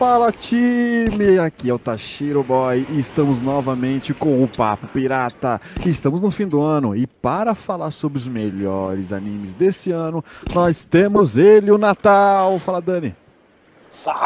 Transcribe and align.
Fala 0.00 0.32
time, 0.32 1.38
aqui 1.38 1.68
é 1.68 1.74
o 1.74 1.78
Tashiro 1.78 2.42
Boy 2.42 2.86
e 2.88 2.98
estamos 2.98 3.42
novamente 3.42 4.14
com 4.14 4.42
o 4.42 4.48
Papo 4.48 4.86
Pirata. 4.88 5.60
Estamos 5.84 6.22
no 6.22 6.30
fim 6.30 6.48
do 6.48 6.58
ano 6.62 6.96
e 6.96 7.06
para 7.06 7.54
falar 7.54 7.90
sobre 7.90 8.16
os 8.16 8.26
melhores 8.26 9.12
animes 9.12 9.52
desse 9.52 9.92
ano, 9.92 10.24
nós 10.54 10.86
temos 10.86 11.36
ele, 11.36 11.70
o 11.70 11.76
Natal. 11.76 12.58
Fala 12.58 12.80
Dani. 12.80 13.14
Salve! 13.90 14.16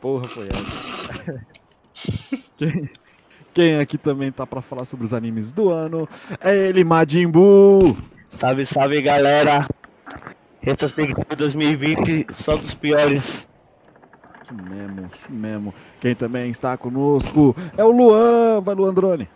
Porra, 0.00 0.28
foi 0.28 0.48
essa. 0.48 1.46
quem, 2.56 2.90
quem 3.52 3.78
aqui 3.80 3.98
também 3.98 4.32
tá 4.32 4.46
para 4.46 4.62
falar 4.62 4.86
sobre 4.86 5.04
os 5.04 5.12
animes 5.12 5.52
do 5.52 5.68
ano 5.68 6.08
é 6.40 6.56
ele, 6.56 6.84
Majin 6.84 7.26
Buu. 7.26 7.94
Salve, 8.30 8.64
salve 8.64 9.02
galera! 9.02 9.68
Retrospectiva 10.64 11.36
2020, 11.36 12.26
só 12.30 12.56
dos 12.56 12.74
piores. 12.74 13.46
Isso 14.42 14.54
mesmo, 14.54 15.10
isso 15.12 15.32
mesmo. 15.32 15.74
Quem 16.00 16.14
também 16.14 16.50
está 16.50 16.74
conosco 16.74 17.54
é 17.76 17.84
o 17.84 17.90
Luan. 17.90 18.62
Vai, 18.62 18.74
Luandrone. 18.74 19.28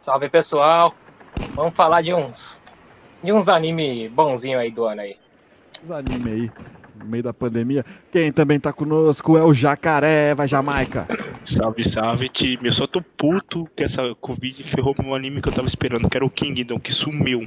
Salve 0.00 0.28
pessoal! 0.28 0.92
Vamos 1.54 1.74
falar 1.76 2.02
de 2.02 2.12
uns. 2.12 2.58
De 3.22 3.32
uns 3.32 3.48
anime 3.48 4.08
bonzinho 4.08 4.58
aí 4.58 4.72
do 4.72 4.84
ano 4.84 5.02
aí. 5.02 5.16
Os 5.80 5.92
anime 5.92 6.30
aí, 6.30 6.52
no 6.96 7.04
meio 7.04 7.22
da 7.22 7.32
pandemia. 7.32 7.84
Quem 8.10 8.32
também 8.32 8.58
tá 8.58 8.72
conosco 8.72 9.38
é 9.38 9.44
o 9.44 9.54
Jacaré. 9.54 10.34
Vai, 10.34 10.48
Jamaica. 10.48 11.06
Salve, 11.44 11.84
salve, 11.88 12.28
time. 12.28 12.66
Eu 12.66 12.72
só 12.72 12.84
tô 12.84 13.00
puto 13.00 13.68
que 13.76 13.84
essa 13.84 14.12
Covid 14.20 14.64
ferrou 14.64 14.92
meu 14.98 15.14
anime 15.14 15.40
que 15.40 15.48
eu 15.48 15.52
tava 15.52 15.68
esperando, 15.68 16.10
que 16.10 16.16
era 16.16 16.26
o 16.26 16.30
Kingdom, 16.30 16.80
que 16.80 16.92
sumiu. 16.92 17.42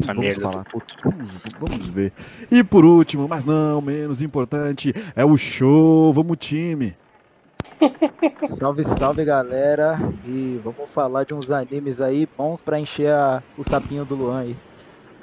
Essa 0.00 0.12
Vamos 0.14 0.20
merda, 0.22 0.40
falar. 0.40 0.64
Vamos, 1.04 1.30
vamos 1.60 1.86
ver. 1.88 2.12
E 2.50 2.64
por 2.64 2.84
último, 2.84 3.28
mas 3.28 3.44
não 3.44 3.80
menos 3.80 4.20
importante, 4.22 4.92
é 5.14 5.24
o 5.24 5.36
show. 5.36 6.12
Vamos, 6.12 6.36
time. 6.38 6.96
Salve, 8.58 8.84
salve 8.98 9.24
galera! 9.24 9.98
E 10.26 10.60
vamos 10.62 10.90
falar 10.90 11.24
de 11.24 11.32
uns 11.34 11.50
animes 11.50 12.00
aí 12.00 12.28
bons 12.36 12.60
pra 12.60 12.78
encher 12.78 13.08
a- 13.10 13.42
o 13.56 13.64
sapinho 13.64 14.04
do 14.04 14.14
Luan 14.14 14.40
aí. 14.40 14.56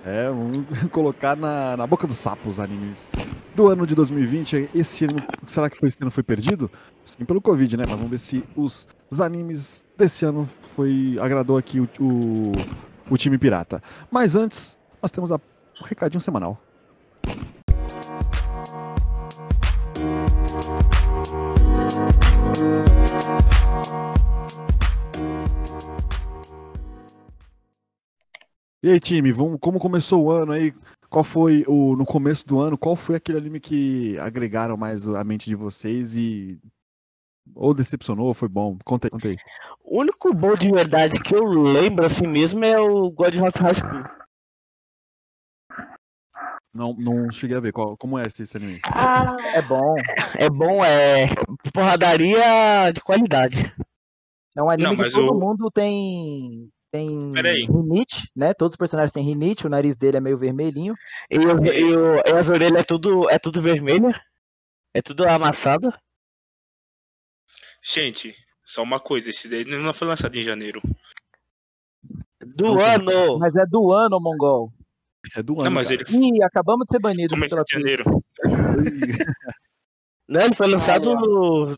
É, 0.05 0.27
vamos 0.29 0.57
colocar 0.91 1.35
na, 1.35 1.75
na 1.77 1.85
boca 1.85 2.07
do 2.07 2.13
sapo 2.13 2.49
os 2.49 2.59
animes 2.59 3.11
do 3.55 3.67
ano 3.67 3.85
de 3.85 3.93
2020. 3.93 4.69
Esse 4.73 5.05
ano, 5.05 5.17
será 5.45 5.69
que 5.69 5.77
foi, 5.77 5.89
esse 5.89 5.97
ano 6.01 6.09
foi 6.11 6.23
perdido? 6.23 6.69
Sim, 7.05 7.25
pelo 7.25 7.41
Covid, 7.41 7.77
né? 7.77 7.83
Mas 7.87 7.95
vamos 7.95 8.09
ver 8.11 8.19
se 8.19 8.43
os, 8.55 8.87
os 9.09 9.21
animes 9.21 9.83
desse 9.97 10.25
ano 10.25 10.47
foi 10.75 11.17
agradou 11.21 11.57
aqui 11.57 11.79
o, 11.79 11.87
o, 11.99 12.51
o 13.09 13.17
time 13.17 13.37
pirata. 13.37 13.81
Mas 14.11 14.35
antes, 14.35 14.77
nós 15.01 15.11
temos 15.11 15.31
a, 15.31 15.35
o 15.35 15.83
recadinho 15.83 16.21
semanal. 16.21 16.61
E 28.83 28.89
aí, 28.89 28.99
time, 28.99 29.31
vamos, 29.31 29.57
como 29.59 29.79
começou 29.79 30.25
o 30.25 30.31
ano 30.31 30.51
aí? 30.51 30.73
Qual 31.09 31.23
foi 31.23 31.63
o 31.67 31.95
no 31.95 32.05
começo 32.05 32.45
do 32.45 32.59
ano? 32.59 32.77
Qual 32.77 32.95
foi 32.95 33.15
aquele 33.15 33.37
anime 33.37 33.59
que 33.59 34.17
agregaram 34.19 34.77
mais 34.77 35.07
a 35.07 35.23
mente 35.23 35.49
de 35.49 35.55
vocês 35.55 36.15
e 36.15 36.59
ou 37.55 37.73
decepcionou, 37.73 38.27
ou 38.27 38.33
foi 38.33 38.47
bom? 38.47 38.77
Conta 38.85 39.09
conta 39.09 39.27
aí. 39.27 39.37
O 39.83 40.01
único 40.01 40.33
bom 40.33 40.53
de 40.53 40.69
verdade 40.71 41.19
que 41.21 41.35
eu 41.35 41.43
lembro 41.45 42.05
assim 42.05 42.27
mesmo 42.27 42.63
é 42.65 42.79
o 42.79 43.09
God 43.11 43.35
of 43.35 43.59
High 43.59 43.73
School. 43.73 44.03
Não, 46.73 46.93
não 46.99 47.31
cheguei 47.31 47.57
a 47.57 47.59
ver. 47.59 47.71
Qual, 47.71 47.97
como 47.97 48.19
é 48.19 48.23
esse, 48.23 48.43
esse 48.43 48.55
anime? 48.57 48.79
Ah, 48.85 49.35
É 49.53 49.61
bom. 49.61 49.95
É 50.37 50.49
bom, 50.49 50.83
é 50.83 51.25
porradaria 51.73 52.91
de 52.93 53.01
qualidade. 53.01 53.73
É 54.55 54.61
um 54.61 54.69
anime 54.69 54.95
Não, 54.97 55.03
que 55.03 55.11
todo 55.11 55.31
o- 55.31 55.39
mundo 55.39 55.69
tem. 55.71 56.69
Tem 56.89 57.33
rinite, 57.67 58.29
né? 58.35 58.53
Todos 58.53 58.73
os 58.73 58.77
personagens 58.77 59.11
têm 59.11 59.23
rinite, 59.23 59.67
o 59.67 59.69
nariz 59.69 59.97
dele 59.97 60.17
é 60.17 60.21
meio 60.21 60.37
vermelhinho. 60.37 60.95
E, 61.29 61.37
o- 61.37 61.65
e, 61.65 61.95
o- 61.95 62.15
e 62.25 62.31
as 62.31 62.47
orelhas 62.47 62.79
é 62.79 62.83
tudo, 62.83 63.29
é 63.29 63.37
tudo 63.37 63.61
vermelho. 63.61 64.09
É 64.93 65.01
tudo 65.01 65.27
amassado. 65.27 65.93
Gente, 67.89 68.35
só 68.65 68.83
uma 68.83 68.99
coisa, 68.99 69.29
esse 69.29 69.47
daí 69.47 69.63
não 69.63 69.93
foi 69.93 70.09
lançado 70.09 70.35
em 70.35 70.43
janeiro. 70.43 70.81
Do 72.45 72.73
Nossa, 72.73 72.95
ano. 72.95 73.39
Mas 73.39 73.55
é 73.55 73.65
do 73.65 73.93
ano, 73.93 74.19
Mongol. 74.19 74.73
É 75.33 75.41
do 75.41 75.53
ano. 75.53 75.63
Não, 75.63 75.71
mas 75.71 75.87
cara. 75.87 76.03
ele 76.09 76.17
Ih, 76.17 76.43
acabamos 76.43 76.85
de 76.85 76.91
ser 76.91 76.99
banidos 76.99 77.29
começou 77.29 77.63
pela 77.63 77.65
em 77.69 77.73
janeiro. 77.73 78.23
Não, 80.27 80.41
ele 80.41 80.53
foi 80.53 80.67
lançado. 80.67 81.15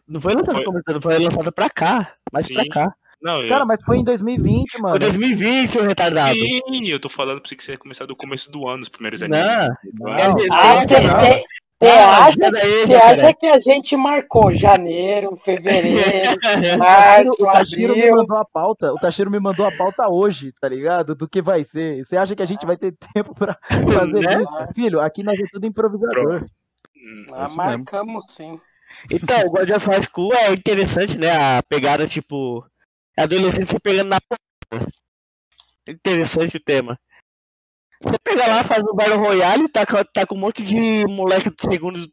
Não 0.08 0.20
foi 0.20 0.34
lançado 0.34 0.64
Foi. 0.64 1.02
foi 1.02 1.20
lançado 1.20 1.52
pra 1.52 1.70
cá. 1.70 2.16
Mais 2.34 2.48
pra 2.48 2.66
cá. 2.68 2.96
Não, 3.22 3.44
eu... 3.44 3.50
Cara, 3.50 3.66
mas 3.66 3.80
foi 3.86 3.98
em 3.98 4.04
2020, 4.04 4.72
Foi 4.72 4.82
mano. 4.82 4.98
2020, 4.98 5.68
seu 5.70 5.84
retardado. 5.84 6.40
Sim, 6.40 6.88
eu 6.88 7.00
tô 7.00 7.10
falando 7.10 7.40
pra 7.40 7.50
você 7.50 7.56
que 7.56 7.64
você 7.64 7.74
ia 7.74 7.78
começar 7.78 8.08
do 8.08 8.16
começo 8.16 8.50
do 8.50 8.68
ano, 8.68 8.82
os 8.82 8.90
primeiros 8.90 9.22
animes. 9.22 9.46
Não. 9.46 9.68
Não. 10.00 10.14
É, 10.14 10.24
ah, 10.52 11.28
é, 11.28 11.44
você 11.82 11.88
Ah, 11.90 12.26
acha, 12.26 12.38
você 12.86 12.96
acha 12.96 13.34
que 13.34 13.46
a 13.48 13.60
gente 13.60 13.96
marcou 13.96 14.52
janeiro, 14.52 15.36
fevereiro, 15.38 16.40
O 16.76 16.78
março, 16.78 17.42
me 17.42 17.48
abril? 17.48 18.16
mandou 18.16 18.38
a 18.38 18.46
pauta. 18.46 18.92
O 18.94 18.96
Tashiro 19.00 19.32
me 19.32 19.40
mandou 19.40 19.66
a 19.66 19.72
pauta 19.72 20.10
hoje, 20.10 20.52
tá 20.60 20.68
ligado? 20.68 21.16
Do 21.16 21.28
que 21.28 21.42
vai 21.42 21.64
ser. 21.64 22.04
Você 22.04 22.18
acha 22.18 22.36
que 22.36 22.44
a 22.44 22.46
gente 22.46 22.66
vai 22.66 22.76
ter 22.78 22.94
tempo 23.14 23.34
pra 23.34 23.58
fazer 23.94 24.22
Né? 24.22 24.42
isso? 24.42 24.74
Filho, 24.76 25.00
aqui 25.00 25.24
nós 25.24 25.40
é 25.40 25.44
tudo 25.52 25.66
improvisador. 25.66 26.46
Hum, 26.96 27.26
Ah, 27.34 27.46
isso 27.46 27.58
mesmo. 27.64 27.86
marcamos 27.86 28.26
sim. 28.34 28.60
Então, 29.10 29.40
o 29.42 29.52
God 29.52 29.70
of 29.70 29.86
High 29.88 30.02
School 30.04 30.34
é 30.34 30.52
interessante, 30.52 31.18
né? 31.18 31.32
A 31.32 31.64
pegada, 31.64 32.06
tipo. 32.08 32.66
Adolescente 33.18 33.68
se 33.68 33.80
pegando 33.80 34.10
na 34.10 34.18
porra. 34.22 34.88
Interessante 35.88 36.58
o 36.58 36.60
tema. 36.64 36.98
Você 38.02 38.18
pega 38.24 38.48
lá, 38.48 38.64
faz 38.64 38.84
um 38.84 38.96
Battle 38.96 39.18
Royale, 39.20 39.68
tá, 39.70 39.86
com- 39.86 40.04
tá 40.14 40.26
com 40.26 40.36
um 40.36 40.40
monte 40.40 40.64
de 40.64 41.06
moleque 41.08 41.50
de 41.50 41.62
segundo. 41.62 42.12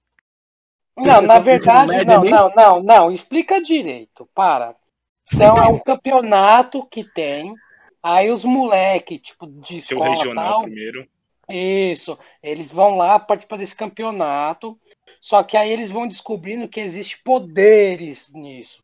Não, 0.96 1.20
na 1.22 1.38
verdade, 1.38 2.04
não, 2.04 2.20
ali? 2.20 2.30
não, 2.30 2.50
não, 2.54 2.82
não. 2.82 3.12
Explica 3.12 3.60
direito, 3.60 4.28
para. 4.34 4.74
São, 5.22 5.56
é 5.58 5.68
um 5.68 5.78
campeonato 5.78 6.84
que 6.86 7.04
tem. 7.04 7.54
Aí 8.02 8.30
os 8.30 8.44
moleque, 8.44 9.18
tipo, 9.18 9.46
de 9.46 9.80
seu 9.80 9.98
escola 9.98 10.14
regional 10.14 10.44
tal, 10.52 10.62
primeiro. 10.62 11.06
Isso, 11.48 12.18
eles 12.42 12.72
vão 12.72 12.96
lá 12.96 13.18
participar 13.18 13.56
desse 13.58 13.74
campeonato, 13.74 14.78
só 15.20 15.42
que 15.44 15.56
aí 15.56 15.70
eles 15.70 15.90
vão 15.90 16.08
descobrindo 16.08 16.68
que 16.68 16.80
existe 16.80 17.20
poderes 17.22 18.32
nisso. 18.34 18.82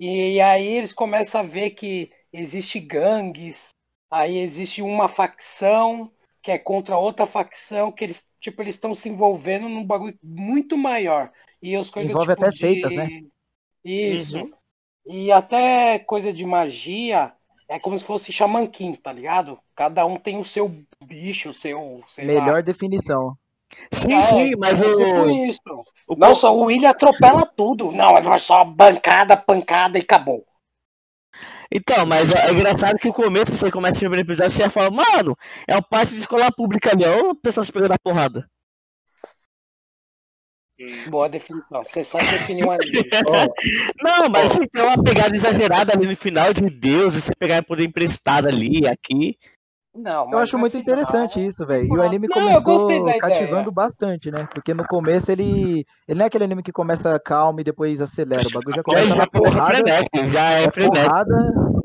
E 0.00 0.40
aí 0.40 0.66
eles 0.66 0.92
começam 0.94 1.40
a 1.40 1.44
ver 1.44 1.70
que 1.70 2.10
existe 2.32 2.78
gangues, 2.78 3.70
aí 4.10 4.38
existe 4.38 4.80
uma 4.80 5.08
facção 5.08 6.10
que 6.48 6.52
é 6.52 6.58
contra 6.58 6.96
outra 6.96 7.26
facção, 7.26 7.92
que 7.92 8.02
eles, 8.02 8.26
tipo, 8.40 8.62
eles 8.62 8.74
estão 8.74 8.94
se 8.94 9.06
envolvendo 9.10 9.68
num 9.68 9.84
bagulho 9.84 10.18
muito 10.22 10.78
maior. 10.78 11.30
E 11.60 11.76
as 11.76 11.90
coisas 11.90 12.10
Envolve 12.10 12.32
tipo, 12.32 12.42
até 12.42 12.50
de- 12.50 12.58
seitas, 12.58 12.90
né? 12.90 13.06
Isso. 13.84 14.38
Uhum. 14.38 14.50
E 15.06 15.30
até 15.30 15.98
coisa 15.98 16.32
de 16.32 16.46
magia 16.46 17.34
é 17.68 17.78
como 17.78 17.98
se 17.98 18.04
fosse 18.04 18.32
Xamanquim, 18.32 18.94
tá 18.94 19.12
ligado? 19.12 19.58
Cada 19.76 20.06
um 20.06 20.16
tem 20.16 20.38
o 20.38 20.44
seu 20.44 20.74
bicho, 21.04 21.50
o 21.50 21.54
seu. 21.54 22.02
sei 22.08 22.26
lá. 22.26 22.32
Melhor 22.40 22.62
definição. 22.62 23.36
Sim, 23.92 24.14
É, 24.14 24.20
sim, 24.22 24.52
mas 24.58 24.80
é 24.80 24.86
o. 24.86 24.94
tipo 24.94 25.28
isso. 25.30 25.84
o 26.08 26.16
Não, 26.16 26.34
só 26.34 26.56
o 26.56 26.64
William 26.64 26.88
atropela 26.88 27.44
tudo. 27.44 27.92
Não, 27.92 28.16
é 28.16 28.38
só 28.38 28.64
bancada, 28.64 29.36
pancada 29.36 29.98
e 29.98 30.00
acabou. 30.00 30.46
Então, 31.72 32.06
mas 32.06 32.32
é 32.32 32.50
engraçado 32.50 32.98
que 32.98 33.08
o 33.08 33.12
começo, 33.12 33.54
você 33.54 33.70
começa 33.70 33.96
o 33.96 34.00
primeiro 34.00 34.26
episódio, 34.26 34.52
você 34.52 34.62
já 34.62 34.70
fala, 34.70 34.90
mano, 34.90 35.36
é 35.68 35.76
um 35.76 35.82
parte 35.82 36.14
de 36.14 36.20
escola 36.20 36.50
pública 36.50 36.92
ali, 36.92 37.04
ó, 37.04 37.30
o 37.30 37.34
pessoal 37.34 37.64
se 37.64 37.72
pegando 37.72 37.92
a 37.92 37.98
porrada. 37.98 38.48
Hum, 40.80 41.10
Boa 41.10 41.28
definição. 41.28 41.84
Você 41.84 42.04
sabe 42.04 42.30
definir 42.30 42.64
um 42.64 42.70
anime. 42.70 43.04
Não, 44.02 44.28
mas 44.30 44.52
você 44.52 44.66
tem 44.68 44.82
uma 44.82 45.02
pegada 45.02 45.36
exagerada 45.36 45.92
ali 45.92 46.06
no 46.06 46.16
final 46.16 46.52
de 46.52 46.70
Deus, 46.70 47.14
você 47.14 47.34
pegar 47.34 47.62
poder 47.64 47.84
emprestado 47.84 48.46
ali, 48.48 48.86
aqui. 48.86 49.36
Não, 49.94 50.30
Eu 50.30 50.38
acho 50.38 50.56
muito 50.56 50.78
final- 50.78 50.82
interessante 50.98 51.44
isso, 51.44 51.66
velho. 51.66 51.84
E 51.86 51.96
o 51.96 52.02
anime 52.02 52.28
Não, 52.28 52.34
começou 52.36 52.88
cativando 53.18 53.60
ideia. 53.62 53.70
bastante, 53.72 54.30
né? 54.30 54.46
Porque 54.54 54.72
no 54.72 54.86
começo 54.86 55.32
ele. 55.32 55.84
Ele 56.06 56.18
não 56.18 56.24
é 56.24 56.28
aquele 56.28 56.44
anime 56.44 56.62
que 56.62 56.70
começa 56.72 57.18
calmo 57.18 57.60
e 57.60 57.64
depois 57.64 58.00
acelera. 58.00 58.46
O 58.46 58.50
bagulho 58.52 58.76
já 58.76 58.82
começa 58.82 59.14
na 59.14 59.26
começa 59.26 59.50
porrada. 59.56 59.74
frenético, 59.74 60.26
já 60.28 60.52
é 60.52 60.64
É 60.64 60.70
porrada 60.70 61.36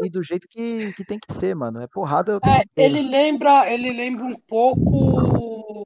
e 0.03 0.09
do 0.09 0.21
jeito 0.21 0.47
que, 0.47 0.93
que 0.93 1.03
tem 1.05 1.17
que 1.17 1.33
ser, 1.39 1.55
mano. 1.55 1.81
É 1.81 1.87
porrada 1.87 2.39
É, 2.43 2.61
ele 2.75 3.01
lembra, 3.01 3.71
ele 3.71 3.91
lembra 3.91 4.25
um 4.25 4.35
pouco. 4.47 5.85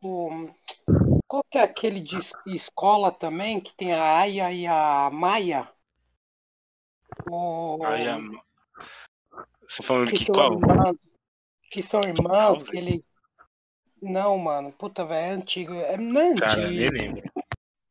Qual 1.27 1.43
que 1.49 1.57
é 1.57 1.63
aquele 1.63 2.01
de 2.01 2.17
es- 2.17 2.33
escola 2.47 3.11
também 3.11 3.61
que 3.61 3.73
tem 3.75 3.93
a 3.93 4.17
Aya 4.17 4.51
e 4.51 4.65
a 4.67 5.09
Maia? 5.13 5.69
O- 7.29 7.79
aí, 7.85 8.07
a- 8.07 8.17
Você 9.67 9.81
tá 9.81 9.87
falando 9.87 10.09
que 10.11 10.25
qual? 10.25 10.57
Que 11.69 11.81
são 11.81 12.01
irmãs, 12.01 12.31
House? 12.31 12.63
que 12.63 12.77
ele 12.77 13.03
Não, 14.01 14.37
mano. 14.37 14.71
Puta, 14.71 15.05
velho, 15.05 15.25
é 15.25 15.29
antigo. 15.35 15.73
É, 15.73 15.97
não 15.97 16.21
é 16.21 16.35
Cara, 16.35 16.61
antigo, 16.61 16.67
nem 16.77 16.89
lembro. 16.89 17.31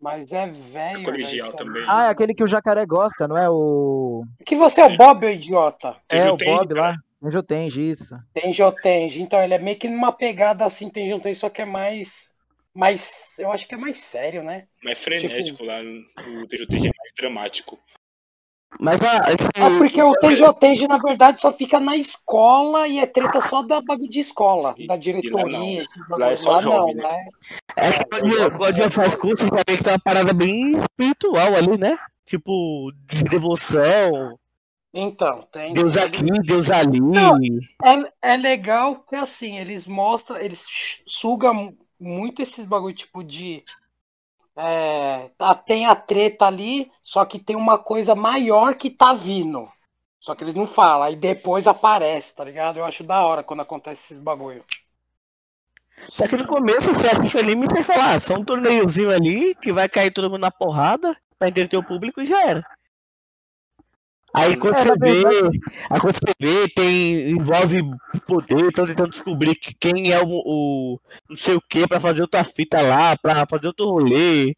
mas 0.00 0.32
é 0.32 0.46
velho. 0.46 1.04
Colegial 1.04 1.48
velho, 1.52 1.56
também. 1.56 1.84
Ah, 1.88 2.06
é 2.06 2.10
aquele 2.10 2.34
que 2.34 2.44
o 2.44 2.46
jacaré 2.46 2.86
gosta, 2.86 3.26
não 3.26 3.36
é 3.36 3.48
o. 3.50 4.22
Que 4.44 4.54
você 4.56 4.80
é 4.80 4.86
o 4.86 4.96
Bob, 4.96 5.26
ô 5.26 5.30
idiota? 5.30 5.96
É, 6.08 6.20
Tenjo 6.20 6.34
o 6.34 6.36
Bob 6.36 6.74
lá. 6.74 6.82
cara. 6.92 6.96
Tenjo 7.22 7.42
Tenji, 7.42 7.90
isso. 7.90 8.14
Tem 8.32 8.52
Jotenji. 8.52 9.20
Então 9.22 9.42
ele 9.42 9.54
é 9.54 9.58
meio 9.58 9.78
que 9.78 9.88
numa 9.88 10.12
pegada 10.12 10.64
assim, 10.64 10.88
tem 10.90 11.08
Jotenji, 11.08 11.40
só 11.40 11.48
que 11.50 11.62
é 11.62 11.64
mais. 11.64 12.32
mais. 12.72 13.36
Eu 13.38 13.50
acho 13.50 13.66
que 13.66 13.74
é 13.74 13.78
mais 13.78 13.98
sério, 13.98 14.44
né? 14.44 14.68
Mas 14.84 14.98
frenético 14.98 15.64
lá. 15.64 15.80
O 15.80 16.46
TJTG 16.46 16.86
é 16.88 16.92
mais 16.96 17.12
dramático. 17.18 17.78
Mas 18.78 19.00
ah, 19.00 19.32
esse, 19.32 19.48
Ah, 19.58 19.78
porque 19.78 20.02
o 20.02 20.12
Tenjotenji, 20.14 20.86
na 20.86 20.98
verdade, 20.98 21.40
só 21.40 21.50
fica 21.52 21.80
na 21.80 21.96
escola 21.96 22.86
e 22.86 22.98
é 22.98 23.06
treta 23.06 23.40
só 23.40 23.62
da 23.62 23.80
bagulho 23.80 24.10
de 24.10 24.20
escola, 24.20 24.74
E- 24.76 24.86
da 24.86 24.94
lá 24.94 24.96
não. 24.96 25.00
diretoria. 25.00 25.84
Lá 26.10 26.30
é 26.30 26.34
Lá 26.42 26.60
não, 26.60 26.72
jovem, 26.72 26.94
né? 26.96 27.02
lá 27.02 27.14
é- 27.14 27.88
é 27.88 27.92
que 27.92 28.20
God- 28.20 28.52
God 28.58 28.78
of 28.80 28.96
High 28.98 29.10
School, 29.10 29.36
você 29.36 29.46
já 29.46 29.62
vê 29.66 29.76
que 29.78 29.84
tem 29.84 29.92
uma 29.92 29.98
parada 29.98 30.32
bem 30.34 30.72
espiritual 30.76 31.54
ali, 31.54 31.78
né? 31.78 31.96
Tipo, 32.26 32.92
de 33.06 33.22
devoção, 33.24 34.38
Então, 34.92 35.46
tem. 35.52 35.72
Deus 35.72 35.96
aqui, 35.96 36.24
Deus 36.42 36.70
ali. 36.70 37.00
Não. 37.00 37.36
É, 38.22 38.32
é 38.32 38.36
legal 38.36 38.96
que 39.08 39.14
assim, 39.14 39.58
eles 39.58 39.86
mostram, 39.86 40.36
eles 40.38 40.64
sugam 41.06 41.74
muito 42.00 42.42
esses 42.42 42.64
bagulho 42.66 42.94
tipo 42.94 43.22
de. 43.22 43.62
É, 44.56 45.30
tá, 45.36 45.54
tem 45.54 45.86
a 45.86 45.94
treta 45.94 46.46
ali, 46.46 46.90
só 47.02 47.24
que 47.24 47.38
tem 47.38 47.54
uma 47.54 47.78
coisa 47.78 48.14
maior 48.14 48.74
que 48.74 48.90
tá 48.90 49.12
vindo. 49.12 49.68
Só 50.18 50.34
que 50.34 50.42
eles 50.42 50.54
não 50.54 50.66
falam, 50.66 51.04
aí 51.04 51.14
depois 51.14 51.66
aparece, 51.66 52.34
tá 52.34 52.42
ligado? 52.42 52.78
Eu 52.78 52.84
acho 52.84 53.04
da 53.04 53.24
hora 53.24 53.44
quando 53.44 53.60
acontece 53.60 54.14
esses 54.14 54.18
bagulho. 54.18 54.64
Só 56.04 56.26
que 56.26 56.36
no 56.36 56.46
começo 56.46 56.92
você 56.92 57.06
assiste 57.06 57.36
o 57.36 57.40
anime 57.40 57.66
e 57.66 57.68
você 57.68 57.84
fala, 57.84 58.14
ah, 58.14 58.20
só 58.20 58.34
um 58.34 58.44
torneiozinho 58.44 59.10
ali 59.10 59.54
que 59.54 59.72
vai 59.72 59.88
cair 59.88 60.10
todo 60.10 60.30
mundo 60.30 60.40
na 60.40 60.50
porrada 60.50 61.16
pra 61.38 61.48
entreter 61.48 61.78
o 61.78 61.84
público 61.84 62.20
e 62.20 62.26
já 62.26 62.42
era. 62.46 62.75
Aí 64.36 64.56
quando 64.58 64.74
É, 64.74 64.78
você 64.82 64.88
na 64.88 64.94
vê, 64.96 65.24
aí 65.90 66.00
quando 66.00 66.14
você 66.14 66.32
vê, 66.38 66.68
tem, 66.68 67.30
envolve 67.30 67.80
poder, 68.26 68.66
estão 68.68 68.86
tentando 68.86 69.10
descobrir 69.10 69.54
que- 69.56 69.74
quem 69.80 70.12
é 70.12 70.20
o, 70.22 70.26
o 70.28 71.00
não 71.28 71.36
sei 71.36 71.54
o 71.56 71.60
que 71.60 71.88
pra 71.88 71.98
fazer 71.98 72.20
outra 72.20 72.44
fita 72.44 72.82
lá, 72.82 73.16
pra 73.16 73.46
fazer 73.48 73.68
outro 73.68 73.86
rolê. 73.86 74.54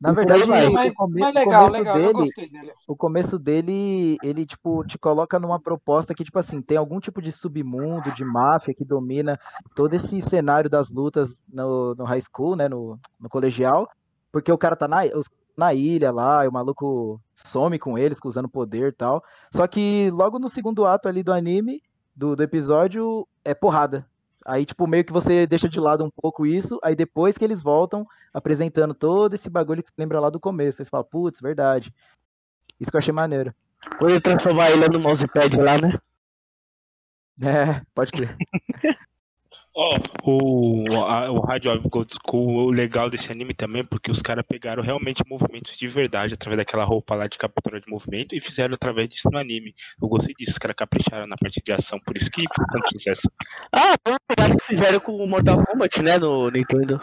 Na 0.00 0.12
verdade, 0.12 0.44
o, 0.44 0.46
Mas, 0.48 0.92
mas 0.96 1.34
o 1.34 1.38
legal, 1.38 1.66
começo 1.66 1.72
legal, 1.72 1.94
dele, 2.14 2.32
dele. 2.50 2.72
o 2.86 2.96
começo 2.96 3.38
dele, 3.38 4.16
ele, 4.22 4.46
tipo, 4.46 4.84
te 4.84 4.96
coloca 4.96 5.40
numa 5.40 5.60
proposta 5.60 6.14
que, 6.14 6.22
tipo 6.24 6.38
assim, 6.38 6.62
tem 6.62 6.76
algum 6.76 7.00
tipo 7.00 7.20
de 7.20 7.32
submundo, 7.32 8.14
de 8.14 8.24
máfia 8.24 8.72
que 8.72 8.84
domina 8.84 9.36
todo 9.74 9.92
esse 9.94 10.20
cenário 10.22 10.70
das 10.70 10.88
lutas 10.88 11.44
no, 11.52 11.96
no 11.96 12.04
high 12.04 12.22
school, 12.22 12.54
né, 12.54 12.68
no, 12.68 12.96
no 13.20 13.28
colegial, 13.28 13.90
porque 14.30 14.52
o 14.52 14.58
cara 14.58 14.76
tá 14.76 14.86
na, 14.86 15.02
os- 15.16 15.28
na 15.58 15.74
ilha 15.74 16.12
lá, 16.12 16.44
e 16.44 16.48
o 16.48 16.52
maluco 16.52 17.20
some 17.34 17.78
com 17.80 17.98
eles, 17.98 18.18
usando 18.24 18.48
poder 18.48 18.90
e 18.90 18.92
tal. 18.92 19.24
Só 19.52 19.66
que 19.66 20.08
logo 20.12 20.38
no 20.38 20.48
segundo 20.48 20.86
ato 20.86 21.08
ali 21.08 21.22
do 21.22 21.32
anime, 21.32 21.82
do, 22.14 22.36
do 22.36 22.42
episódio, 22.44 23.26
é 23.44 23.54
porrada. 23.54 24.06
Aí, 24.46 24.64
tipo, 24.64 24.86
meio 24.86 25.04
que 25.04 25.12
você 25.12 25.46
deixa 25.46 25.68
de 25.68 25.80
lado 25.80 26.04
um 26.04 26.10
pouco 26.10 26.46
isso, 26.46 26.78
aí 26.82 26.94
depois 26.94 27.36
que 27.36 27.44
eles 27.44 27.60
voltam 27.60 28.06
apresentando 28.32 28.94
todo 28.94 29.34
esse 29.34 29.50
bagulho 29.50 29.82
que 29.82 29.90
você 29.90 29.94
lembra 29.98 30.20
lá 30.20 30.30
do 30.30 30.40
começo. 30.40 30.80
Aí 30.80 30.86
você 30.86 30.90
fala, 30.90 31.04
putz, 31.04 31.40
verdade. 31.40 31.92
Isso 32.78 32.90
que 32.90 32.96
eu 32.96 33.00
achei 33.00 33.12
maneiro. 33.12 33.52
Quando 33.98 34.12
ele 34.12 34.20
transformar 34.20 34.70
ele 34.70 34.88
no 34.88 35.00
mousepad 35.00 35.60
lá, 35.60 35.76
né? 35.76 35.98
É, 37.42 37.82
pode 37.94 38.12
crer. 38.12 38.36
Ó, 39.80 39.90
o, 40.24 40.84
a- 41.04 41.30
o 41.30 41.38
Rádio 41.38 41.72
of 41.72 41.88
Gold 41.88 42.12
School, 42.12 42.66
o 42.66 42.70
legal 42.72 43.08
desse 43.08 43.30
anime 43.30 43.54
também, 43.54 43.84
porque 43.84 44.10
os 44.10 44.20
caras 44.20 44.44
pegaram 44.44 44.82
realmente 44.82 45.22
movimentos 45.24 45.78
de 45.78 45.86
verdade 45.86 46.34
através 46.34 46.56
daquela 46.58 46.82
roupa 46.82 47.14
lá 47.14 47.28
de 47.28 47.38
captura 47.38 47.80
de 47.80 47.88
movimento 47.88 48.34
e 48.34 48.40
fizeram 48.40 48.74
através 48.74 49.08
disso 49.08 49.30
no 49.30 49.38
anime. 49.38 49.72
Eu 50.02 50.08
gostei 50.08 50.34
disso, 50.36 50.50
os 50.50 50.58
caras 50.58 50.74
capricharam 50.74 51.28
na 51.28 51.36
parte 51.36 51.62
de 51.64 51.72
ação, 51.72 52.00
por 52.00 52.16
isso 52.16 52.28
que 52.28 52.42
foi 52.52 52.66
tanto 52.72 52.90
sucesso. 52.90 53.30
Ah, 53.72 53.94
uma 54.08 54.18
pegada 54.26 54.56
que 54.58 54.66
fizeram 54.66 54.98
com 54.98 55.12
o 55.16 55.26
Mortal 55.28 55.64
Kombat, 55.64 56.02
né, 56.02 56.18
no 56.18 56.50
Nintendo. 56.50 57.00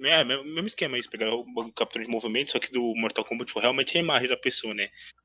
É, 0.00 0.24
mesmo 0.24 0.44
mesmo 0.44 0.66
esquema, 0.68 0.96
eles 0.96 1.06
pegaram 1.06 1.40
o 1.40 1.72
captura 1.74 2.02
de 2.06 2.10
movimento, 2.10 2.52
só 2.52 2.58
que 2.58 2.72
do 2.72 2.94
Mortal 2.96 3.22
Kombat 3.22 3.52
foi 3.52 3.60
realmente 3.60 3.98
a 3.98 4.00
imagem 4.00 4.28
da 4.30 4.36
pessoa, 4.38 4.72
né? 4.72 4.84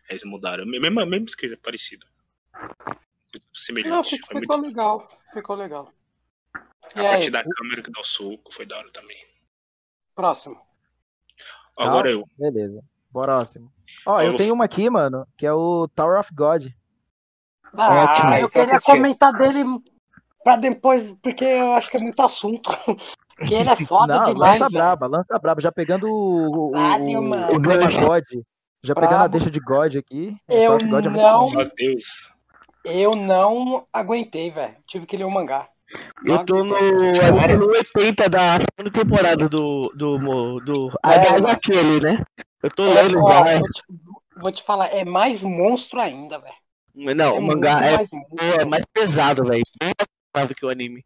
Aí 0.10 0.16
Eles 0.18 0.26
mudaram. 0.26 0.66
Mesmo, 0.66 1.06
mesmo 1.06 1.28
esquema, 1.28 1.56
parecido. 1.64 2.06
Semelhante. 3.54 3.90
Não, 3.90 4.04
ficou, 4.04 4.28
foi 4.34 4.42
ficou 4.42 4.58
muito 4.58 4.68
legal. 4.70 5.10
Ficou 5.34 5.56
legal. 5.56 5.94
E 6.96 7.00
A 7.00 7.04
parte 7.12 7.24
aí, 7.26 7.32
da 7.32 7.44
câmera 7.44 7.82
que 7.82 7.92
dá 7.92 8.00
o 8.00 8.04
soco 8.04 8.54
foi 8.54 8.66
da 8.66 8.78
hora 8.78 8.90
também. 8.92 9.18
próximo. 10.16 10.60
Agora 11.78 12.10
eu. 12.12 12.26
Beleza. 12.38 12.84
Próximo. 13.14 13.72
Ó, 14.06 14.22
eu 14.22 14.32
Eu- 14.32 14.36
tenho 14.36 14.54
uma 14.54 14.66
aqui, 14.66 14.90
mano, 14.90 15.26
que 15.38 15.46
é 15.46 15.54
o 15.54 15.88
Tower 15.88 16.20
of 16.20 16.30
God. 16.34 16.68
Ah, 17.74 18.04
Ótimo, 18.04 18.34
eu 18.36 18.48
queria 18.48 18.64
assisti. 18.64 18.86
comentar 18.92 19.34
dele 19.34 19.64
pra 20.44 20.58
depois, 20.58 21.14
porque 21.22 21.46
eu 21.46 21.74
acho 21.74 21.90
que 21.90 21.98
é 21.98 22.02
muito 22.04 22.22
assunto. 22.22 22.70
que 23.54 23.54
ele 23.56 23.70
é 23.70 23.76
foda 23.78 24.18
Não, 24.20 24.26
demais. 24.34 24.60
lança 24.60 24.70
velho. 24.70 24.72
braba, 24.84 25.08
lança 25.08 25.40
braba. 25.40 25.62
Já 25.62 25.72
pegando 25.72 26.08
o, 26.08 26.70
o, 26.70 26.72
o, 26.72 27.22
mano. 27.24 27.48
o 27.56 27.60
God. 27.60 28.24
Já 28.84 28.94
pegando 28.96 29.24
a 29.24 29.28
deixa 29.28 29.50
de 29.50 29.60
God 29.60 29.96
aqui. 29.96 30.36
Eu 30.50 30.72
God 30.78 30.82
é 30.82 30.86
muito 30.88 31.10
não- 31.12 31.46
bom. 31.46 31.52
Meu 31.56 31.72
Deus. 31.76 32.30
Eu 32.84 33.16
não 33.16 33.88
aguentei, 33.94 34.50
velho. 34.52 34.76
Tive 34.88 35.06
que 35.06 35.16
ler 35.18 35.24
o 35.26 35.32
mangá. 35.32 35.68
Eu 36.26 36.46
tô 36.46 36.64
no, 36.64 37.10
Sério? 37.16 37.60
no 37.60 37.68
80 37.68 38.30
da 38.30 38.60
segunda 38.60 38.92
temporada 38.92 39.50
do. 39.50 39.82
do. 39.96 40.18
do. 40.18 40.60
do 40.62 40.92
É, 41.06 41.80
ali, 41.80 42.00
né? 42.02 42.24
Eu 42.62 42.70
tô 42.70 42.86
É, 42.86 42.94
lendo 43.04 43.20
ó, 43.20 43.32
já. 43.32 43.44
vou, 43.44 43.68
te, 43.68 43.84
vou 44.38 44.52
te 44.52 44.64
falar, 44.64 44.88
é 44.88 45.04
mais 45.04 45.44
monstro 45.44 46.00
ainda, 46.00 46.40
velho. 46.40 46.54
Não, 46.94 47.36
é 47.36 47.40
o 47.40 47.42
mangá 47.42 47.86
é, 47.86 47.96
mais 47.96 48.10
é 48.60 48.66
mais 48.66 48.86
pesado, 48.94 49.44
velho. 49.46 49.64
Bem 49.80 49.92
mais 49.98 50.08
pesado 50.34 50.56
que 50.56 50.66
o 50.66 50.70
anime. 50.70 51.04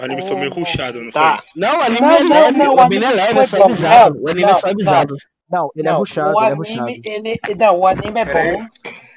O 0.00 0.04
anime 0.04 0.22
foi 0.22 0.36
meio 0.36 0.52
Oh, 0.52 0.60
rushado, 0.60 1.02
não 1.02 1.10
tá. 1.10 1.38
foi? 1.38 1.60
Não, 1.60 1.78
o 1.78 1.82
anime 1.82 2.00
Não, 2.00 2.10
é 2.10 2.22
não, 2.22 2.28
leve, 2.28 2.58
não, 2.58 2.72
o 2.72 2.76
o 2.76 2.80
anime 2.80 3.04
é 3.04 3.10
leve, 3.10 3.38
é 3.40 3.44
só 3.46 3.62
avisado. 3.64 4.22
O 4.22 4.28
anime 4.28 4.44
é 4.50 4.52
não, 4.52 4.60
só 4.60 4.66
avisado. 4.68 5.16
Não, 5.50 5.70
ele 5.74 5.88
é 5.88 5.90
Não, 5.92 5.98
ruxado, 5.98 6.36
o 6.36 6.42
ele 6.42 6.50
é 6.50 6.52
anime, 6.52 6.58
ruxado. 6.58 6.92
ele, 7.04 7.40
não, 7.56 7.78
o 7.78 7.86
anime 7.86 8.20
é 8.20 8.24
bom. 8.24 8.66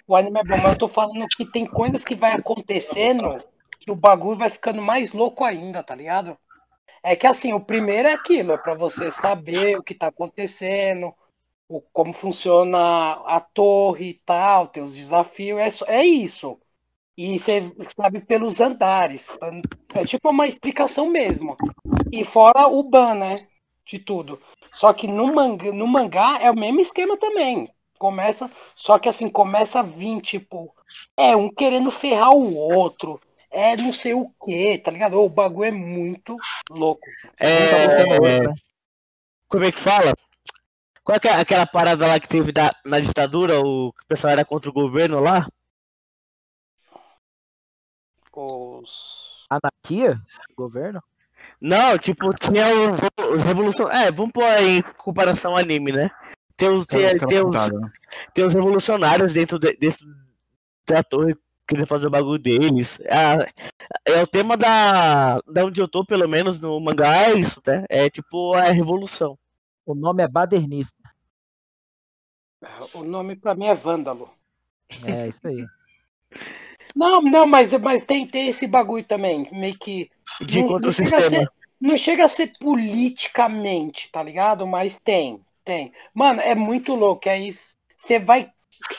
O 0.07 0.15
anime 0.15 0.39
é 0.39 0.43
bom, 0.43 0.57
mas 0.57 0.73
eu 0.73 0.77
tô 0.77 0.87
falando 0.87 1.25
que 1.35 1.45
tem 1.45 1.65
coisas 1.65 2.03
que 2.03 2.15
vai 2.15 2.33
acontecendo 2.33 3.43
que 3.81 3.89
o 3.89 3.95
bagulho 3.95 4.37
vai 4.37 4.49
ficando 4.49 4.79
mais 4.79 5.11
louco 5.11 5.43
ainda, 5.43 5.81
tá 5.81 5.95
ligado? 5.95 6.37
É 7.01 7.15
que 7.15 7.25
assim, 7.25 7.51
o 7.51 7.59
primeiro 7.59 8.07
é 8.07 8.13
aquilo, 8.13 8.51
é 8.51 8.57
pra 8.57 8.75
você 8.75 9.11
saber 9.11 9.75
o 9.75 9.83
que 9.83 9.95
tá 9.95 10.07
acontecendo, 10.07 11.11
o, 11.67 11.81
como 11.91 12.13
funciona 12.13 13.13
a 13.25 13.39
torre 13.39 14.09
e 14.09 14.13
tal, 14.23 14.71
os 14.77 14.95
desafios, 14.95 15.81
é, 15.87 15.95
é 15.95 16.05
isso. 16.05 16.59
E 17.17 17.39
você 17.39 17.71
sabe 17.99 18.21
pelos 18.21 18.61
andares. 18.61 19.29
É 19.95 20.05
tipo 20.05 20.29
uma 20.29 20.47
explicação 20.47 21.09
mesmo. 21.09 21.57
E 22.11 22.23
fora 22.23 22.67
o 22.67 22.83
ban, 22.83 23.15
né? 23.15 23.35
De 23.83 23.97
tudo. 23.97 24.39
Só 24.71 24.93
que 24.93 25.07
no 25.07 25.33
mangá, 25.33 25.71
no 25.71 25.87
mangá 25.87 26.37
é 26.39 26.51
o 26.51 26.55
mesmo 26.55 26.79
esquema 26.79 27.17
também. 27.17 27.67
Começa, 27.97 28.49
só 28.75 28.97
que 28.99 29.09
assim, 29.09 29.29
começa 29.29 29.79
a 29.79 29.83
vir, 29.83 30.21
tipo, 30.21 30.73
é 31.17 31.35
um 31.35 31.49
querendo 31.49 31.91
ferrar 31.91 32.31
o 32.31 32.55
outro. 32.55 33.19
É 33.51 33.75
não 33.75 33.91
sei 33.91 34.13
o 34.13 34.29
que, 34.43 34.77
tá 34.77 34.89
ligado? 34.89 35.19
O 35.19 35.27
bagulho 35.29 35.67
é 35.67 35.71
muito 35.71 36.37
louco. 36.69 37.05
É, 37.37 38.13
outro, 38.13 38.23
né? 38.49 38.55
como 39.49 39.65
é 39.65 39.71
que 39.71 39.79
fala? 39.79 40.13
Qual 41.03 41.17
é 41.17 41.19
que 41.19 41.27
é 41.27 41.33
aquela 41.33 41.65
parada 41.65 42.07
lá 42.07 42.19
que 42.19 42.29
teve 42.29 42.53
da- 42.53 42.73
na 42.85 42.99
ditadura, 42.99 43.59
o 43.59 43.91
que 43.91 44.03
o 44.03 44.07
pessoal 44.07 44.31
era 44.31 44.45
contra 44.45 44.69
o 44.69 44.73
governo 44.73 45.19
lá? 45.19 45.47
Os. 48.33 49.45
Anarquia? 49.49 50.17
Governo? 50.55 51.03
Não, 51.59 51.97
tipo, 51.97 52.33
tinha 52.33 52.67
os, 52.89 52.99
os 53.35 53.43
revolucionários. 53.43 54.05
É, 54.05 54.11
vamos 54.11 54.31
pôr 54.31 54.45
aí 54.45 54.77
em 54.77 54.81
comparação 54.81 55.51
ao 55.51 55.57
anime, 55.57 55.91
né? 55.91 56.09
Tem 56.55 56.69
os, 56.69 56.85
tem, 56.85 57.17
tem 57.17 57.39
os, 57.39 57.45
mudaram, 57.45 57.79
né? 57.79 57.91
tem 58.33 58.45
os 58.45 58.53
revolucionários 58.53 59.33
dentro 59.33 59.59
de, 59.59 59.75
desse, 59.75 60.05
da 60.87 61.03
torre 61.03 61.35
querendo 61.71 61.87
fazer 61.87 62.07
o 62.07 62.11
bagulho 62.11 62.37
deles. 62.37 62.99
É, 63.01 64.13
é 64.13 64.21
o 64.21 64.27
tema 64.27 64.57
da, 64.57 65.39
da 65.47 65.65
onde 65.65 65.81
eu 65.81 65.87
tô, 65.87 66.05
pelo 66.05 66.27
menos 66.27 66.59
no 66.59 66.77
mangá, 66.81 67.29
é 67.29 67.33
isso, 67.33 67.61
né? 67.65 67.85
É 67.89 68.09
tipo 68.09 68.53
a 68.53 68.63
revolução. 68.63 69.37
O 69.85 69.95
nome 69.95 70.21
é 70.21 70.27
Badernista. 70.27 70.93
O 72.93 73.03
nome 73.03 73.37
pra 73.37 73.55
mim 73.55 73.65
é 73.65 73.73
Vândalo. 73.73 74.29
É, 75.05 75.29
isso 75.29 75.47
aí. 75.47 75.65
Não, 76.93 77.21
não, 77.21 77.47
mas, 77.47 77.71
mas 77.79 78.03
tem, 78.03 78.27
tem 78.27 78.49
esse 78.49 78.67
bagulho 78.67 79.05
também, 79.05 79.47
meio 79.53 79.79
que. 79.79 80.11
De 80.41 80.61
não, 80.61 80.77
não 80.77 80.91
chega 80.91 81.29
ser, 81.29 81.51
não 81.79 81.97
chega 81.97 82.25
a 82.25 82.27
ser 82.27 82.51
politicamente, 82.59 84.11
tá 84.11 84.21
ligado? 84.21 84.67
Mas 84.67 84.99
tem, 84.99 85.39
tem. 85.63 85.93
Mano, 86.13 86.41
é 86.41 86.53
muito 86.53 86.93
louco. 86.93 87.29
Aí 87.29 87.49
você 87.95 88.19
vai. 88.19 88.51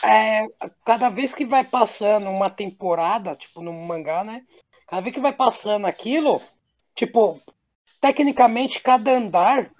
É, 0.02 0.46
cada 0.84 1.08
vez 1.08 1.34
que 1.34 1.44
vai 1.44 1.64
passando 1.64 2.28
uma 2.28 2.50
temporada, 2.50 3.36
tipo 3.36 3.60
no 3.60 3.72
mangá, 3.72 4.24
né? 4.24 4.42
Cada 4.86 5.02
vez 5.02 5.14
que 5.14 5.20
vai 5.20 5.32
passando 5.32 5.86
aquilo, 5.86 6.40
tipo, 6.94 7.40
tecnicamente 8.00 8.80
cada 8.80 9.12
andar 9.12 9.70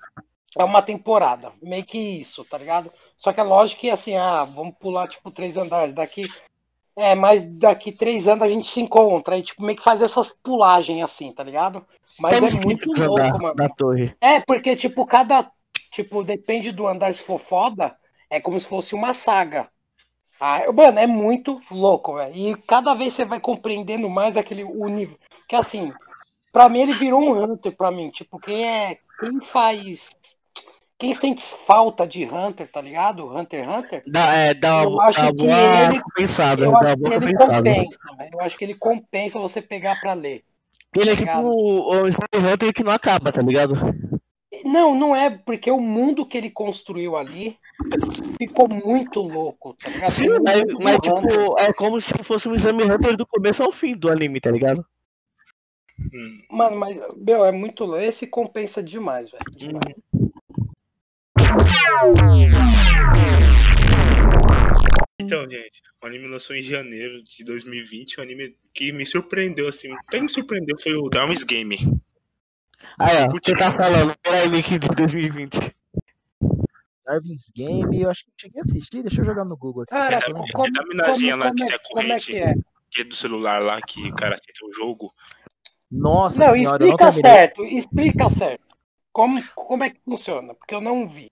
é 0.57 0.65
uma 0.65 0.83
temporada. 0.83 1.53
Meio 1.63 1.85
que 1.85 1.99
isso, 1.99 2.45
tá 2.45 2.59
ligado? 2.59 2.93
Só 3.17 3.33
que 3.33 3.41
é 3.41 3.43
lógico 3.43 3.83
que 3.83 3.91
assim, 3.91 4.17
ah, 4.17 4.45
vamos 4.45 4.75
pular 4.79 5.09
tipo 5.09 5.31
três 5.31 5.57
andares 5.57 5.95
daqui. 5.95 6.27
É, 6.95 7.15
mas 7.15 7.47
daqui 7.59 7.91
três 7.91 8.29
anos 8.29 8.45
a 8.45 8.49
gente 8.49 8.67
se 8.67 8.81
encontra. 8.81 9.35
Aí, 9.35 9.43
tipo, 9.43 9.63
meio 9.63 9.79
que 9.79 9.85
faz 9.85 10.03
essas 10.03 10.31
pulagens 10.31 11.03
assim, 11.03 11.33
tá 11.33 11.43
ligado? 11.43 11.87
Mas 12.19 12.35
é 12.35 12.61
muito 12.61 12.87
louco, 12.87 13.17
da, 13.17 13.39
mano. 13.39 13.55
da 13.55 13.69
torre. 13.69 14.15
É, 14.21 14.41
porque, 14.41 14.77
tipo, 14.77 15.07
cada. 15.07 15.51
Tipo, 15.91 16.23
depende 16.23 16.71
do 16.73 16.87
andar 16.87 17.15
se 17.15 17.23
for 17.23 17.39
foda, 17.39 17.97
é 18.31 18.41
como 18.41 18.59
se 18.59 18.67
fosse 18.67 18.95
uma 18.95 19.15
saga. 19.15 19.69
Ah, 20.45 20.61
mano, 20.73 20.99
é 20.99 21.07
muito 21.07 21.63
louco, 21.71 22.15
velho. 22.17 22.33
E 22.35 22.57
cada 22.67 22.95
vez 22.95 23.13
você 23.15 23.25
vai 23.25 23.39
compreendendo 23.39 24.11
mais 24.11 24.37
aquele 24.37 24.65
nível. 24.65 25.17
Que 25.49 25.55
assim, 25.55 25.93
pra 26.53 26.69
mim 26.69 26.81
ele 26.81 26.95
virou 26.95 27.21
um 27.23 27.45
Hunter 27.45 27.71
pra 27.77 27.93
mim. 27.93 28.11
Tipo, 28.11 28.41
quem 28.41 28.67
é. 28.69 28.99
Quem 29.21 29.41
faz. 29.41 30.11
Quem 30.99 31.15
sente 31.15 31.45
falta 31.65 32.07
de 32.07 32.25
Hunter, 32.25 32.69
tá 32.71 32.81
ligado? 32.81 33.27
Hunter 33.33 33.65
x 33.65 33.77
Hunter. 33.77 34.03
Dá, 34.05 34.35
é, 34.35 34.53
dá 34.55 34.83
Eu 34.83 34.91
uma, 34.91 35.05
acho 35.05 35.21
dá 35.21 35.27
que 35.29 35.33
boa 35.35 35.85
ele- 35.85 36.01
compensada. 36.01 36.65
Eu 36.65 36.77
acho 36.77 36.97
que 36.97 37.05
ele 37.15 37.37
compensa, 37.37 37.99
velho. 38.19 38.31
Eu 38.33 38.41
acho 38.41 38.59
que 38.59 38.65
ele 38.65 38.75
compensa 38.75 39.39
você 39.39 39.63
pegar 39.63 40.01
pra 40.01 40.13
ler. 40.13 40.43
Ele 40.97 41.11
é 41.11 41.13
tá 41.15 41.19
tipo 41.19 41.31
ligado? 41.31 41.49
o 41.49 42.53
Hunter 42.53 42.73
que 42.73 42.83
não 42.85 42.93
acaba, 42.93 43.31
tá 43.31 43.41
ligado? 43.43 43.75
Não, 44.65 44.95
não 44.95 45.15
é, 45.15 45.31
porque 45.31 45.71
o 45.71 45.81
mundo 45.81 46.27
que 46.27 46.37
ele 46.37 46.51
construiu 46.51 47.17
ali 47.17 47.57
ficou 48.39 48.69
muito 48.69 49.21
louco, 49.21 49.75
tá 49.75 49.91
ligado? 49.91 50.11
Sim, 50.11 50.29
mas, 50.45 50.63
mas, 50.81 50.99
tipo, 50.99 51.59
é 51.59 51.73
como 51.73 52.01
se 52.01 52.13
fosse 52.23 52.49
um 52.49 52.55
exame 52.55 52.85
Hunter 52.85 53.17
do 53.17 53.27
começo 53.27 53.63
ao 53.63 53.73
fim 53.73 53.95
do 53.95 54.11
anime, 54.11 54.41
tá 54.41 54.51
ligado? 54.51 54.85
Hum. 56.13 56.43
Mano, 56.51 56.77
mas, 56.77 56.99
meu, 57.17 57.45
é 57.45 57.53
muito 57.53 57.85
louco. 57.85 58.03
Esse 58.03 58.27
compensa 58.27 58.83
demais, 58.83 59.31
velho. 59.31 59.45
demais. 59.57 59.95
Então, 65.21 65.49
gente, 65.49 65.81
o 66.03 66.07
anime 66.07 66.27
lançou 66.27 66.57
em 66.57 66.63
janeiro 66.63 67.23
de 67.23 67.45
2020. 67.45 68.19
O 68.19 68.23
anime 68.23 68.57
que 68.75 68.93
me 68.93 69.07
surpreendeu, 69.07 69.69
assim, 69.69 69.93
até 69.93 70.21
me 70.21 70.29
surpreendeu 70.29 70.77
foi 70.81 70.95
o 70.95 71.09
Darwin's 71.09 71.45
Game. 71.45 71.77
Aí, 72.99 73.17
ó, 73.25 73.31
você 73.31 73.55
tá 73.55 73.73
falando, 73.73 74.15
era 74.25 74.45
Link 74.47 74.79
de 74.79 74.89
2020. 74.89 75.75
Darwin's 77.05 77.51
Game, 77.55 78.01
eu 78.01 78.11
acho 78.11 78.25
que 78.25 78.31
eu 78.31 78.35
cheguei 78.41 78.61
a 78.61 78.65
assistir, 78.65 79.03
deixa 79.03 79.21
eu 79.21 79.25
jogar 79.25 79.45
no 79.45 79.57
Google 79.57 79.83
aqui. 79.83 79.91
Cara, 79.91 80.17
É 80.17 80.21
da, 80.21 80.27
lembrar. 80.29 80.53
como, 80.53 80.67
é 80.67 80.71
da 80.71 80.85
minazinha 80.87 81.33
como- 81.33 81.45
lá 81.45 81.51
como 81.51 81.57
que 81.57 81.63
é- 81.65 81.67
tem 81.67 81.75
a 81.75 81.77
é 81.77 81.79
corrente, 81.83 82.27
que 82.27 82.37
é? 82.39 82.55
que 82.91 83.01
é 83.01 83.05
do 83.05 83.15
celular 83.17 83.63
lá, 83.63 83.81
que 83.83 84.09
o 84.09 84.15
cara 84.15 84.35
aceita 84.35 84.65
o 84.67 84.73
jogo. 84.73 85.13
Nossa 85.91 86.39
Não, 86.39 86.53
senhora, 86.55 86.79
não 86.79 86.87
explica 86.87 86.97
terminei. 87.13 87.31
certo, 87.31 87.65
explica 87.65 88.31
certo. 88.31 88.65
Como, 89.13 89.43
como 89.55 89.85
é 89.85 89.91
que 89.91 90.01
funciona? 90.05 90.55
Porque 90.55 90.75
eu 90.75 90.81
não 90.81 91.07
vi. 91.09 91.31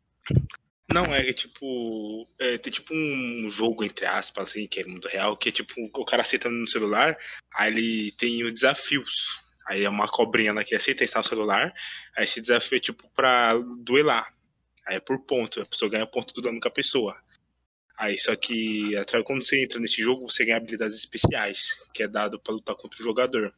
Não, 0.93 1.05
é 1.15 1.33
tipo. 1.33 2.27
É, 2.39 2.59
tem 2.59 2.73
tipo 2.73 2.93
um 2.93 3.49
jogo, 3.49 3.85
entre 3.85 4.05
aspas, 4.07 4.49
assim, 4.51 4.67
que 4.67 4.81
é 4.81 4.85
mundo 4.85 5.07
real, 5.09 5.37
que 5.37 5.49
é 5.49 5.53
tipo, 5.53 5.73
o 5.95 6.05
cara 6.05 6.23
aceita 6.23 6.51
no 6.51 6.67
celular, 6.69 7.17
aí 7.55 7.71
ele 7.73 8.13
tem 8.19 8.45
os 8.45 8.53
desafios. 8.53 9.41
Aí 9.71 9.85
é 9.85 9.89
uma 9.89 10.09
cobrinha 10.09 10.53
lá 10.53 10.65
que 10.65 10.75
aceita 10.75 11.05
estar 11.05 11.21
no 11.21 11.25
celular, 11.25 11.73
aí 12.17 12.25
esse 12.25 12.41
desafio 12.41 12.77
é 12.77 12.81
tipo 12.81 13.09
pra 13.15 13.57
duelar. 13.85 14.29
Aí 14.85 14.97
é 14.97 15.01
por 15.01 15.21
ponto, 15.21 15.61
a 15.61 15.65
pessoa 15.65 15.89
ganha 15.89 16.05
ponto 16.05 16.35
do 16.35 16.43
dano 16.43 16.59
com 16.61 16.67
a 16.67 16.73
pessoa. 16.73 17.17
Aí 17.97 18.19
só 18.19 18.35
que 18.35 18.91
quando 19.25 19.45
você 19.45 19.63
entra 19.63 19.79
nesse 19.79 20.03
jogo, 20.03 20.29
você 20.29 20.45
ganha 20.45 20.57
habilidades 20.57 20.97
especiais, 20.97 21.69
que 21.95 22.03
é 22.03 22.09
dado 22.09 22.41
pra 22.41 22.53
lutar 22.53 22.75
contra 22.75 23.01
o 23.01 23.05
jogador. 23.05 23.55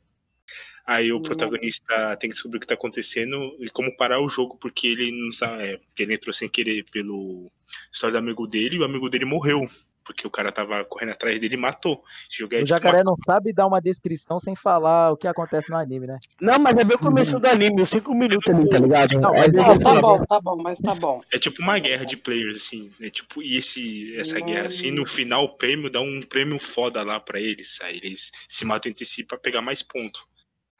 Aí 0.85 1.11
o 1.13 1.23
protagonista 1.23 2.15
tem 2.19 2.29
que 2.29 2.35
descobrir 2.35 2.59
o 2.59 2.61
que 2.61 2.67
tá 2.67 2.75
acontecendo 2.75 3.57
e 3.61 3.71
como 3.71 3.97
parar 3.97 4.21
o 4.21 4.29
jogo, 4.29 4.59
porque 4.59 4.89
ele 4.89 5.13
não 5.13 5.33
sabe. 5.33 5.63
É, 5.63 5.77
porque 5.79 6.03
ele 6.03 6.15
entrou 6.15 6.35
sem 6.35 6.47
querer 6.47 6.85
pelo 6.91 7.51
história 7.91 8.13
do 8.13 8.19
amigo 8.19 8.47
dele 8.47 8.77
e 8.77 8.79
o 8.81 8.85
amigo 8.85 9.09
dele 9.09 9.25
morreu. 9.25 9.67
Porque 10.05 10.27
o 10.27 10.31
cara 10.31 10.51
tava 10.53 10.85
correndo 10.85 11.13
atrás 11.13 11.39
dele 11.41 11.55
e 11.55 11.59
matou. 11.59 12.03
Esse 12.29 12.39
jogo 12.41 12.55
é 12.55 12.59
O 12.59 12.61
tipo 12.61 12.69
jacaré 12.69 13.03
não 13.05 13.15
sabe 13.25 13.53
dar 13.53 13.67
uma 13.67 13.81
descrição 13.81 14.39
sem 14.39 14.55
falar 14.57 15.13
o 15.13 15.17
que 15.17 15.27
acontece 15.27 15.71
no 15.71 15.77
anime, 15.77 16.07
né? 16.07 16.19
Não, 16.41 16.59
mas 16.59 16.77
é 16.77 16.85
bem 16.85 16.97
o 16.97 16.99
começo 16.99 17.39
do 17.39 17.47
anime, 17.47 17.83
os 17.83 17.91
5 17.91 18.15
minutos 18.15 18.53
ali, 18.55 18.69
tá 18.69 18.79
ligado? 18.79 19.21
Não, 19.21 19.35
é 19.35 19.49
Não, 19.53 19.79
tá 19.79 20.01
bom, 20.01 20.19
tá 20.27 20.41
bom, 20.41 20.57
mas 20.57 20.79
tá 20.79 20.95
bom. 20.95 21.21
É 21.33 21.39
tipo 21.39 21.63
uma 21.63 21.79
guerra 21.79 22.05
de 22.05 22.17
players, 22.17 22.57
assim. 22.59 22.91
É 23.01 23.11
tipo, 23.11 23.43
e 23.43 23.57
esse, 23.57 24.17
essa 24.17 24.41
Hum. 24.41 24.47
guerra, 24.47 24.67
assim, 24.67 24.91
no 24.91 25.07
final 25.07 25.45
o 25.45 25.57
prêmio 25.57 25.91
dá 25.91 26.01
um 26.01 26.21
prêmio 26.21 26.59
foda 26.59 27.03
lá 27.03 27.21
pra 27.21 27.41
eles. 27.41 27.79
Aí 27.83 28.01
eles 28.03 28.31
se 28.49 28.65
matam 28.65 28.91
entre 28.91 29.05
si 29.05 29.25
pra 29.25 29.39
pegar 29.39 29.63
mais 29.63 29.83
pontos. 29.83 30.23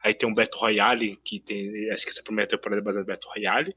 Aí 0.03 0.13
tem 0.13 0.27
um 0.27 0.33
Battle 0.33 0.59
Royale, 0.59 1.15
que 1.23 1.39
tem. 1.39 1.89
Acho 1.91 2.03
que 2.03 2.11
essa 2.11 2.21
primeira 2.23 2.49
temporada 2.49 2.81
é 2.81 2.83
baseada 2.83 3.07
no 3.07 3.13
Battle 3.13 3.31
Royale. 3.31 3.75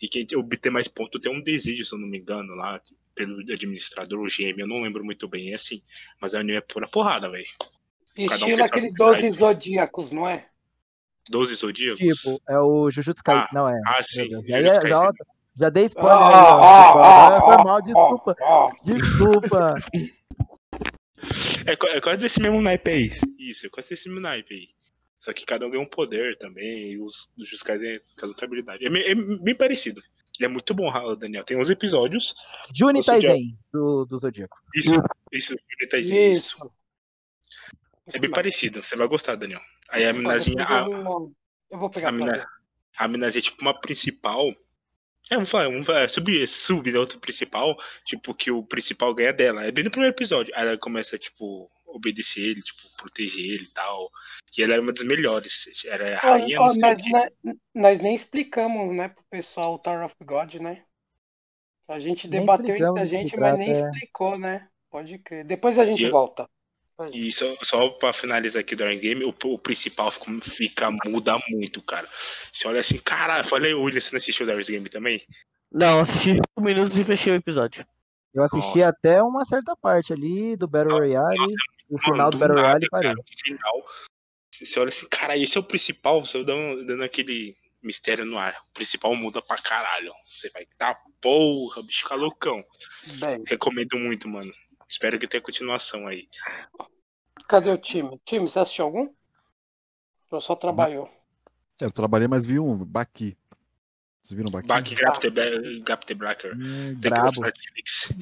E 0.00 0.08
quem 0.08 0.26
obter 0.36 0.70
mais 0.70 0.88
pontos 0.88 1.20
tem 1.20 1.30
um 1.30 1.42
desejo, 1.42 1.84
se 1.84 1.94
eu 1.94 1.98
não 1.98 2.08
me 2.08 2.18
engano, 2.18 2.54
lá, 2.54 2.80
pelo 3.14 3.38
administrador, 3.40 4.18
o 4.18 4.26
GM, 4.26 4.58
eu 4.58 4.66
não 4.66 4.80
lembro 4.82 5.04
muito 5.04 5.28
bem, 5.28 5.52
é 5.52 5.54
assim. 5.54 5.82
Mas 6.20 6.32
o 6.32 6.38
anime 6.38 6.56
é 6.58 6.60
pura 6.60 6.88
porrada, 6.88 7.30
velho. 7.30 7.46
Um 8.18 8.24
Estilo 8.24 8.56
tem 8.56 8.64
aquele 8.64 8.88
sua 8.88 9.12
12 9.12 9.30
zodíacos, 9.30 10.12
não 10.12 10.26
é? 10.26 10.46
12 11.28 11.54
Zodíacos? 11.56 11.98
Tipo, 11.98 12.40
é 12.48 12.58
o 12.60 12.90
Jujutsu 12.90 13.22
Kaisen. 13.22 13.44
Ah, 13.44 13.48
não, 13.52 13.68
é. 13.68 13.78
Ah, 13.86 14.02
sim. 14.02 14.24
Jujutsu 14.30 14.48
Já, 14.48 14.86
já, 14.86 15.12
já 15.58 15.70
dei 15.70 15.86
spoiler 15.86 16.12
Ah, 16.12 16.28
aí, 16.28 16.34
ó. 16.34 16.98
ah, 17.00 17.36
ah, 17.36 17.40
Foi 17.44 17.64
mal, 17.64 17.82
desculpa. 17.82 18.36
Desculpa. 18.84 19.74
É, 21.66 21.96
é 21.96 22.00
quase 22.00 22.20
desse 22.20 22.40
mesmo 22.40 22.62
naipe 22.62 22.90
aí. 22.90 23.10
Isso, 23.36 23.66
é 23.66 23.70
quase 23.70 23.88
desse 23.88 24.08
mesmo 24.08 24.20
naipe 24.20 24.54
aí. 24.54 24.68
Só 25.18 25.32
que 25.32 25.46
cada 25.46 25.66
um 25.66 25.70
ganha 25.70 25.82
um 25.82 25.88
poder 25.88 26.36
também, 26.36 26.92
e 26.92 27.00
os 27.00 27.30
dos 27.36 27.48
Juskais 27.48 27.82
é 27.82 28.00
cada 28.16 28.32
um 28.32 28.34
tem 28.34 28.46
habilidade. 28.46 28.84
É, 28.84 29.10
é 29.10 29.14
bem 29.14 29.54
parecido. 29.54 30.00
Ele 30.38 30.46
é 30.46 30.48
muito 30.48 30.74
bom, 30.74 30.90
Daniel. 31.16 31.44
Tem 31.44 31.56
11 31.56 31.72
episódios. 31.72 32.34
Juni 32.74 33.02
Taizen, 33.02 33.58
do, 33.72 34.04
do 34.04 34.18
Zodíaco. 34.18 34.58
Isso, 34.74 34.92
isso, 35.32 35.56
tá 35.88 35.96
dizendo 35.96 36.20
isso. 36.20 36.56
Isso. 36.56 36.72
É 38.14 38.18
bem 38.18 38.30
parecido. 38.30 38.82
Você 38.82 38.94
vai 38.96 39.08
gostar, 39.08 39.34
Daniel. 39.34 39.60
Aí 39.88 40.04
a 40.04 40.12
minazinha. 40.12 40.62
Eu 40.62 41.02
vou, 41.02 41.32
eu 41.70 41.78
vou 41.78 41.90
pegar 41.90 42.10
a, 42.10 42.12
mina, 42.12 42.46
a 42.96 43.08
minazinha 43.08 43.40
é 43.40 43.42
tipo 43.42 43.62
uma 43.62 43.78
principal. 43.78 44.54
É, 45.28 45.34
vamos 45.34 45.50
falar, 45.50 45.64
vamos 45.64 45.86
falar, 45.86 46.08
sub, 46.08 46.46
sub 46.46 46.92
da 46.92 47.00
outra 47.00 47.18
principal, 47.18 47.76
tipo, 48.04 48.32
que 48.32 48.48
o 48.50 48.62
principal 48.62 49.12
ganha 49.12 49.32
dela. 49.32 49.64
É 49.64 49.72
bem 49.72 49.82
no 49.82 49.90
primeiro 49.90 50.14
episódio. 50.14 50.54
Aí 50.54 50.68
ela 50.68 50.78
começa, 50.78 51.18
tipo, 51.18 51.68
obedecer 51.86 52.40
ele, 52.40 52.62
tipo, 52.62 52.80
proteger 52.96 53.44
ele 53.44 53.64
e 53.64 53.68
tal. 53.72 54.10
E 54.56 54.62
ela 54.62 54.74
era 54.74 54.82
uma 54.82 54.92
das 54.92 55.04
melhores. 55.04 55.64
Era 55.86 56.16
a 56.16 56.20
rainha, 56.20 56.58
não 56.58 56.70
sei 56.70 56.80
nós, 56.80 56.98
né, 57.44 57.54
nós 57.74 58.00
nem 58.00 58.14
explicamos, 58.14 58.94
né, 58.94 59.08
pro 59.08 59.24
pessoal 59.30 59.72
o 59.74 59.78
Tower 59.78 60.04
of 60.04 60.14
God, 60.22 60.54
né? 60.56 60.82
A 61.88 61.98
gente 61.98 62.28
Nem 62.28 62.40
debateu 62.40 62.74
entre 62.74 63.00
a 63.00 63.06
gente, 63.06 63.36
mas 63.38 63.58
nem 63.58 63.72
trata, 63.72 63.86
é. 63.86 63.90
explicou, 63.90 64.38
né? 64.38 64.68
Pode 64.90 65.18
crer. 65.18 65.44
Depois 65.44 65.78
a 65.78 65.84
gente 65.84 66.02
E 66.02 66.06
eu- 66.06 66.10
volta. 66.12 66.48
E 67.12 67.30
só, 67.30 67.54
só 67.62 67.88
pra 67.90 68.10
finalizar 68.14 68.60
aqui 68.62 68.74
do 68.74 68.82
Iron 68.82 68.98
Game, 68.98 69.24
o, 69.24 69.34
o 69.44 69.58
principal 69.58 70.10
fica, 70.10 70.26
fica- 70.42 70.90
muda 71.04 71.38
muito, 71.50 71.82
cara. 71.82 72.08
Você 72.50 72.66
olha 72.66 72.80
assim, 72.80 72.96
caralho, 72.98 73.44
falei, 73.46 73.74
William, 73.74 74.00
você 74.00 74.10
não 74.12 74.16
assistiu 74.16 74.44
o 74.44 74.46
Darius 74.48 74.68
Game 74.68 74.88
também? 74.88 75.22
Não, 75.70 76.00
assisti 76.00 76.30
5 76.36 76.42
minutos 76.60 76.96
e 76.96 77.04
fechei 77.04 77.34
o 77.34 77.36
episódio. 77.36 77.86
Eu 78.32 78.42
assisti 78.44 78.78
Nossa. 78.78 78.88
até 78.88 79.22
uma 79.22 79.44
certa 79.44 79.76
parte 79.76 80.12
ali 80.14 80.56
do 80.56 80.66
Battle 80.66 80.96
Royale. 80.98 81.36
O 81.88 81.98
final 81.98 82.30
do 82.30 82.38
Battle 82.38 82.58
Royale 82.58 82.86
o 82.86 83.22
final, 83.44 83.84
você 84.64 84.80
olha 84.80 84.88
assim, 84.88 85.06
cara, 85.08 85.36
esse 85.36 85.56
é 85.56 85.60
o 85.60 85.64
principal, 85.64 86.24
você 86.24 86.42
dando, 86.42 86.84
dando 86.86 87.04
aquele 87.04 87.56
mistério 87.82 88.24
no 88.24 88.38
ar. 88.38 88.54
O 88.70 88.72
principal 88.72 89.14
muda 89.14 89.42
pra 89.42 89.58
caralho. 89.58 90.12
Você 90.24 90.50
vai, 90.50 90.66
tá 90.78 90.98
porra, 91.20 91.80
o 91.80 91.82
bicho 91.84 92.00
fica 92.00 92.14
loucão. 92.14 92.64
Bem, 93.20 93.42
Recomendo 93.46 93.98
muito, 93.98 94.28
mano. 94.28 94.52
Espero 94.88 95.18
que 95.18 95.28
tenha 95.28 95.42
continuação 95.42 96.06
aí. 96.06 96.28
cadê 97.48 97.70
o 97.70 97.78
time? 97.78 98.20
Time, 98.24 98.48
você 98.48 98.60
assistiu 98.60 98.86
algum? 98.86 99.08
Eu 100.30 100.40
só 100.40 100.56
trabalhou. 100.56 101.08
É, 101.80 101.84
eu 101.84 101.90
trabalhei, 101.90 102.26
mas 102.26 102.44
vi 102.44 102.58
um, 102.58 102.76
Baki. 102.76 103.36
Vocês 104.22 104.36
viram 104.36 104.50
Baki? 104.50 104.66
Back 104.66 104.94
Grapte 104.94 105.30
Grapte 105.80 106.14
Blacker. 106.14 106.54
Hum, 106.56 106.98
Tem 107.00 107.00
que 107.00 107.08
brabo. 107.10 107.26
lançar 107.26 107.42
Netflix. 107.42 108.12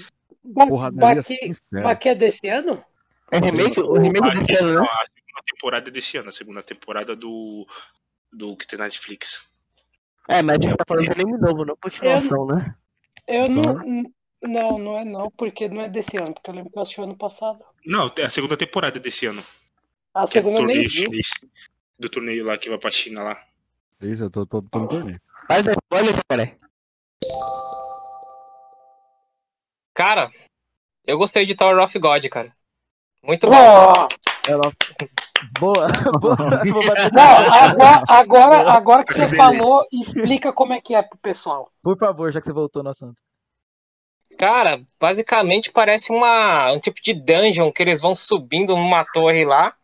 Ba 0.45 0.67
Porradaria 0.67 1.23
Baqui. 1.23 1.83
Baqui 1.83 2.09
é 2.11 2.15
desse 2.15 2.49
ano? 2.49 2.85
É 3.31 3.39
remake? 3.39 3.81
O 3.81 3.95
remake 3.95 4.39
desse 4.39 4.57
ano, 4.63 4.75
não, 4.75 4.83
né? 4.83 4.89
a 4.89 5.05
segunda 5.07 5.43
temporada 5.47 5.89
é 5.89 5.93
desse 5.93 6.17
ano, 6.17 6.29
a 6.29 6.33
segunda 6.33 6.63
temporada 6.63 7.17
do. 7.17 7.67
do 8.33 8.57
que 8.57 8.67
tem 8.67 8.79
na 8.79 8.85
Netflix. 8.85 9.45
É, 10.29 10.43
mas 10.43 10.59
a 10.59 10.61
gente 10.61 10.77
tá 10.77 10.85
falando 10.87 11.05
de 11.07 11.13
anime 11.13 11.39
novo, 11.39 11.65
não 11.65 11.77
continuação, 11.77 12.47
né? 12.47 12.75
Eu 13.27 13.47
Então- 13.47 13.75
não. 13.75 14.05
Não, 14.47 14.77
não 14.79 14.99
é 14.99 15.05
não, 15.07 15.31
porque 15.31 15.71
não 15.71 15.81
é 15.81 15.89
desse 15.89 16.19
ano, 16.19 16.35
porque 16.35 16.51
eu 16.51 16.55
lembro 16.55 16.71
que 16.71 16.77
eu 16.79 16.83
assisti 16.83 17.01
ano 17.01 17.17
passado. 17.17 17.65
Não, 17.87 18.13
é 18.19 18.25
a 18.25 18.29
segunda 18.29 18.59
temporada 18.59 19.01
desse 19.01 19.25
ano. 19.25 19.43
A 20.13 20.25
é 20.25 20.27
segunda 20.27 20.61
eu 20.61 20.67
nem 20.67 20.77
torneio 20.83 20.91
vi. 20.91 20.97
chinês. 20.97 21.31
Do 21.99 22.11
torneio 22.11 22.45
lá 22.45 22.59
que 22.59 22.69
vai 22.69 22.77
pra 22.79 22.91
China 22.91 23.23
lá. 23.23 23.43
É 24.03 24.07
Isso, 24.07 24.23
eu 24.25 24.31
tô, 24.31 24.45
tô, 24.45 24.61
tô 24.61 24.79
no 24.81 24.87
torneio. 24.89 25.19
Faz 25.49 25.67
a 25.67 25.73
spoiler, 25.73 26.15
jacaré. 26.15 26.59
Cara, 29.95 30.31
eu 31.07 31.17
gostei 31.17 31.47
de 31.47 31.55
Tower 31.55 31.79
of 31.83 31.99
God, 31.99 32.25
cara. 32.29 32.55
Muito 33.25 33.47
bom. 33.49 33.55
Ó, 33.57 34.09
Ela... 34.47 34.71
Boa, 35.59 35.89
boa. 36.21 36.37
Não, 37.13 37.53
agora, 37.53 38.03
agora, 38.09 38.73
agora 38.73 39.05
que 39.05 39.15
você 39.15 39.29
falou, 39.35 39.87
explica 39.93 40.53
como 40.53 40.73
é 40.73 40.81
que 40.81 40.95
é 40.95 41.03
pro 41.03 41.19
pessoal. 41.19 41.71
Por 41.83 41.99
favor, 41.99 42.31
já 42.31 42.41
que 42.41 42.47
você 42.47 42.53
voltou 42.53 42.83
no 42.83 42.91
assunto. 42.91 43.21
Cara, 44.39 44.83
basicamente 45.01 45.71
parece 45.71 46.13
uma, 46.13 46.73
um 46.73 46.81
tipo 46.81 47.01
de 47.01 47.15
dungeon 47.15 47.71
que 47.73 47.83
eles 47.83 48.01
vão 48.01 48.15
subindo 48.15 48.75
numa 48.77 49.05
torre 49.05 49.45
lá. 49.45 49.77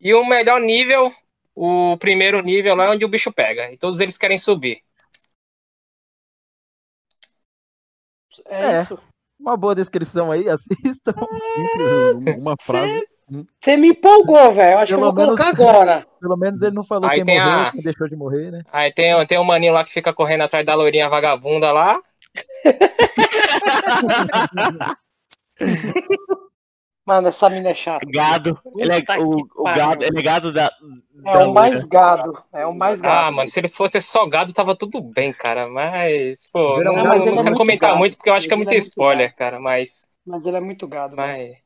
E 0.00 0.14
o 0.14 0.24
melhor 0.24 0.60
nível, 0.60 1.12
o 1.54 1.96
primeiro 1.98 2.40
nível 2.42 2.74
lá 2.74 2.84
é 2.84 2.90
onde 2.90 3.04
o 3.04 3.08
bicho 3.08 3.32
pega. 3.32 3.72
E 3.72 3.76
todos 3.76 4.00
eles 4.00 4.16
querem 4.16 4.38
subir. 4.38 4.82
É, 8.46 8.64
É. 8.64 8.82
isso. 8.82 8.98
Uma 9.42 9.56
boa 9.56 9.74
descrição 9.74 10.30
aí, 10.30 10.46
assistam. 10.50 11.12
Uma 12.38 12.54
frase. 12.60 13.04
Você 13.60 13.76
me 13.76 13.88
empolgou, 13.88 14.52
velho. 14.52 14.74
Eu 14.74 14.78
acho 14.78 14.86
que 14.88 14.94
eu 14.94 14.98
Pelo 15.00 15.12
vou 15.14 15.24
colocar 15.24 15.44
menos- 15.46 15.60
agora. 15.60 16.06
Pelo 16.20 16.36
menos 16.36 16.62
ele 16.62 16.74
não 16.76 16.84
falou 16.84 17.08
Aí 17.10 17.16
quem 17.16 17.24
tem 17.24 17.40
morreu, 17.40 17.58
a- 17.60 17.70
quem 17.72 17.82
deixou 17.82 18.08
de 18.08 18.14
morrer, 18.16 18.50
né? 18.52 18.60
Aí 18.72 18.92
tem, 18.92 19.26
tem 19.26 19.38
um 19.38 19.44
maninho 19.44 19.72
lá 19.72 19.82
que 19.84 19.92
fica 19.92 20.12
correndo 20.12 20.42
atrás 20.42 20.64
da 20.64 20.74
loirinha 20.74 21.08
vagabunda 21.08 21.72
lá. 21.72 21.94
Mano, 27.04 27.28
essa 27.28 27.50
mina 27.50 27.70
é 27.70 27.74
chata. 27.74 28.06
Gado. 28.08 28.60
Ele 28.76 28.92
é, 28.92 28.98
o, 28.98 29.36
que 29.36 29.44
o 29.56 29.64
gado, 29.64 30.04
ele 30.04 30.18
é 30.18 30.22
gado 30.22 30.52
da. 30.52 30.70
É 31.24 31.32
da 31.32 31.48
o 31.48 31.52
mais 31.52 31.84
gado. 31.84 32.42
É 32.52 32.64
o 32.66 32.72
mais 32.74 33.00
gado. 33.00 33.26
Ah, 33.26 33.32
mano, 33.32 33.48
se 33.48 33.58
ele 33.58 33.68
fosse 33.68 34.00
só 34.00 34.24
gado, 34.26 34.52
tava 34.52 34.76
tudo 34.76 35.00
bem, 35.00 35.32
cara. 35.32 35.68
Mas, 35.68 36.46
pô, 36.52 36.78
Não, 36.82 36.92
não, 36.94 37.04
mas 37.04 37.24
não 37.26 37.40
é 37.40 37.42
quero 37.44 37.56
comentar 37.56 37.90
gado. 37.90 37.98
muito 37.98 38.16
porque 38.16 38.30
eu 38.30 38.34
acho 38.34 38.46
que 38.46 38.54
é 38.54 38.56
Mas 38.56 38.64
muito 38.64 38.72
ele 38.72 38.78
é 38.78 38.80
muito 38.82 38.90
spoiler, 38.90 39.34
cara. 39.34 39.58
Mas, 39.58 40.08
Mas 40.24 40.46
ele 40.46 40.56
é 40.56 40.60
muito 40.60 40.86
gado. 40.86 41.16
velho. 41.16 41.28
mas. 41.48 41.56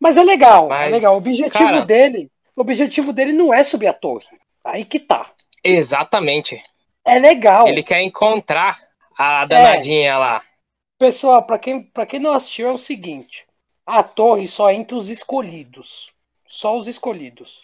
Mas 0.00 0.16
é 0.18 0.22
legal, 0.22 0.66
é 0.66 0.68
Mas, 0.68 0.92
legal. 0.92 1.14
O 1.14 1.18
objetivo 1.18 1.50
cara- 1.50 1.80
dele, 1.86 2.30
o 2.54 2.60
objetivo 2.60 3.12
dele 3.12 3.32
não 3.32 3.54
é 3.54 3.64
subir 3.64 3.86
a 3.86 3.92
torre. 3.94 4.26
Aí 4.62 4.84
que 4.84 4.98
tá. 5.00 5.30
Exatamente. 5.62 6.62
É 7.06 7.18
legal. 7.18 7.66
Ele 7.68 7.82
quer 7.82 8.02
encontrar 8.02 8.78
a 9.16 9.46
danadinha 9.46 10.18
lá. 10.18 10.42
Pessoal, 10.98 11.42
pra 11.42 11.58
quem, 11.58 11.82
pra 11.82 12.04
quem 12.06 12.20
não 12.20 12.32
assistiu, 12.32 12.68
é 12.68 12.72
o 12.72 12.78
seguinte: 12.78 13.46
a 13.86 14.02
torre 14.02 14.48
só 14.48 14.70
entra 14.70 14.96
os 14.96 15.08
escolhidos. 15.08 16.12
Só 16.46 16.76
os 16.76 16.86
escolhidos. 16.86 17.62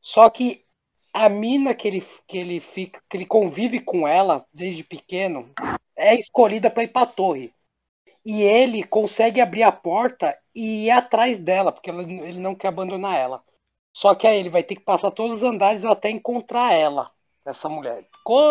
Só 0.00 0.28
que 0.30 0.64
a 1.12 1.28
mina 1.28 1.74
que 1.74 1.88
ele, 1.88 2.06
que 2.26 2.38
ele 2.38 2.60
fica, 2.60 3.02
que 3.08 3.16
ele 3.16 3.26
convive 3.26 3.80
com 3.80 4.06
ela 4.06 4.46
desde 4.52 4.84
pequeno, 4.84 5.50
é 5.96 6.14
escolhida 6.14 6.70
pra 6.70 6.84
ir 6.84 6.88
pra 6.88 7.06
torre. 7.06 7.52
E 8.24 8.42
ele 8.42 8.84
consegue 8.84 9.40
abrir 9.40 9.62
a 9.62 9.72
porta 9.72 10.38
e 10.54 10.86
ir 10.86 10.90
atrás 10.90 11.40
dela, 11.40 11.72
porque 11.72 11.90
ele 11.90 12.38
não 12.38 12.54
quer 12.54 12.68
abandonar 12.68 13.16
ela. 13.16 13.42
Só 13.92 14.14
que 14.14 14.26
aí 14.26 14.38
ele 14.38 14.50
vai 14.50 14.62
ter 14.62 14.76
que 14.76 14.82
passar 14.82 15.10
todos 15.10 15.38
os 15.38 15.42
andares 15.42 15.84
até 15.84 16.10
encontrar 16.10 16.72
ela, 16.72 17.10
essa 17.44 17.68
mulher. 17.68 18.06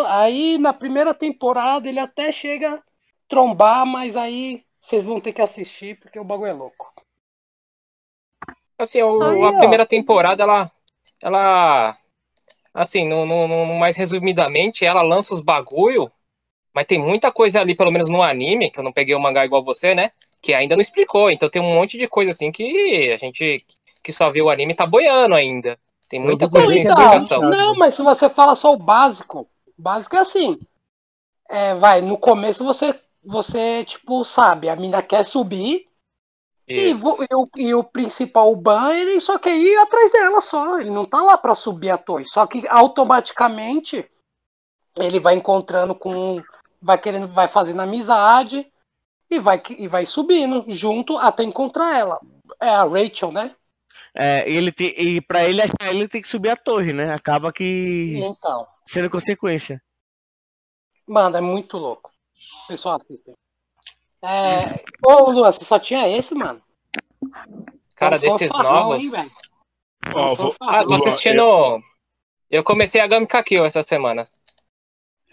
Aí 0.08 0.58
na 0.58 0.72
primeira 0.72 1.14
temporada 1.14 1.88
ele 1.88 2.00
até 2.00 2.32
chega 2.32 2.74
a 2.74 2.82
trombar, 3.28 3.86
mas 3.86 4.16
aí 4.16 4.64
vocês 4.88 5.04
vão 5.04 5.20
ter 5.20 5.34
que 5.34 5.42
assistir 5.42 5.98
porque 6.00 6.18
o 6.18 6.24
bagulho 6.24 6.50
é 6.50 6.54
louco. 6.54 6.92
Assim, 8.78 9.02
o- 9.02 9.22
Aí, 9.22 9.42
a 9.42 9.48
ó. 9.48 9.58
primeira 9.58 9.84
temporada, 9.84 10.42
ela. 10.42 10.70
Ela. 11.22 11.96
Assim, 12.72 13.06
no, 13.06 13.26
no- 13.26 13.48
no- 13.48 13.78
mais 13.78 13.96
resumidamente, 13.96 14.84
ela 14.84 15.02
lança 15.02 15.34
os 15.34 15.40
bagulho, 15.40 16.10
mas 16.72 16.86
tem 16.86 16.98
muita 16.98 17.30
coisa 17.30 17.60
ali, 17.60 17.74
pelo 17.74 17.90
menos 17.90 18.08
no 18.08 18.22
anime, 18.22 18.70
que 18.70 18.78
eu 18.78 18.84
não 18.84 18.92
peguei 18.92 19.14
o 19.14 19.20
mangá 19.20 19.44
igual 19.44 19.62
você, 19.64 19.94
né? 19.94 20.12
Que 20.40 20.54
ainda 20.54 20.74
não 20.76 20.80
explicou. 20.80 21.30
Então 21.30 21.50
tem 21.50 21.60
um 21.60 21.74
monte 21.74 21.98
de 21.98 22.06
coisa 22.08 22.30
assim 22.30 22.50
que 22.50 23.12
a 23.12 23.18
gente 23.18 23.66
que 24.02 24.12
só 24.12 24.30
viu 24.30 24.46
o 24.46 24.50
anime 24.50 24.74
tá 24.74 24.86
boiando 24.86 25.34
ainda. 25.34 25.78
Tem 26.08 26.18
muita 26.18 26.48
coisa 26.48 26.68
sem 26.68 26.78
é 26.78 26.82
explicação. 26.84 27.42
não, 27.42 27.76
mas 27.76 27.92
se 27.94 28.02
você 28.02 28.30
fala 28.30 28.56
só 28.56 28.72
o 28.72 28.78
básico, 28.78 29.40
o 29.66 29.82
básico 29.82 30.16
é 30.16 30.20
assim. 30.20 30.58
É, 31.50 31.74
vai, 31.74 32.00
no 32.00 32.16
começo 32.16 32.64
você, 32.64 32.94
você 33.28 33.84
tipo, 33.84 34.24
sabe, 34.24 34.70
a 34.70 34.76
mina 34.76 35.02
quer 35.02 35.22
subir 35.22 35.86
e, 36.66 36.90
e 36.90 36.94
o, 36.94 37.44
e 37.58 37.74
o 37.74 37.84
principal, 37.84 38.54
Ban, 38.54 38.92
ele 38.94 39.20
só 39.20 39.38
quer 39.38 39.56
ir 39.56 39.76
atrás 39.78 40.12
dela 40.12 40.40
só. 40.40 40.78
Ele 40.78 40.90
não 40.90 41.04
tá 41.04 41.22
lá 41.22 41.36
pra 41.36 41.54
subir 41.54 41.90
a 41.90 41.98
torre. 41.98 42.26
Só 42.26 42.46
que 42.46 42.66
automaticamente 42.68 44.08
ele 44.96 45.18
vai 45.18 45.34
encontrando 45.34 45.94
com. 45.94 46.42
Vai 46.80 46.98
querendo, 46.98 47.26
vai 47.28 47.48
fazendo 47.48 47.80
amizade 47.80 48.70
e 49.30 49.38
vai, 49.40 49.60
e 49.76 49.88
vai 49.88 50.06
subindo 50.06 50.64
junto 50.68 51.18
até 51.18 51.42
encontrar 51.42 51.98
ela. 51.98 52.20
É 52.60 52.68
a 52.68 52.84
Rachel, 52.84 53.32
né? 53.32 53.54
É, 54.14 54.48
e 54.48 54.56
ele 54.56 54.74
e 54.78 55.20
pra 55.20 55.44
ele 55.44 55.60
achar, 55.60 55.92
ele 55.92 56.08
tem 56.08 56.22
que 56.22 56.28
subir 56.28 56.50
a 56.50 56.56
torre, 56.56 56.92
né? 56.92 57.12
Acaba 57.12 57.52
que 57.52 58.14
Então. 58.16 58.66
sendo 58.86 59.10
consequência. 59.10 59.82
Mano, 61.06 61.36
é 61.36 61.40
muito 61.40 61.76
louco. 61.78 62.10
Pessoal, 62.66 62.96
assistem. 62.96 63.34
É... 64.22 64.60
Ô, 65.04 65.30
Luan, 65.30 65.52
você 65.52 65.64
só 65.64 65.78
tinha 65.78 66.08
esse, 66.08 66.34
mano? 66.34 66.62
Cara, 67.94 68.18
São 68.18 68.28
desses 68.28 68.56
novos. 68.56 69.04
Ó, 70.08 70.12
São 70.12 70.34
vou-. 70.36 70.54
Ah, 70.62 70.84
tô 70.84 70.94
assistindo. 70.94 71.82
Eu 72.50 72.64
comecei 72.64 73.00
a 73.00 73.06
Gamika 73.06 73.42
Kill 73.42 73.64
essa 73.64 73.82
semana. 73.82 74.28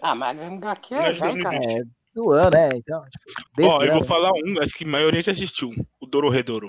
Ah, 0.02 0.14
mas 0.14 0.38
aqui 0.64 0.94
Não 0.94 1.00
é 1.00 1.08
é 1.08 1.12
velho, 1.12 1.42
cara. 1.42 1.58
2020. 1.58 1.80
É, 1.80 1.84
do 2.14 2.30
ano, 2.30 2.50
né? 2.50 2.68
Então, 2.74 3.04
tipo, 3.04 3.50
desse 3.56 3.68
Ó, 3.68 3.82
eu 3.82 3.94
vou 3.94 4.04
falar 4.04 4.32
um, 4.32 4.62
acho 4.62 4.74
que 4.74 4.84
a 4.84 4.88
maioria 4.88 5.22
já 5.22 5.32
assistiu. 5.32 5.70
O 6.00 6.06
Dororedoro. 6.06 6.68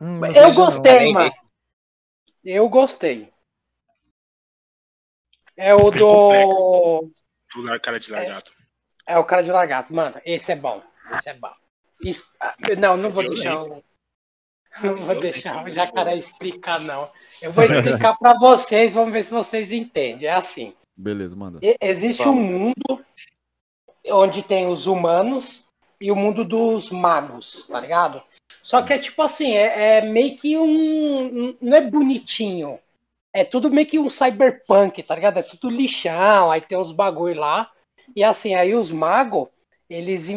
Hum, 0.00 0.24
Eu 0.34 0.48
não. 0.48 0.54
gostei, 0.54 1.12
mano. 1.12 1.32
Eu 2.42 2.68
gostei. 2.68 3.32
É 5.56 5.74
o 5.74 5.90
do. 5.90 7.10
Do 7.54 7.80
Cara 7.80 8.00
de 8.00 8.10
Lagarto. 8.10 8.52
É 8.58 8.61
o 9.18 9.24
cara 9.24 9.42
de 9.42 9.50
lagarto. 9.50 9.94
Mano, 9.94 10.20
esse 10.24 10.52
é 10.52 10.56
bom. 10.56 10.82
Esse 11.14 11.30
é 11.30 11.34
bom. 11.34 11.52
Isso- 12.02 12.24
ah, 12.40 12.54
Não, 12.78 12.96
não 12.96 13.10
vou 13.10 13.22
deixar 13.28 13.62
o. 13.62 13.82
Não 14.82 14.96
vou 14.96 15.20
deixar 15.20 15.64
o 15.64 15.70
jacaré 15.70 16.16
explicar, 16.16 16.80
não. 16.80 17.10
Eu 17.42 17.52
vou 17.52 17.64
explicar 17.64 18.16
pra 18.18 18.32
vocês, 18.38 18.92
vamos 18.92 19.12
ver 19.12 19.22
se 19.22 19.30
vocês 19.30 19.70
entendem. 19.70 20.26
É 20.28 20.32
assim. 20.32 20.74
Beleza, 20.96 21.36
manda. 21.36 21.58
Existe 21.80 22.22
um 22.26 22.34
mundo 22.34 23.04
onde 24.10 24.42
tem 24.42 24.66
os 24.66 24.86
humanos 24.86 25.64
e 26.00 26.10
o 26.10 26.16
mundo 26.16 26.44
dos 26.44 26.90
magos, 26.90 27.66
tá 27.68 27.78
ligado? 27.78 28.22
Só 28.62 28.82
que 28.82 28.92
é 28.92 28.98
tipo 28.98 29.20
assim, 29.22 29.52
é, 29.52 29.98
é 29.98 30.00
meio 30.02 30.36
que 30.36 30.56
um. 30.56 30.64
um- 31.48 31.56
Não 31.60 31.76
é 31.76 31.80
bonitinho. 31.80 32.78
É 33.34 33.44
tudo 33.44 33.70
meio 33.70 33.86
que 33.86 33.98
um 33.98 34.10
cyberpunk, 34.10 35.02
tá 35.02 35.14
ligado? 35.14 35.38
É 35.38 35.42
tudo 35.42 35.70
lixão, 35.70 36.50
aí 36.50 36.60
tem 36.60 36.76
uns 36.78 36.92
bagulho 36.92 37.40
lá. 37.40 37.70
E 38.14 38.22
assim, 38.24 38.54
aí 38.54 38.74
os 38.74 38.90
magos, 38.90 39.48
eles, 39.88 40.28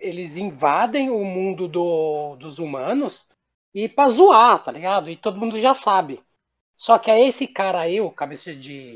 eles 0.00 0.36
invadem 0.36 1.10
o 1.10 1.24
mundo 1.24 1.68
do- 1.68 2.36
dos 2.36 2.58
humanos 2.58 3.26
e 3.74 3.88
pra 3.88 4.08
zoar, 4.08 4.62
tá 4.62 4.72
ligado? 4.72 5.10
E 5.10 5.16
todo 5.16 5.38
mundo 5.38 5.58
já 5.60 5.74
sabe. 5.74 6.22
Só 6.76 6.98
que 6.98 7.10
aí 7.10 7.22
esse 7.28 7.48
cara 7.48 7.80
aí, 7.80 8.00
o 8.00 8.10
cabeça 8.10 8.54
de, 8.54 8.94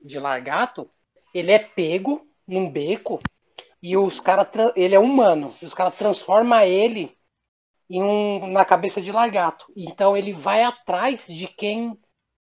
de 0.00 0.18
largato, 0.18 0.90
ele 1.34 1.52
é 1.52 1.58
pego 1.58 2.26
num 2.46 2.70
beco 2.70 3.20
e 3.82 3.96
os 3.96 4.20
cara 4.20 4.44
tra- 4.44 4.72
ele 4.76 4.94
é 4.94 4.98
humano. 4.98 5.54
E 5.62 5.66
os 5.66 5.74
caras 5.74 5.96
transformam 5.96 6.60
ele 6.62 7.16
em 7.88 8.02
um, 8.02 8.46
na 8.48 8.64
cabeça 8.64 9.00
de 9.00 9.12
largato. 9.12 9.66
Então 9.76 10.16
ele 10.16 10.32
vai 10.32 10.62
atrás 10.62 11.26
de 11.26 11.46
quem 11.48 11.98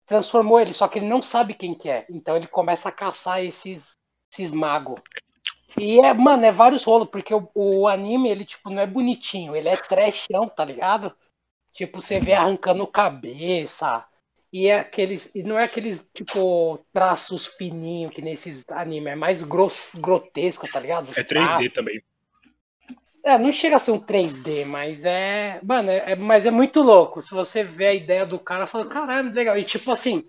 transformou 0.06 0.60
ele, 0.60 0.74
só 0.74 0.88
que 0.88 0.98
ele 0.98 1.08
não 1.08 1.22
sabe 1.22 1.54
quem 1.54 1.74
que 1.74 1.88
é. 1.88 2.06
Então 2.10 2.36
ele 2.36 2.46
começa 2.46 2.88
a 2.88 2.92
caçar 2.92 3.42
esses, 3.44 3.92
esses 4.32 4.50
magos. 4.52 5.00
E 5.78 6.00
é, 6.00 6.12
mano, 6.14 6.44
é 6.44 6.52
vários 6.52 6.84
rolos, 6.84 7.08
porque 7.10 7.34
o, 7.34 7.48
o 7.54 7.88
anime, 7.88 8.30
ele, 8.30 8.44
tipo, 8.44 8.70
não 8.70 8.82
é 8.82 8.86
bonitinho, 8.86 9.56
ele 9.56 9.68
é 9.68 9.76
trechão, 9.76 10.48
tá 10.48 10.64
ligado? 10.64 11.14
Tipo, 11.72 12.00
você 12.00 12.20
vê 12.20 12.34
arrancando 12.34 12.86
cabeça. 12.86 14.04
E 14.52 14.68
é 14.68 14.80
aqueles. 14.80 15.34
E 15.34 15.42
não 15.42 15.58
é 15.58 15.64
aqueles, 15.64 16.08
tipo, 16.14 16.78
traços 16.92 17.46
fininhos 17.46 18.12
que 18.14 18.22
nesses 18.22 18.64
animes, 18.70 19.12
é 19.12 19.16
mais 19.16 19.42
gross, 19.42 19.92
grotesco, 19.96 20.68
tá 20.70 20.80
ligado? 20.80 21.10
Os 21.10 21.18
É 21.18 21.24
traços. 21.24 21.56
3D 21.56 21.70
também. 21.70 22.02
É, 23.24 23.38
não 23.38 23.52
chega 23.52 23.76
a 23.76 23.78
ser 23.78 23.92
um 23.92 24.00
3D, 24.00 24.64
mas 24.64 25.04
é. 25.04 25.60
Mano, 25.62 25.90
é, 25.90 26.12
é- 26.12 26.16
mas 26.16 26.44
é 26.44 26.50
muito 26.50 26.82
louco. 26.82 27.22
Se 27.22 27.32
você 27.32 27.62
vê 27.62 27.86
a 27.86 27.94
ideia 27.94 28.26
do 28.26 28.38
cara, 28.38 28.66
fala, 28.66 28.86
caramba, 28.88 29.32
legal. 29.32 29.56
E 29.56 29.64
tipo 29.64 29.90
assim, 29.92 30.24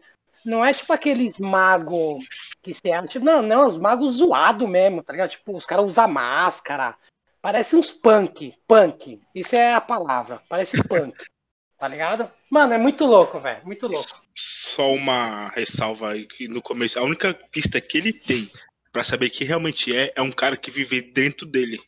não 0.46 0.64
é 0.64 0.74
tipo 0.74 0.92
aqueles 0.92 1.40
magos 1.40 2.26
que 2.62 2.74
você 2.74 2.92
acha. 2.92 3.20
Não, 3.20 3.42
não, 3.42 3.68
os 3.68 3.78
magos 3.78 4.16
zoados 4.18 4.68
mesmo, 4.68 5.04
tá 5.04 5.14
ligado? 5.14 5.30
Tipo, 5.30 5.56
os 5.56 5.66
caras 5.66 5.86
usam 5.86 6.08
máscara. 6.08 6.96
Parece 7.42 7.76
uns 7.76 7.92
punk. 7.92 8.54
Punk. 8.68 9.22
Isso 9.36 9.56
é 9.56 9.74
a 9.74 9.82
palavra. 9.82 10.42
Parece 10.50 10.82
punk. 10.88 11.16
Tá 11.76 11.90
ligado? 11.90 12.32
Mano, 12.50 12.74
é 12.74 12.78
muito 12.78 13.04
louco, 13.04 13.42
velho. 13.42 13.66
Muito 13.66 13.88
louco. 13.88 14.08
Só 14.34 14.94
uma 14.94 15.50
ressalva 15.50 16.12
aí 16.12 16.26
que 16.26 16.48
no 16.48 16.62
começo, 16.62 16.98
a 16.98 17.04
única 17.04 17.34
pista 17.52 17.82
que 17.82 17.98
ele 17.98 18.14
tem 18.14 18.50
pra 18.90 19.04
saber 19.04 19.30
que 19.30 19.44
realmente 19.44 19.94
é, 19.94 20.10
é 20.16 20.22
um 20.22 20.32
cara 20.32 20.56
que 20.56 20.72
vive 20.72 21.02
dentro 21.02 21.46
dele. 21.46 21.82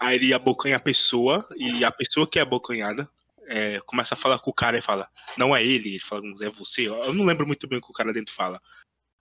Aí 0.00 0.16
ele 0.16 0.34
abocanha 0.34 0.78
a 0.78 0.80
pessoa, 0.80 1.46
e 1.54 1.84
a 1.84 1.92
pessoa 1.92 2.28
que 2.28 2.40
é 2.40 2.42
abocanhada 2.42 3.08
é, 3.46 3.80
começa 3.80 4.14
a 4.14 4.16
falar 4.16 4.38
com 4.38 4.50
o 4.50 4.54
cara 4.54 4.78
e 4.78 4.82
fala, 4.82 5.08
não 5.36 5.54
é 5.54 5.64
ele, 5.64 5.90
ele 5.90 5.98
fala, 5.98 6.22
é 6.42 6.48
você. 6.48 6.88
Eu 6.88 7.12
não 7.12 7.24
lembro 7.24 7.46
muito 7.46 7.66
bem 7.66 7.78
o 7.78 7.82
que 7.82 7.90
o 7.90 7.94
cara 7.94 8.12
dentro 8.12 8.34
fala. 8.34 8.60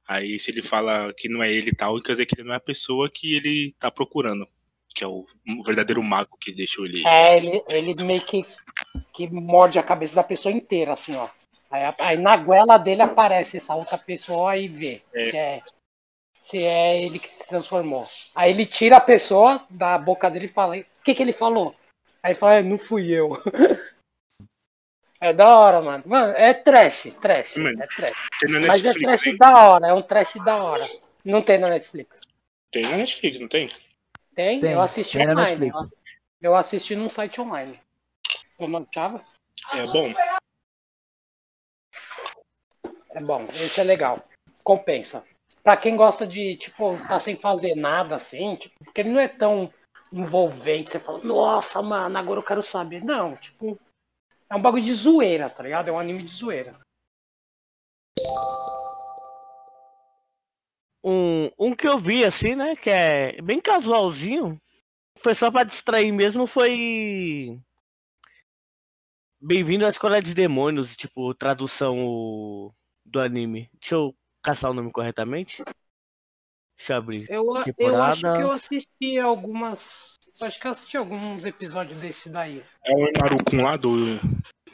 Aí 0.08 0.38
se 0.40 0.52
ele 0.52 0.62
fala 0.62 1.12
que 1.18 1.28
não 1.28 1.42
é 1.42 1.52
ele 1.52 1.70
e 1.70 1.76
tal, 1.76 2.00
quer 2.00 2.12
dizer 2.14 2.26
que 2.26 2.36
ele 2.36 2.48
não 2.48 2.54
é 2.54 2.58
a 2.58 2.62
pessoa 2.62 3.10
que 3.10 3.36
ele 3.36 3.76
tá 3.80 3.90
procurando. 3.90 4.48
Que 4.94 5.04
é 5.04 5.08
o, 5.08 5.26
verdadeiro 5.66 6.02
mago 6.02 6.38
que 6.40 6.54
deixou 6.54 6.86
ele. 6.86 7.06
É, 7.06 7.38
ele, 7.38 7.64
ele 7.68 8.04
meio 8.04 8.22
que, 8.22 8.46
que 9.14 9.28
morde 9.28 9.78
a 9.78 9.84
cabeça 9.84 10.16
da 10.16 10.24
pessoa 10.24 10.54
inteira, 10.54 10.94
assim, 10.94 11.16
ó. 11.16 11.28
Aí, 11.70 11.94
aí 12.00 12.18
na 12.18 12.38
goela 12.38 12.78
dele 12.78 13.02
aparece 13.02 13.58
essa 13.58 13.76
outra 13.76 13.98
pessoa 13.98 14.56
e 14.56 14.68
vê 14.68 15.02
É. 15.14 15.30
se 15.30 15.38
é 15.38 15.64
se 16.46 16.64
é 16.64 17.04
ele 17.04 17.18
que 17.18 17.28
se 17.28 17.48
transformou. 17.48 18.06
Aí 18.36 18.52
ele 18.52 18.68
tira 18.68 18.98
a 18.98 19.02
pessoa 19.02 19.66
da 19.68 19.98
boca 19.98 20.30
dele 20.30 20.46
e 20.46 20.50
fala: 20.54 20.78
O 20.78 20.86
que, 21.04 21.16
que 21.16 21.24
ele 21.24 21.34
falou? 21.34 21.76
Aí 22.22 22.32
ele 22.32 22.40
fala: 22.40 22.56
"É, 22.56 22.64
Não 22.64 22.78
fui 22.78 23.12
eu. 23.12 23.32
É 25.26 25.34
da 25.34 25.58
hora, 25.58 25.82
mano. 25.82 26.04
Mano, 26.06 26.34
é 26.34 26.54
trash, 26.54 27.12
trash. 27.20 27.58
Mano, 27.58 27.82
É 27.82 27.88
trash. 27.88 28.28
Tem 28.40 28.52
na 28.52 28.60
Mas 28.60 28.86
é 28.86 28.90
Netflix, 28.90 29.02
trash 29.02 29.24
tem? 29.24 29.38
da 29.38 29.68
hora, 29.68 29.88
é 29.88 29.94
um 29.94 30.02
trash 30.04 30.36
da 30.36 30.64
hora. 30.64 30.88
Não 31.24 31.42
tem 31.42 31.58
na 31.58 31.68
Netflix. 31.68 32.20
Tem 32.72 32.84
na 32.84 32.98
Netflix, 32.98 33.40
não 33.40 33.48
tem? 33.48 33.68
Tem? 34.36 34.60
Tem, 34.60 34.74
eu 34.74 34.82
assisti 34.82 35.18
tem 35.18 35.26
na 35.26 35.34
online. 35.34 35.60
Netflix. 35.72 35.96
Eu 36.40 36.56
assisti 36.56 36.96
num 36.96 37.10
site 37.10 37.42
online. 37.42 37.80
Eu 38.60 38.68
não 38.68 38.86
achava? 38.88 39.26
É 39.74 39.88
bom. 39.88 40.14
É 43.10 43.20
bom, 43.20 43.46
esse 43.46 43.82
é 43.82 43.84
legal. 43.84 44.28
Compensa. 44.64 45.26
Pra 45.64 45.76
quem 45.76 45.96
gosta 45.96 46.28
de, 46.28 46.56
tipo, 46.58 47.00
tá 47.08 47.20
sem 47.20 47.36
fazer 47.36 47.74
nada 47.74 48.16
assim, 48.16 48.58
tipo, 48.58 48.76
porque 48.86 49.02
ele 49.02 49.10
não 49.10 49.20
é 49.20 49.28
tão 49.28 49.74
envolvente. 50.14 50.92
Você 50.92 51.00
fala, 51.00 51.18
nossa, 51.24 51.82
mano, 51.82 52.16
agora 52.16 52.40
eu 52.40 52.46
quero 52.46 52.62
saber. 52.62 53.04
Não, 53.04 53.36
tipo, 53.38 53.80
é 54.50 54.56
um 54.56 54.62
bagulho 54.62 54.84
de 54.84 54.94
zoeira, 54.94 55.50
tá 55.50 55.64
ligado? 55.64 55.88
É 55.88 55.92
um 55.92 56.00
anime 56.00 56.24
de 56.24 56.32
zoeira. 56.32 56.80
Um, 61.04 61.52
um 61.60 61.76
que 61.76 61.88
eu 61.88 62.00
vi, 62.00 62.24
assim, 62.24 62.56
né? 62.56 62.76
Que 62.76 62.90
é 62.90 63.42
bem 63.42 63.62
casualzinho. 63.62 64.60
Foi 65.20 65.34
só 65.34 65.52
pra 65.52 65.64
distrair 65.64 66.12
mesmo, 66.12 66.48
foi. 66.48 67.60
Bem-vindo 69.40 69.86
à 69.86 69.90
Escola 69.90 70.22
de 70.22 70.34
Demônios, 70.34 70.96
tipo, 70.96 71.34
tradução 71.36 72.74
do 73.06 73.20
anime. 73.20 73.70
Deixa 73.80 73.96
eu 73.96 74.16
caçar 74.42 74.72
o 74.72 74.74
nome 74.74 74.92
corretamente. 74.92 75.64
Deixa 76.78 76.94
eu 76.94 76.98
abrir. 76.98 77.26
Eu, 77.30 77.46
eu 77.78 78.02
acho 78.02 78.22
que 78.22 78.42
eu 78.42 78.52
assisti 78.52 79.18
algumas. 79.20 80.16
Acho 80.42 80.60
que 80.60 80.68
eu 80.68 80.72
assisti 80.72 80.98
alguns 80.98 81.46
episódios 81.46 82.00
desse 82.02 82.30
daí. 82.30 82.62
É 82.86 82.94
o 82.94 83.12
Naruto 83.20 83.56
lá 83.56 83.78
do. 83.78 84.20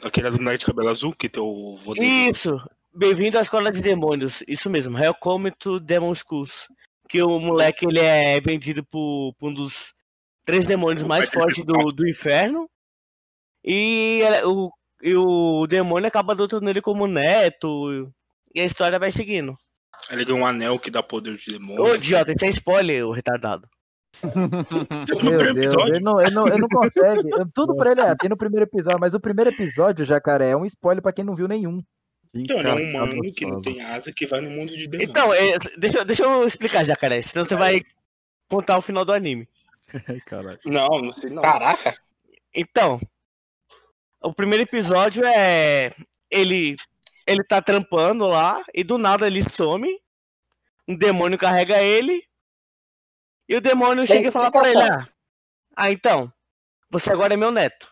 Aquele 0.02 0.30
do 0.30 0.38
moleque 0.38 0.58
de 0.60 0.66
cabelo 0.66 0.88
azul 0.88 1.14
que 1.14 1.28
tem 1.28 1.42
o. 1.42 1.78
Isso! 1.96 2.56
Bem-vindo 2.94 3.38
à 3.38 3.42
Escola 3.42 3.70
de 3.70 3.80
Demônios. 3.80 4.42
Isso 4.46 4.68
mesmo, 4.68 4.98
Welcome 4.98 5.52
to 5.52 5.78
Demon 5.80 6.14
Schools. 6.14 6.66
Que 7.08 7.22
o 7.22 7.38
moleque 7.38 7.86
ele 7.86 8.00
é 8.00 8.40
vendido 8.40 8.84
por, 8.84 9.34
por 9.38 9.50
um 9.50 9.54
dos 9.54 9.94
três 10.44 10.64
demônios 10.66 11.02
mais 11.04 11.28
fortes 11.28 11.64
do, 11.64 11.92
do 11.92 12.08
inferno. 12.08 12.68
E, 13.64 14.20
ele- 14.24 14.44
o, 14.46 14.70
e 15.00 15.14
o 15.14 15.66
demônio 15.68 16.08
acaba 16.08 16.32
adotando 16.32 16.68
ele 16.68 16.80
como 16.82 17.06
neto. 17.06 18.10
E 18.54 18.60
a 18.60 18.64
história 18.64 18.98
vai 18.98 19.10
seguindo. 19.12 19.56
Ele 20.10 20.24
ganha 20.24 20.38
um 20.40 20.44
anel 20.46 20.78
que 20.78 20.90
dá 20.90 21.02
poder 21.02 21.36
de 21.36 21.52
demônio. 21.52 21.82
Ô, 21.84 21.94
idiota, 21.94 22.32
isso 22.32 22.44
é 22.44 22.48
spoiler, 22.48 23.06
o 23.06 23.12
retardado. 23.12 23.68
Meu 25.22 25.54
Deus, 25.54 25.74
ele 25.86 26.00
não, 26.00 26.20
ele, 26.20 26.34
não, 26.34 26.46
ele 26.46 26.58
não 26.58 26.68
consegue. 26.68 27.28
Tudo 27.54 27.74
pra 27.74 27.92
ele 27.92 28.00
é, 28.00 28.14
tem 28.14 28.28
no 28.28 28.36
primeiro 28.36 28.66
episódio, 28.66 29.00
mas 29.00 29.14
o 29.14 29.20
primeiro 29.20 29.50
episódio, 29.50 30.04
jacaré, 30.04 30.50
é 30.50 30.56
um 30.56 30.66
spoiler 30.66 31.02
pra 31.02 31.12
quem 31.12 31.24
não 31.24 31.34
viu 31.34 31.48
nenhum. 31.48 31.82
Então, 32.34 32.58
ele 32.58 32.68
é 32.68 32.74
um 32.74 32.90
humano 32.90 33.22
que 33.34 33.46
não 33.46 33.60
tem 33.60 33.82
asa 33.82 34.12
que 34.12 34.26
vai 34.26 34.40
no 34.40 34.50
mundo 34.50 34.74
de 34.74 34.86
demônio. 34.86 35.10
Então, 35.10 35.32
é, 35.34 35.58
deixa, 35.78 36.04
deixa 36.04 36.22
eu 36.24 36.46
explicar, 36.46 36.84
Jacaré, 36.84 37.20
senão 37.20 37.44
você 37.44 37.54
vai 37.54 37.82
contar 38.48 38.78
o 38.78 38.82
final 38.82 39.04
do 39.04 39.12
anime. 39.12 39.48
Caralho. 40.26 40.58
Não, 40.64 40.88
não 41.02 41.12
sei 41.12 41.30
não. 41.30 41.42
Caraca. 41.42 41.94
Então, 42.54 43.00
o 44.22 44.32
primeiro 44.32 44.62
episódio 44.62 45.24
é 45.24 45.92
ele 46.30 46.76
ele 47.26 47.44
tá 47.44 47.60
trampando 47.62 48.26
lá 48.26 48.60
e 48.74 48.82
do 48.82 48.98
nada 48.98 49.26
ele 49.26 49.42
some. 49.42 49.88
Um 50.88 50.96
demônio 50.96 51.38
carrega 51.38 51.82
ele. 51.82 52.22
E 53.48 53.56
o 53.56 53.60
demônio 53.60 54.06
Sem 54.06 54.16
chega 54.16 54.28
e 54.28 54.32
fala 54.32 54.50
pra 54.50 54.68
ele: 54.68 54.82
ah, 54.82 55.06
ah, 55.76 55.90
então, 55.90 56.32
você 56.90 57.12
agora 57.12 57.34
é 57.34 57.36
meu 57.36 57.50
neto. 57.50 57.90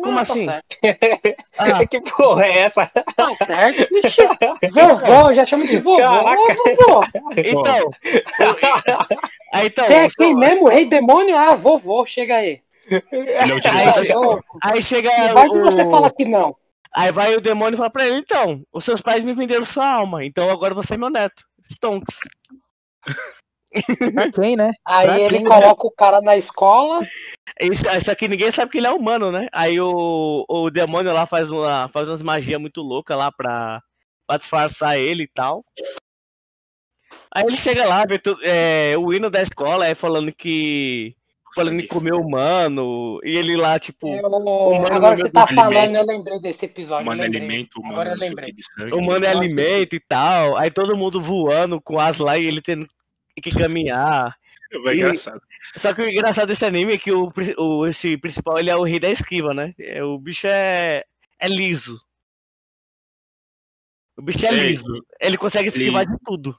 Como 0.00 0.18
Ah, 0.18 0.24
tá 0.26 0.32
assim? 0.32 0.46
Ah, 1.56 1.86
que 1.86 2.00
porra 2.00 2.44
é 2.46 2.58
essa? 2.58 2.86
Tá 3.16 3.28
certo. 3.46 3.88
Vovó, 4.72 5.32
já 5.32 5.44
chamo 5.46 5.64
de 5.66 5.76
vovó. 5.78 5.98
Caraca. 5.98 6.54
Vovó. 6.76 7.02
então. 7.36 7.90
Aí 9.54 9.66
então. 9.68 9.84
Você 9.84 9.94
é 9.94 10.08
quem 10.10 10.34
mesmo? 10.34 10.68
Rei 10.68 10.86
demônio? 10.88 11.36
Ah, 11.36 11.54
vovô, 11.54 12.04
chega 12.04 12.36
aí. 12.38 12.60
Ele 12.90 13.30
é 13.30 13.44
o 13.44 13.60
Aí, 13.70 14.72
aí 14.74 14.82
chega. 14.82 15.10
Vai 15.32 15.48
que 15.48 15.58
o- 15.58 15.62
você 15.62 15.88
fala 15.88 16.10
que 16.10 16.24
não. 16.24 16.56
Aí 16.92 17.12
vai 17.12 17.34
o 17.36 17.40
demônio 17.40 17.74
e 17.74 17.78
fala 17.78 17.90
pra 17.90 18.04
ele, 18.06 18.18
então, 18.18 18.62
os 18.72 18.84
seus 18.84 19.00
pais 19.00 19.22
me 19.24 19.32
venderam 19.32 19.64
sua 19.64 19.88
alma, 19.88 20.24
então 20.24 20.50
agora 20.50 20.74
você 20.74 20.94
é 20.94 20.96
meu 20.96 21.08
neto. 21.10 21.44
Stonks. 21.64 22.18
Pra 24.14 24.30
quem, 24.32 24.56
né? 24.56 24.72
Aí 24.84 25.06
Pra 25.06 25.20
ele 25.20 25.28
quem, 25.28 25.42
né? 25.42 25.48
coloca 25.50 25.86
o 25.86 25.90
cara 25.90 26.20
na 26.20 26.36
escola. 26.36 27.00
Isso, 27.60 27.84
isso 27.88 28.10
aqui 28.10 28.26
ninguém 28.28 28.50
sabe 28.50 28.70
que 28.72 28.78
ele 28.78 28.86
é 28.86 28.90
humano, 28.92 29.30
né? 29.30 29.46
Aí 29.52 29.80
o, 29.80 30.44
o 30.48 30.70
demônio 30.70 31.12
lá 31.12 31.26
faz, 31.26 31.50
uma, 31.50 31.88
faz 31.88 32.08
umas 32.08 32.22
magias 32.22 32.60
muito 32.60 32.80
loucas 32.82 33.16
lá 33.16 33.30
pra, 33.30 33.80
pra 34.26 34.36
disfarçar 34.38 34.98
ele 34.98 35.24
e 35.24 35.28
tal. 35.28 35.64
Aí 37.34 37.44
ele 37.44 37.56
chega 37.56 37.84
lá, 37.84 38.04
vê 38.06 38.18
tu- 38.18 38.38
é, 38.42 38.94
o 38.96 39.12
hino 39.12 39.28
da 39.30 39.42
escola 39.42 39.86
é 39.86 39.94
falando 39.94 40.32
que. 40.32 41.14
Falando 41.54 41.80
em 41.80 41.86
comer 41.86 42.14
humano. 42.14 43.20
E 43.22 43.36
ele 43.36 43.56
lá, 43.56 43.78
tipo, 43.78 44.08
Eu- 44.08 44.26
humano 44.26 44.92
agora 44.92 45.16
você 45.16 45.22
meu 45.24 45.32
tá 45.32 45.44
alimento. 45.44 45.64
falando, 45.64 45.96
eu 45.96 46.04
lembrei 46.06 46.40
desse 46.40 46.64
episódio. 46.66 47.04
Humano 47.04 47.22
é 47.22 47.26
alimento, 47.26 47.76
humano 47.78 47.92
Agora 47.92 48.10
eu 48.10 48.16
o 48.16 48.18
lembrei. 48.18 48.52
que 48.52 48.94
humano 48.94 49.24
é 49.24 49.28
alimento 49.28 49.94
e 49.94 50.00
tal. 50.00 50.56
Aí 50.56 50.68
todo 50.70 50.96
mundo 50.96 51.20
voando 51.20 51.80
com 51.80 52.00
as 52.00 52.18
lá 52.18 52.36
e 52.36 52.44
ele 52.44 52.60
tendo 52.60 52.88
que 53.42 53.50
caminhar. 53.50 54.36
E- 54.72 54.94
engraçado. 54.96 55.40
Só 55.76 55.94
que 55.94 56.02
o 56.02 56.08
engraçado 56.08 56.48
desse 56.48 56.64
anime 56.64 56.94
é 56.94 56.98
que 56.98 57.12
o, 57.12 57.32
o- 57.58 57.86
esse 57.86 58.16
principal 58.16 58.58
ele 58.58 58.70
é 58.70 58.76
o 58.76 58.82
rei 58.84 58.98
da 58.98 59.08
esquiva, 59.10 59.54
né? 59.54 59.74
É, 59.78 60.02
O 60.04 60.18
bicho 60.18 60.46
é, 60.46 61.04
é 61.38 61.48
liso. 61.48 62.00
O 64.16 64.22
bicho 64.22 64.44
é 64.46 64.48
É, 64.50 64.52
liso. 64.52 64.84
Ele 65.20 65.36
consegue 65.36 65.70
se 65.70 65.78
esquivar 65.80 66.06
de 66.06 66.16
tudo. 66.24 66.56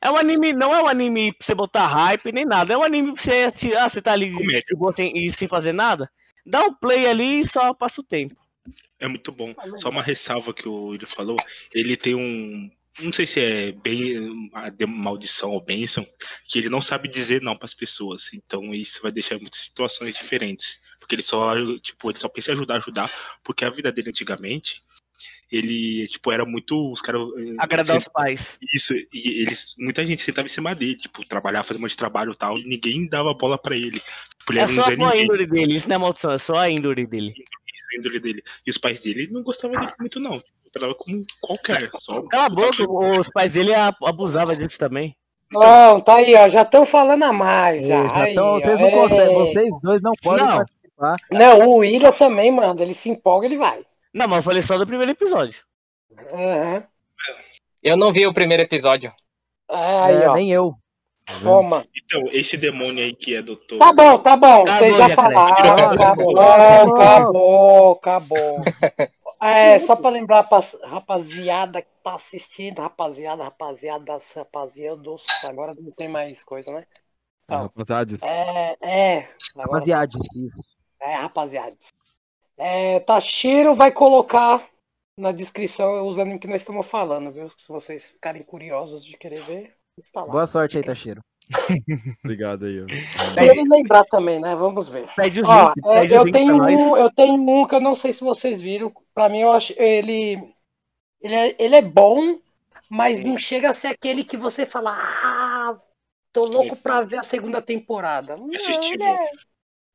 É 0.00 0.10
um 0.10 0.16
anime, 0.16 0.52
não 0.52 0.74
é 0.74 0.82
um 0.82 0.86
anime 0.86 1.32
pra 1.34 1.46
você 1.46 1.54
botar 1.54 1.86
hype 1.86 2.32
nem 2.32 2.44
nada. 2.46 2.72
É 2.72 2.76
um 2.78 2.82
anime 2.84 3.12
pra 3.12 3.22
você, 3.22 3.32
assim, 3.42 3.74
ah, 3.74 3.88
você 3.88 4.00
tá 4.00 4.12
ali 4.12 4.32
boa 4.76 4.92
sem, 4.94 5.12
e 5.16 5.30
sem 5.32 5.46
fazer 5.48 5.72
nada. 5.72 6.10
Dá 6.46 6.64
um 6.64 6.72
play 6.72 7.06
ali 7.06 7.40
e 7.40 7.48
só 7.48 7.74
passa 7.74 8.00
o 8.00 8.04
tempo. 8.04 8.34
É 8.98 9.06
muito 9.08 9.30
bom. 9.32 9.54
Só 9.76 9.88
uma 9.90 10.02
ressalva 10.02 10.54
que 10.54 10.68
o 10.68 10.94
ele 10.94 11.06
falou. 11.06 11.36
Ele 11.72 11.96
tem 11.96 12.14
um. 12.14 12.70
Não 12.98 13.12
sei 13.12 13.26
se 13.26 13.40
é 13.40 13.72
bem 13.72 14.18
maldição 14.86 15.50
ou 15.52 15.64
bênção, 15.64 16.04
que 16.48 16.58
ele 16.58 16.68
não 16.68 16.80
sabe 16.82 17.08
dizer 17.08 17.40
não 17.40 17.56
para 17.56 17.66
as 17.66 17.74
pessoas. 17.74 18.30
Então 18.34 18.74
isso 18.74 19.00
vai 19.00 19.12
deixar 19.12 19.38
muitas 19.38 19.60
situações 19.60 20.14
diferentes. 20.14 20.80
Porque 20.98 21.14
ele 21.14 21.22
só, 21.22 21.54
tipo, 21.78 22.10
ele 22.10 22.18
só 22.18 22.28
pensa 22.28 22.50
em 22.50 22.54
ajudar, 22.54 22.76
ajudar, 22.76 23.10
porque 23.42 23.64
a 23.64 23.70
vida 23.70 23.90
dele 23.90 24.10
antigamente, 24.10 24.82
ele, 25.50 26.06
tipo, 26.08 26.30
era 26.30 26.44
muito. 26.44 26.92
Os 26.92 27.00
caras. 27.00 27.22
eh, 27.38 27.54
Agradar 27.58 27.96
os 27.96 28.04
sempre- 28.04 28.12
pais. 28.12 28.58
Isso, 28.74 28.92
e 28.94 29.42
eles, 29.42 29.74
muita 29.78 30.04
gente 30.04 30.22
sentava 30.22 30.46
em 30.46 30.50
cima 30.50 30.74
dele, 30.74 30.96
tipo, 30.96 31.24
trabalhar, 31.26 31.62
fazer 31.62 31.78
um 31.78 31.82
monte 31.82 31.90
de 31.92 31.96
trabalho 31.96 32.32
e 32.32 32.36
tal, 32.36 32.58
e 32.58 32.64
ninguém 32.64 33.08
dava 33.08 33.32
bola 33.34 33.56
pra 33.56 33.74
ele. 33.76 34.00
Tipo, 34.38 34.52
ele 34.52 34.60
É 34.60 34.68
só 34.68 34.82
a 34.84 34.90
Ninguém, 34.90 35.22
índole 35.24 35.46
dele, 35.46 35.76
isso 35.76 35.88
não 35.88 35.96
é 35.96 35.98
maldição, 35.98 36.32
é 36.32 36.38
só 36.38 36.54
a 36.56 36.68
índole 36.70 37.06
dele. 37.06 37.34
a 37.92 37.98
índole 37.98 38.20
dele. 38.20 38.42
E 38.66 38.70
os 38.70 38.78
pais 38.78 39.00
dele 39.00 39.26
não 39.32 39.42
gostavam 39.42 39.80
dele 39.80 39.92
muito, 39.98 40.20
não. 40.20 40.40
Tratava 40.72 40.94
como 40.94 41.22
qualquer. 41.40 41.90
Só 41.98 42.22
Cala 42.28 42.46
a 42.46 42.48
boca, 42.48 43.18
os 43.18 43.28
pais 43.30 43.52
dele 43.52 43.72
abusavam 43.74 44.54
disso 44.54 44.78
também. 44.78 45.16
Não, 45.52 46.00
tá 46.00 46.16
aí, 46.16 46.34
ó. 46.36 46.48
Já 46.48 46.62
estão 46.62 46.84
falando 46.86 47.24
a 47.24 47.32
mais. 47.32 47.86
Já. 47.86 48.02
Eita, 48.02 48.14
Aí, 48.14 48.32
então 48.32 48.46
ó, 48.46 48.60
vocês 48.60 48.78
não 48.78 48.86
é. 48.86 48.90
conseguem, 48.90 49.34
vocês 49.34 49.70
dois 49.82 50.00
não 50.00 50.12
podem 50.22 50.46
Não. 50.46 50.56
participar. 50.56 51.16
Não, 51.32 51.60
o 51.68 51.74
William 51.78 52.12
também, 52.12 52.52
mano. 52.52 52.80
Ele 52.80 52.94
se 52.94 53.08
empolga, 53.10 53.46
ele 53.46 53.56
vai. 53.56 53.80
Não, 54.14 54.28
mas 54.28 54.36
eu 54.38 54.42
falei 54.44 54.62
só 54.62 54.78
do 54.78 54.86
primeiro 54.86 55.10
episódio. 55.10 55.60
Aham. 56.32 56.84
Eu 57.82 57.96
não 57.96 58.12
vi 58.12 58.26
o 58.26 58.32
primeiro 58.34 58.62
episódio. 58.62 59.12
Aí, 59.68 60.22
É, 60.22 60.28
ó. 60.28 60.34
nem 60.34 60.50
eu. 60.52 60.74
Toma. 61.42 61.86
Então, 61.96 62.24
esse 62.32 62.56
demônio 62.56 63.04
aí 63.04 63.14
que 63.14 63.36
é 63.36 63.40
doutor. 63.42 63.78
Tá 63.78 63.92
bom, 63.92 64.18
tá 64.18 64.36
bom. 64.36 64.62
Acabou, 64.62 64.78
Vocês 64.78 64.96
já 64.96 65.08
já, 65.08 65.14
falaram. 65.14 65.52
Acabou, 65.92 66.40
Acabou. 66.40 67.00
acabou, 67.00 67.92
acabou. 67.92 68.64
É, 69.40 69.78
só 69.78 69.96
pra 69.96 70.10
lembrar, 70.10 70.46
rapaziada 70.84 71.80
que 71.80 71.88
tá 72.02 72.14
assistindo, 72.14 72.82
rapaziada, 72.82 73.42
rapaziada, 73.42 74.18
rapaziados, 74.36 75.26
agora 75.44 75.74
não 75.74 75.90
tem 75.92 76.08
mais 76.08 76.44
coisa, 76.44 76.70
né? 76.70 76.86
É, 77.48 77.54
rapaziades. 77.54 78.22
É, 78.22 78.76
é, 78.80 79.18
agora 79.54 79.78
Rapaziada, 79.78 80.18
isso. 80.36 80.76
É, 81.00 81.14
rapaziada. 81.14 81.76
É, 82.58 83.00
Tashiro 83.00 83.74
vai 83.74 83.90
colocar 83.90 84.68
na 85.16 85.32
descrição 85.32 86.06
os 86.06 86.18
animes 86.18 86.40
que 86.40 86.46
nós 86.46 86.60
estamos 86.60 86.86
falando, 86.86 87.32
viu? 87.32 87.48
Se 87.56 87.68
vocês 87.68 88.10
ficarem 88.10 88.42
curiosos 88.42 89.02
de 89.02 89.16
querer 89.16 89.44
ver, 89.44 89.74
está 89.98 90.22
lá. 90.22 90.30
Boa 90.30 90.46
sorte 90.46 90.76
aí, 90.76 90.84
Tashiro. 90.84 91.22
Obrigado 92.24 92.64
aí. 92.66 92.84
ele 93.38 93.68
lembrar 93.68 94.04
também, 94.04 94.40
né? 94.40 94.54
Vamos 94.54 94.88
ver. 94.88 95.08
Pede 95.16 95.40
os 95.40 95.48
Ó, 95.48 95.72
links, 95.74 96.12
é, 96.12 96.16
eu, 96.16 96.30
tenho 96.30 96.62
um, 96.62 96.96
eu 96.96 97.10
tenho 97.10 97.34
um 97.34 97.66
que 97.66 97.74
eu 97.74 97.80
não 97.80 97.94
sei 97.94 98.12
se 98.12 98.22
vocês 98.22 98.60
viram. 98.60 98.92
Pra 99.14 99.28
mim, 99.28 99.40
eu 99.40 99.52
acho 99.52 99.74
ele. 99.76 100.54
Ele 101.20 101.34
é, 101.34 101.56
ele 101.58 101.76
é 101.76 101.82
bom, 101.82 102.38
mas 102.88 103.22
não 103.22 103.36
chega 103.36 103.70
a 103.70 103.74
ser 103.74 103.88
aquele 103.88 104.24
que 104.24 104.36
você 104.36 104.64
fala. 104.64 104.96
Ah, 104.96 105.76
tô 106.32 106.44
louco 106.44 106.76
pra 106.76 107.02
ver 107.02 107.18
a 107.18 107.22
segunda 107.22 107.60
temporada. 107.60 108.36
Não, 108.36 108.54
Assistível. 108.54 109.06
é 109.06 109.30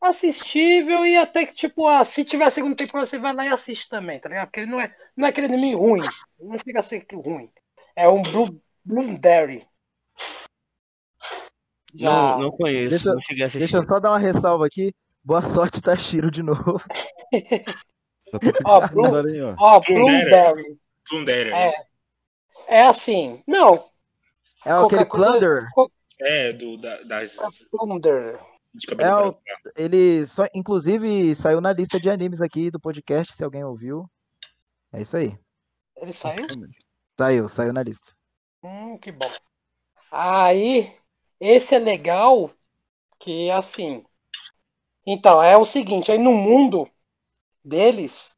assistível 0.02 1.06
e 1.06 1.16
até 1.18 1.46
que, 1.46 1.56
tipo, 1.56 1.88
ah, 1.88 2.04
se 2.04 2.24
tiver 2.24 2.46
a 2.46 2.52
segunda 2.52 2.76
temporada, 2.76 3.08
você 3.08 3.18
vai 3.18 3.34
lá 3.34 3.46
e 3.46 3.50
assiste 3.50 3.90
também, 3.90 4.20
tá 4.20 4.30
ligado? 4.30 4.48
Porque 4.48 4.60
ele 4.60 4.72
não 4.72 4.80
é, 4.80 4.96
não 5.16 5.26
é 5.26 5.30
aquele 5.30 5.48
anime 5.48 5.74
ruim. 5.74 6.04
Não 6.40 6.58
chega 6.60 6.80
a 6.80 6.84
ser 6.84 7.06
ruim. 7.14 7.50
É 7.96 8.08
um 8.08 8.22
Blue, 8.22 8.62
Bloomberry. 8.84 9.66
Já. 11.98 12.10
Não, 12.10 12.40
não 12.40 12.52
conheço, 12.52 12.90
Deixa- 12.90 13.14
não 13.14 13.20
cheguei 13.20 13.44
a 13.44 13.46
assistir. 13.48 13.60
Deixa 13.60 13.78
eu 13.78 13.86
só 13.88 14.00
dar 14.00 14.12
uma 14.12 14.20
ressalva 14.20 14.66
aqui. 14.66 14.94
Boa 15.24 15.42
sorte, 15.42 15.82
Tashiro, 15.82 16.30
de 16.30 16.44
novo. 16.44 16.78
Tô 18.32 18.40
Ó, 18.66 18.80
aí, 19.26 19.42
ó. 19.42 19.56
Ó, 19.58 19.80
Bloomberry. 19.80 21.52
É. 21.54 21.74
É 22.68 22.82
assim. 22.84 23.42
Não, 23.48 23.86
É 24.66 24.72
aquele 24.72 25.06
Plunder. 25.06 25.68
É, 26.20 26.54
do, 26.54 26.78
da, 26.78 27.02
das. 27.04 27.36
Plunder. 27.72 28.40
De 28.74 28.88
cabelo 28.88 29.10
É 29.10 29.16
o- 29.16 29.32
branco. 29.32 29.42
Ele 29.76 30.26
só, 30.28 30.46
inclusive, 30.54 31.34
saiu 31.36 31.62
na 31.62 31.72
lista 31.72 32.00
de 32.00 32.10
animes 32.10 32.42
aqui 32.42 32.70
do 32.70 32.80
podcast, 32.80 33.34
se 33.34 33.44
alguém 33.44 33.64
ouviu. 33.64 34.10
É 34.92 35.02
isso 35.02 35.16
aí. 35.16 35.38
Ele 35.98 36.12
saiu? 36.12 36.46
Saiu, 37.18 37.48
saiu 37.50 37.72
na 37.74 37.84
lista. 37.84 38.12
Hum, 38.64 38.98
que 38.98 39.12
bom. 39.12 39.30
Aí, 40.12 40.94
esse 41.40 41.76
é 41.76 41.80
legal 41.80 42.52
que 43.20 43.52
assim. 43.52 44.06
Então, 45.06 45.42
é 45.42 45.58
o 45.58 45.66
seguinte, 45.66 46.12
aí 46.12 46.18
no 46.18 46.34
mundo 46.34 46.90
deles, 47.64 48.36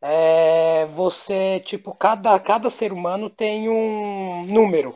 é, 0.00 0.86
você, 0.86 1.60
tipo, 1.60 1.94
cada, 1.94 2.38
cada 2.40 2.70
ser 2.70 2.92
humano 2.92 3.30
tem 3.30 3.68
um 3.68 4.44
número, 4.46 4.94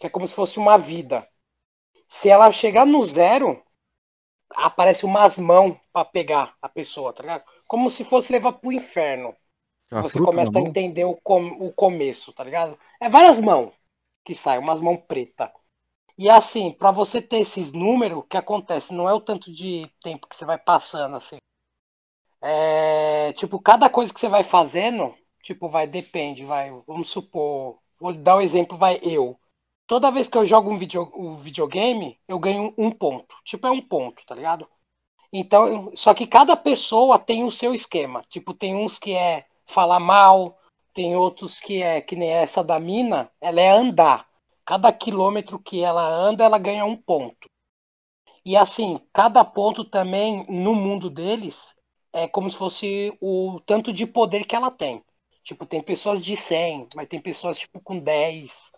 que 0.00 0.06
é 0.06 0.10
como 0.10 0.26
se 0.28 0.34
fosse 0.34 0.58
uma 0.58 0.78
vida. 0.78 1.28
Se 2.08 2.30
ela 2.30 2.52
chegar 2.52 2.86
no 2.86 3.02
zero, 3.04 3.62
aparece 4.54 5.04
umas 5.06 5.38
mãos 5.38 5.78
pra 5.92 6.04
pegar 6.04 6.56
a 6.62 6.68
pessoa, 6.68 7.12
tá 7.12 7.22
ligado? 7.22 7.44
Como 7.68 7.90
se 7.90 8.04
fosse 8.04 8.32
levar 8.32 8.54
pro 8.54 8.72
inferno 8.72 9.34
A 9.90 10.00
você 10.00 10.20
começa 10.20 10.52
a 10.58 10.60
mão? 10.60 10.62
entender 10.62 11.04
o, 11.04 11.16
com- 11.16 11.48
o 11.60 11.72
começo, 11.72 12.32
tá 12.32 12.44
ligado? 12.44 12.78
É 13.00 13.08
várias 13.08 13.38
mãos 13.40 13.72
que 14.24 14.34
saem, 14.34 14.60
umas 14.60 14.80
mãos 14.80 15.00
preta. 15.08 15.52
E 16.18 16.28
assim, 16.28 16.72
pra 16.72 16.90
você 16.90 17.22
ter 17.22 17.38
esses 17.38 17.72
números, 17.72 18.18
o 18.18 18.22
que 18.22 18.36
acontece? 18.36 18.92
Não 18.92 19.08
é 19.08 19.14
o 19.14 19.20
tanto 19.20 19.52
de 19.52 19.88
tempo 20.02 20.26
que 20.26 20.34
você 20.34 20.44
vai 20.44 20.58
passando, 20.58 21.16
assim. 21.16 21.36
É, 22.42 23.32
tipo, 23.34 23.60
cada 23.60 23.88
coisa 23.88 24.12
que 24.12 24.18
você 24.18 24.28
vai 24.28 24.42
fazendo, 24.42 25.14
tipo, 25.42 25.68
vai, 25.68 25.86
depende, 25.86 26.44
vai, 26.44 26.70
vamos 26.86 27.08
supor, 27.08 27.78
vou 28.00 28.12
dar 28.12 28.36
um 28.36 28.40
exemplo, 28.40 28.76
vai, 28.76 28.98
eu. 29.02 29.38
Toda 29.86 30.10
vez 30.10 30.28
que 30.28 30.36
eu 30.36 30.44
jogo 30.44 30.70
um, 30.70 30.76
video, 30.76 31.10
um 31.16 31.34
videogame, 31.34 32.18
eu 32.28 32.38
ganho 32.38 32.74
um 32.76 32.90
ponto. 32.90 33.34
Tipo, 33.44 33.68
é 33.68 33.70
um 33.70 33.80
ponto, 33.80 34.24
tá 34.26 34.34
ligado? 34.34 34.68
Então, 35.32 35.92
só 35.94 36.14
que 36.14 36.26
cada 36.26 36.56
pessoa 36.56 37.18
tem 37.18 37.44
o 37.44 37.52
seu 37.52 37.72
esquema. 37.72 38.24
Tipo, 38.28 38.52
tem 38.52 38.74
uns 38.74 38.98
que 38.98 39.14
é 39.14 39.46
falar 39.66 40.00
mal, 40.00 40.58
tem 40.92 41.14
outros 41.16 41.60
que 41.60 41.82
é 41.82 42.00
que 42.00 42.16
nem 42.16 42.30
essa 42.30 42.62
da 42.64 42.80
mina, 42.80 43.30
ela 43.40 43.60
é 43.60 43.70
andar. 43.70 44.27
Cada 44.68 44.92
quilômetro 44.92 45.58
que 45.58 45.82
ela 45.82 46.06
anda, 46.06 46.44
ela 46.44 46.58
ganha 46.58 46.84
um 46.84 46.94
ponto. 46.94 47.48
E 48.44 48.54
assim, 48.54 49.00
cada 49.14 49.42
ponto 49.42 49.82
também 49.82 50.44
no 50.46 50.74
mundo 50.74 51.08
deles 51.08 51.74
é 52.12 52.28
como 52.28 52.50
se 52.50 52.58
fosse 52.58 53.16
o 53.18 53.62
tanto 53.64 53.94
de 53.94 54.06
poder 54.06 54.44
que 54.44 54.54
ela 54.54 54.70
tem. 54.70 55.02
Tipo, 55.42 55.64
tem 55.64 55.82
pessoas 55.82 56.22
de 56.22 56.36
100, 56.36 56.86
mas 56.94 57.08
tem 57.08 57.18
pessoas 57.18 57.56
tipo 57.56 57.80
com 57.80 57.98
10, 57.98 58.70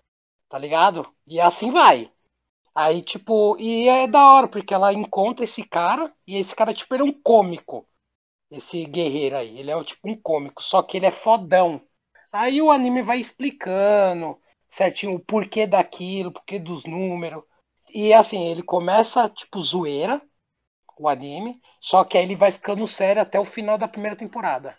tá 0.49 0.57
ligado? 0.57 1.13
E 1.27 1.41
assim 1.41 1.73
vai. 1.73 2.09
Aí, 2.73 3.03
tipo, 3.03 3.57
e 3.59 3.89
é 3.89 4.07
da 4.07 4.33
hora, 4.33 4.47
porque 4.47 4.73
ela 4.73 4.93
encontra 4.93 5.45
esse 5.45 5.65
cara, 5.65 6.15
e 6.25 6.37
esse 6.37 6.55
cara, 6.55 6.73
tipo, 6.73 6.95
ele 6.95 7.03
é 7.03 7.07
um 7.07 7.21
cômico. 7.21 7.85
Esse 8.49 8.85
guerreiro 8.85 9.37
aí. 9.37 9.59
Ele 9.59 9.73
é 9.73 9.85
tipo 9.85 10.09
um 10.09 10.15
cômico, 10.15 10.63
só 10.63 10.85
que 10.85 10.99
ele 10.99 11.07
é 11.07 11.11
fodão. 11.11 11.83
Aí 12.31 12.63
o 12.63 12.71
anime 12.71 13.03
vai 13.03 13.19
explicando 13.19 14.39
certinho 14.71 15.15
o 15.17 15.21
porquê 15.21 15.67
daquilo, 15.67 16.33
porquê 16.33 16.59
dos 16.59 16.85
números. 16.85 17.45
E 17.93 18.15
assim, 18.15 18.45
ele 18.49 18.63
começa, 18.63 19.29
tipo, 19.29 19.61
zoeira, 19.61 20.23
o 20.99 21.09
anime, 21.09 21.61
só 21.81 22.05
que 22.05 22.19
aí 22.19 22.25
ele 22.25 22.37
vai 22.37 22.53
ficando 22.53 22.87
sério 22.87 23.23
até 23.23 23.41
o 23.41 23.45
final 23.45 23.79
da 23.79 23.89
primeira 23.89 24.17
temporada. 24.17 24.77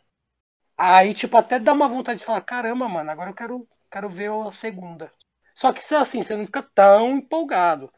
Aí, 0.78 1.14
tipo, 1.14 1.38
até 1.38 1.60
dá 1.60 1.74
uma 1.74 1.88
vontade 1.88 2.20
de 2.20 2.26
falar, 2.26 2.42
caramba, 2.42 2.90
mano, 2.90 3.12
agora 3.12 3.30
eu 3.30 3.36
quero, 3.36 3.68
quero 3.92 4.10
ver 4.10 4.32
a 4.32 4.52
segunda. 4.52 5.12
Só 5.56 5.72
que 5.74 5.82
assim, 5.94 6.24
você 6.24 6.36
não 6.36 6.46
fica 6.46 6.64
tão 6.64 7.18
empolgado. 7.18 7.92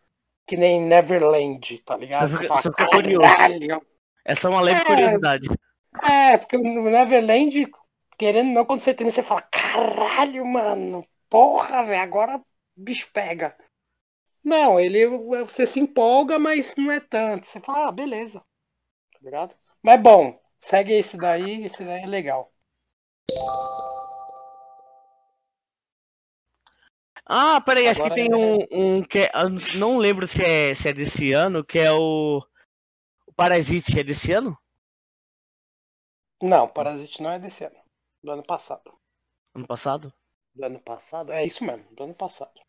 Que 0.46 0.58
nem 0.58 0.82
Neverland, 0.82 1.78
tá 1.80 1.96
ligado? 1.96 2.30
Você 2.30 2.44
fica- 2.44 2.58
só 2.58 2.72
fica 2.72 2.88
curioso. 2.88 3.32
É 4.26 4.36
só 4.36 4.50
uma 4.50 4.62
leve 4.62 4.82
É. 4.82 4.86
curiosidade. 4.86 5.48
É, 6.04 6.38
porque 6.38 6.58
no 6.58 6.90
Neverland, 6.90 7.72
querendo 8.18 8.50
ou 8.50 8.54
não, 8.54 8.66
quando 8.66 8.82
você 8.82 8.94
tem, 8.94 9.10
você 9.10 9.24
fala, 9.24 9.42
caralho, 9.44 10.46
mano, 10.46 11.06
porra, 11.34 11.84
velho, 11.84 12.00
agora 12.00 12.38
o 12.38 12.46
bicho 12.78 13.10
pega. 13.12 13.58
Não, 14.44 14.80
ele 14.80 15.08
você 15.44 15.66
se 15.66 15.80
empolga, 15.80 16.38
mas 16.38 16.76
não 16.76 16.92
é 16.92 17.00
tanto. 17.00 17.48
Você 17.48 17.60
fala, 17.60 17.88
ah, 17.88 17.92
beleza. 17.92 18.40
Tá 18.40 19.20
ligado? 19.20 19.56
Mas 19.82 20.00
bom, 20.00 20.40
segue 20.60 20.94
esse 20.94 21.18
daí, 21.18 21.64
esse 21.64 21.84
daí 21.84 22.04
é 22.04 22.06
legal. 22.06 22.54
Ah, 27.26 27.60
peraí, 27.62 27.88
acho 27.88 28.02
que 28.02 28.10
Agora 28.10 28.16
tem 28.16 28.32
é- 28.32 28.68
um, 28.72 28.98
um 28.98 29.04
que 29.04 29.20
é, 29.20 29.32
não 29.76 29.98
lembro 29.98 30.28
se 30.28 30.44
é, 30.44 30.76
se 30.76 30.90
é 30.90 30.94
desse 30.94 31.32
ano, 31.32 31.66
que 31.66 31.80
é 31.80 31.92
o, 31.92 32.46
o 33.26 33.34
Parasite, 33.34 34.00
é 34.00 34.04
desse 34.04 34.34
ano? 34.34 34.56
Não, 36.44 36.68
Parasite 36.68 37.24
não 37.24 37.32
é 37.32 37.40
desse 37.40 37.64
ano. 37.64 37.78
Do 38.22 38.32
ano 38.34 38.44
passado. 38.44 38.94
Ano 39.56 39.66
passado? 39.66 40.14
Do 40.56 40.66
ano 40.66 40.80
passado? 40.80 41.32
É 41.32 41.46
isso 41.46 41.64
mesmo, 41.64 41.86
do 41.96 42.06
ano 42.06 42.16
passado. 42.16 42.60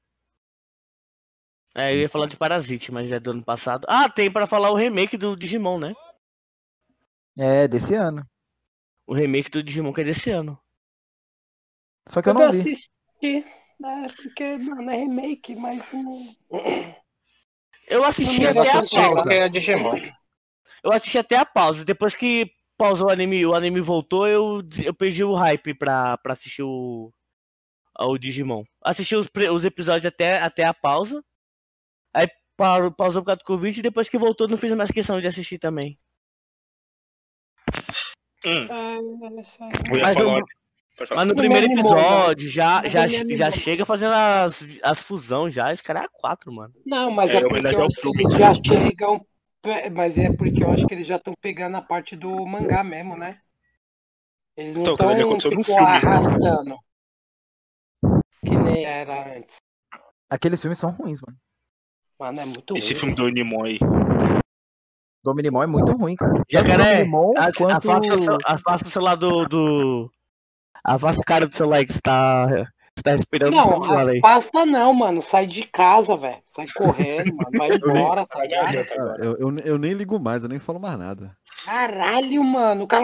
É, 1.77 1.93
eu 1.93 2.01
ia 2.01 2.09
falar 2.09 2.27
de 2.27 2.37
Parasite, 2.37 2.93
mas 2.93 3.11
é 3.11 3.19
do 3.19 3.31
ano 3.33 3.43
passado. 3.45 3.85
Ah, 3.89 4.09
tem 4.09 4.31
pra 4.31 4.47
falar 4.47 4.71
o 4.71 4.77
remake 4.77 5.17
do 5.17 5.37
Digimon, 5.37 5.79
né? 5.79 5.95
É, 7.39 7.69
desse 7.69 7.95
ano. 7.95 8.27
O 9.07 9.15
remake 9.15 9.49
do 9.51 9.63
Digimon 9.63 9.95
que 9.95 10.03
é 10.03 10.05
desse 10.05 10.29
ano. 10.31 10.61
Só 12.09 12.23
que 12.23 12.31
eu 12.31 12.33
Quando 12.33 12.41
não 12.41 12.47
eu 12.47 12.51
vi. 12.51 12.63
assisti, 12.63 13.45
é 13.85 14.09
porque, 14.17 14.57
mano, 14.59 14.91
é 14.91 14.97
remake, 14.97 15.55
mas 15.55 15.81
não. 15.93 16.35
Eu 17.89 18.05
assisti 18.05 18.47
Não, 18.53 18.61
até 18.61 18.71
a 18.71 18.83
assisti, 18.83 18.97
pausa. 18.97 19.23
porque 19.23 19.35
é 19.35 19.49
Digimon. 19.49 19.99
Eu 20.83 20.93
assisti 20.93 21.19
até 21.19 21.37
a 21.37 21.45
pausa. 21.47 21.85
Depois 21.85 22.15
que 22.15 22.51
pausou 22.77 23.09
o 23.09 23.11
anime, 23.11 23.45
o 23.47 23.55
anime 23.55 23.81
voltou, 23.81 24.27
eu, 24.27 24.61
eu 24.85 24.95
perdi 24.95 25.25
o 25.25 25.35
hype 25.35 25.75
pra, 25.75 26.17
pra 26.19 26.33
assistir 26.33 26.63
o, 26.63 27.13
o 27.99 28.19
Digimon. 28.19 28.65
Assisti 28.83 29.15
os, 29.17 29.29
os 29.53 29.65
episódios 29.65 30.07
até, 30.07 30.39
até 30.39 30.67
a 30.67 30.75
pausa. 30.75 31.23
Aí 32.13 32.29
parou, 32.57 32.91
pausou 32.93 33.23
por 33.23 33.27
causa 33.27 33.39
do 33.39 33.45
Covid 33.45 33.79
e 33.79 33.83
depois 33.83 34.09
que 34.09 34.19
voltou 34.19 34.49
não 34.49 34.57
fiz 34.57 34.73
mais 34.73 34.91
questão 34.91 35.21
de 35.21 35.27
assistir 35.27 35.59
também. 35.59 35.99
Hum, 38.45 38.69
É, 38.71 39.97
ia 39.97 40.03
Mas 40.03 40.17
no-. 40.17 40.45
Mas 41.11 41.27
no 41.27 41.35
primeiro 41.35 41.67
episódio 41.67 42.49
já, 42.49 42.83
Não 42.83 42.89
já, 42.89 43.09
já 43.09 43.51
chega 43.51 43.85
fazendo 43.85 44.13
as, 44.13 44.79
as 44.83 45.01
fusão 45.01 45.51
já. 45.51 45.73
Esse 45.73 45.83
cara 45.83 46.05
é 46.05 46.07
A4, 46.07 46.53
mano. 46.53 46.73
Não, 46.87 47.11
mas 47.11 47.33
É, 47.33 47.37
é, 47.37 47.41
porque 47.41 47.53
homenagem 47.53 47.79
eu 47.79 47.83
ao 47.83 47.87
acho 47.89 47.97
que 47.97 48.03
filme. 48.03 48.23
eles 48.23 48.33
já 48.39 48.55
chegam. 48.55 49.27
Mas 49.93 50.19
é 50.19 50.31
porque 50.31 50.63
eu 50.63 50.71
acho 50.71 50.87
que 50.87 50.95
eles 50.95 51.07
já 51.07 51.17
estão 51.17 51.35
pegando 51.41 51.77
a 51.77 51.83
parte 51.83 52.15
do 52.15 52.47
mangá 52.47 52.85
mesmo, 52.85 53.17
né? 53.17 53.41
Eles 54.57 54.77
não 54.77 54.93
estão 54.95 55.39
tipo, 55.39 55.65
filme. 55.65 55.81
arrastando. 55.81 56.77
Que 58.45 58.57
nem 58.57 58.85
era 58.85 59.37
antes. 59.37 59.57
Aqueles 60.31 60.61
filmes 60.61 60.79
são 60.79 60.91
ruins, 60.91 61.21
mano. 61.21 61.39
Mano, 62.19 62.41
é 62.41 62.45
muito 62.45 62.77
Esse 62.77 62.93
ruim. 62.93 63.01
filme 63.01 63.15
do 63.15 63.29
Nimon 63.29 63.65
aí. 63.65 63.79
Dominimon 65.23 65.63
é 65.63 65.67
muito 65.67 65.93
ruim, 65.93 66.15
cara. 66.17 66.43
Já 66.51 66.63
cara 66.63 66.85
é. 66.85 66.97
Dominimon 66.99 67.33
a- 67.37 67.53
quanto... 67.53 67.73
Afasta, 67.91 68.39
afasta 68.45 68.89
o 68.89 68.91
celular 68.91 69.15
do. 69.17 69.47
do... 69.47 70.11
Afasta 70.85 71.21
o 71.21 71.25
cara 71.25 71.47
do 71.47 71.57
celular 71.57 71.83
que 71.85 71.93
você 71.95 72.01
tá, 72.03 72.47
você 72.47 73.03
tá 73.03 73.13
respirando 73.13 73.53
no 73.53 73.57
Não, 73.57 73.83
celular 73.85 74.09
aí. 74.09 74.19
afasta 74.19 74.67
não, 74.67 74.93
mano. 74.93 75.23
Sai 75.23 75.47
de 75.47 75.63
casa, 75.65 76.15
velho. 76.15 76.43
Sai 76.47 76.67
correndo, 76.77 77.35
mano. 77.37 77.51
Vai 77.57 77.71
embora, 77.77 78.27
tá 78.27 78.41
ligado? 78.45 78.75
Eu, 79.19 79.37
eu, 79.39 79.59
eu 79.61 79.79
nem 79.79 79.95
ligo 79.95 80.19
mais, 80.21 80.43
eu 80.43 80.49
nem 80.51 80.59
falo 80.59 80.79
mais 80.79 80.99
nada. 80.99 81.35
Caralho, 81.65 82.45
mano. 82.45 82.85
O 82.85 82.87
cara. 82.87 83.03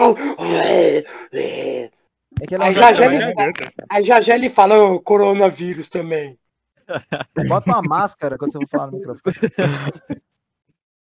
É 2.39 2.45
que 2.47 2.55
ele 2.55 2.63
Aí 2.63 2.71
é 2.71 2.73
já 2.73 2.91
um- 2.91 2.93
já 2.93 3.05
Tá 3.05 3.13
ele, 3.13 3.33
garganta. 3.35 3.85
aí 3.89 4.03
já 4.03 4.21
já 4.21 4.35
ele 4.35 4.49
fala, 4.49 4.75
coronavírus 5.03 5.89
também. 5.89 6.39
Bota 7.47 7.69
uma 7.71 7.81
máscara 7.81 8.37
quando 8.37 8.53
você 8.53 8.59
for 8.59 8.69
falar 8.69 8.87
no 8.91 8.97
microfone. 8.97 9.21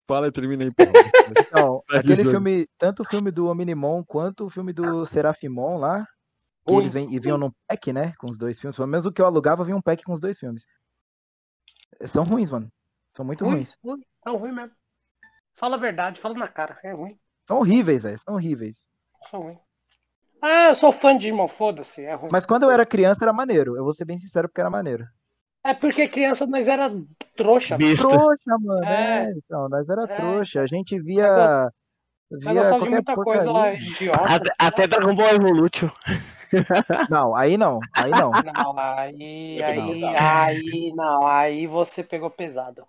Fala 0.06 0.26
e 0.26 0.32
termina 0.32 0.64
aí. 0.64 0.70
Então, 1.38 1.80
aquele 1.90 2.24
filme, 2.24 2.66
tanto 2.76 3.02
o 3.02 3.04
filme 3.06 3.30
do 3.30 3.46
Hominimon 3.46 4.02
quanto 4.04 4.44
o 4.46 4.50
filme 4.50 4.72
do 4.72 5.06
Serafimon 5.06 5.78
lá, 5.78 6.04
que 6.66 6.74
eles 6.74 6.92
vêm, 6.92 7.14
e 7.14 7.20
vinham 7.20 7.38
num 7.38 7.52
pack, 7.68 7.92
né? 7.92 8.12
Com 8.18 8.28
os 8.28 8.36
dois 8.36 8.60
filmes. 8.60 8.76
Pelo 8.76 8.88
menos 8.88 9.06
o 9.06 9.12
que 9.12 9.22
eu 9.22 9.26
alugava 9.26 9.64
vinha 9.64 9.76
um 9.76 9.80
pack 9.80 10.02
com 10.02 10.12
os 10.12 10.20
dois 10.20 10.38
filmes. 10.38 10.66
São 12.02 12.24
ruins, 12.24 12.50
mano. 12.50 12.70
São 13.16 13.24
muito 13.24 13.44
Ruim, 13.44 13.54
ruins. 13.54 13.78
ruim. 13.82 14.02
É 14.26 14.30
ruim 14.30 14.52
mesmo. 14.52 14.72
Fala 15.54 15.76
a 15.76 15.78
verdade, 15.78 16.20
fala 16.20 16.34
na 16.34 16.48
cara. 16.48 16.78
É 16.82 16.92
ruim. 16.92 17.16
São 17.48 17.58
horríveis, 17.58 18.02
velho. 18.02 18.18
São 18.18 18.34
horríveis. 18.34 18.84
São 19.30 19.40
ruim. 19.40 19.58
Ah, 20.42 20.68
eu 20.70 20.74
sou 20.74 20.90
fã 20.92 21.12
de 21.12 21.20
Digimon, 21.20 21.46
foda-se. 21.46 22.04
É 22.04 22.14
ruim. 22.14 22.28
Mas 22.32 22.44
quando 22.44 22.64
eu 22.64 22.70
era 22.70 22.84
criança 22.84 23.24
era 23.24 23.32
maneiro. 23.32 23.76
Eu 23.76 23.84
vou 23.84 23.92
ser 23.92 24.04
bem 24.04 24.18
sincero 24.18 24.48
porque 24.48 24.60
era 24.60 24.68
maneiro. 24.70 25.04
É 25.64 25.72
porque 25.72 26.08
criança 26.08 26.44
nós 26.46 26.66
era 26.66 26.90
trouxa. 27.36 27.78
mano. 27.78 27.96
Trouxa, 27.96 28.58
mano. 28.60 28.84
É. 28.84 29.28
É, 29.28 29.30
então, 29.36 29.68
nós 29.68 29.88
era 29.88 30.02
É. 30.02 30.06
trouxa. 30.08 30.60
A 30.62 30.66
gente 30.66 30.98
via. 30.98 31.70
Nós 32.30 32.42
Via 32.44 32.62
de 32.62 32.68
qualquer 32.70 32.90
muita 32.90 33.14
porcaria. 33.14 33.52
coisa 33.52 33.72
idiota. 33.74 34.24
Até, 34.24 34.50
até 34.58 34.86
Dragon 34.86 35.14
Ball 35.14 35.28
Evolution. 35.34 35.90
Não, 37.10 37.34
aí 37.34 37.56
não. 37.56 37.78
Aí 37.94 38.10
não. 38.10 38.30
Não, 38.56 38.78
aí, 38.78 39.62
aí, 39.62 39.74
pegou 39.74 40.08
aí, 40.18 40.92
não, 40.94 41.26
aí 41.26 41.66
você 41.66 42.02
pegou 42.02 42.30
pesado. 42.30 42.84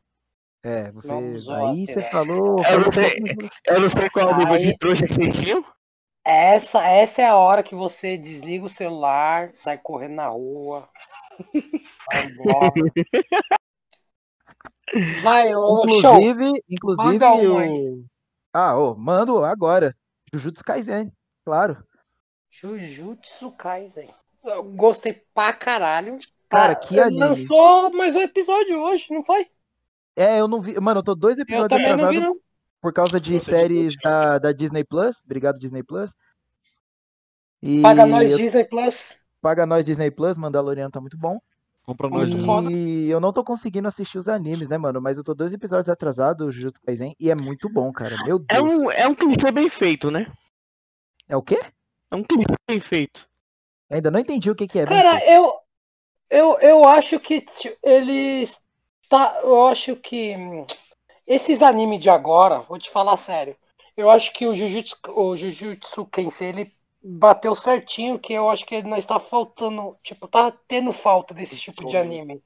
É, 0.66 0.92
você. 0.92 1.08
Não 1.10 1.34
usou 1.34 1.54
Aí 1.68 1.86
você 1.86 2.00
né? 2.00 2.10
falou. 2.10 2.64
Eu 2.66 2.80
não 2.82 2.92
sei. 2.92 3.22
Eu 3.66 3.82
não 3.82 3.90
sei 3.90 4.10
qual 4.10 4.30
é 4.30 4.34
o 4.34 4.38
nível 4.38 4.58
de 4.60 4.78
trouxa 4.78 5.06
que 5.06 5.14
vocês 5.14 5.36
tinham. 5.40 5.64
Essa, 6.26 6.86
essa 6.86 7.22
é 7.22 7.28
a 7.28 7.36
hora 7.36 7.62
que 7.62 7.76
você 7.76 8.18
desliga 8.18 8.66
o 8.66 8.70
celular, 8.70 9.52
sai 9.54 9.78
correndo 9.78 10.16
na 10.16 10.28
rua. 10.28 10.88
Vai 12.12 12.26
embora. 12.26 12.72
Vai, 15.22 15.56
ô, 15.56 15.88
show. 16.00 16.16
Inclusive, 16.16 16.64
inclusive 16.70 17.08
Manda 17.08 17.34
um 17.34 17.98
o. 18.00 18.06
Ah, 18.54 18.78
ô, 18.78 18.96
mando 18.96 19.44
agora. 19.44 19.96
Jujutsu 20.32 20.64
Kaisen, 20.64 21.12
claro. 21.46 21.84
Jujutsu 22.50 23.52
Kaisen. 23.52 24.10
Eu 24.44 24.64
gostei 24.64 25.14
pra 25.34 25.54
caralho. 25.54 26.20
Cara, 26.48 26.74
Ah, 26.74 26.76
que 26.76 27.00
anime. 27.00 27.20
Lançou 27.20 27.92
mais 27.94 28.16
um 28.16 28.22
episódio 28.22 28.80
hoje, 28.80 29.08
não 29.10 29.24
foi? 29.24 29.48
É, 30.16 30.40
eu 30.40 30.48
não 30.48 30.62
vi. 30.62 30.80
Mano, 30.80 31.00
eu 31.00 31.04
tô 31.04 31.16
dois 31.16 31.38
Eu 31.38 31.44
episódios 31.44 31.70
também 31.70 31.98
não 31.98 32.10
vi, 32.10 32.20
não. 32.20 32.38
Por 32.84 32.92
causa 32.92 33.18
de 33.18 33.34
Nossa, 33.36 33.46
séries 33.46 33.96
da, 34.04 34.38
da 34.40 34.52
Disney 34.52 34.84
Plus. 34.84 35.24
Obrigado, 35.24 35.58
Disney 35.58 35.82
Plus. 35.84 36.12
E 37.62 37.82
Paga 37.82 38.06
nós 38.06 38.30
eu- 38.30 38.38
Disney 38.38 38.66
Plus. 38.66 39.16
paga 39.42 39.66
nós 39.66 39.86
Disney 39.86 40.12
Plus, 40.12 40.38
Mandaloriano 40.38 40.92
tá 40.92 41.00
muito 41.00 41.18
bom. 41.18 41.40
Compra 41.86 42.10
nós. 42.10 42.30
E 42.70 43.10
eu 43.10 43.22
não 43.22 43.32
tô 43.32 43.42
conseguindo 43.44 43.88
assistir 43.88 44.18
os 44.18 44.28
animes, 44.28 44.68
né, 44.68 44.78
mano? 44.78 45.02
Mas 45.02 45.18
eu 45.18 45.24
tô 45.24 45.34
dois 45.34 45.54
episódios 45.54 45.88
atrasado, 45.90 46.46
o 46.46 46.52
Jujutsu 46.52 46.82
Kaisen, 46.86 47.16
e 47.20 47.30
é 47.32 47.36
muito 47.36 47.70
bom, 47.70 47.92
cara. 47.94 48.18
Meu 48.26 48.38
Deus. 48.40 48.48
É 48.50 48.62
um, 48.62 48.92
é 48.92 49.08
um 49.08 49.16
clichê 49.16 49.52
bem 49.52 49.70
feito, 49.70 50.12
né? 50.12 50.30
É 51.28 51.36
o 51.38 51.42
quê? 51.42 51.60
É 52.12 52.16
um 52.16 52.24
clichê 52.24 52.56
bem 52.68 52.80
feito. 52.82 53.28
Ainda 53.90 54.12
não 54.12 54.20
entendi 54.20 54.50
o 54.52 54.56
que 54.56 54.68
que 54.68 54.80
é. 54.80 54.86
Cara, 54.86 55.20
eu, 55.30 55.54
eu, 56.30 56.60
eu 56.60 56.88
acho 56.88 57.18
que 57.20 57.42
t- 57.42 57.78
eles. 57.84 58.62
Tá, 59.10 59.40
eu 59.44 59.68
acho 59.68 59.96
que. 59.98 60.36
Esses 61.26 61.62
animes 61.62 62.00
de 62.00 62.10
agora, 62.10 62.60
vou 62.60 62.78
te 62.78 62.90
falar 62.90 63.18
sério. 63.18 63.56
Eu 63.96 64.10
acho 64.10 64.34
que 64.34 64.46
o 64.46 64.56
Jujutsu, 64.56 64.98
o 65.08 65.36
Jujutsu 65.36 66.06
Kaisen, 66.06 66.50
ele 66.50 66.72
bateu 67.02 67.56
certinho, 67.56 68.20
que 68.20 68.34
eu 68.34 68.50
acho 68.50 68.66
que 68.66 68.76
ele 68.76 68.88
não 68.88 68.98
está 68.98 69.20
faltando. 69.20 69.98
Tipo, 70.04 70.28
tá 70.28 70.52
tendo 70.68 70.92
falta 70.92 71.34
desse 71.34 71.58
tipo 71.58 71.86
de 71.86 71.96
anime. 71.98 72.42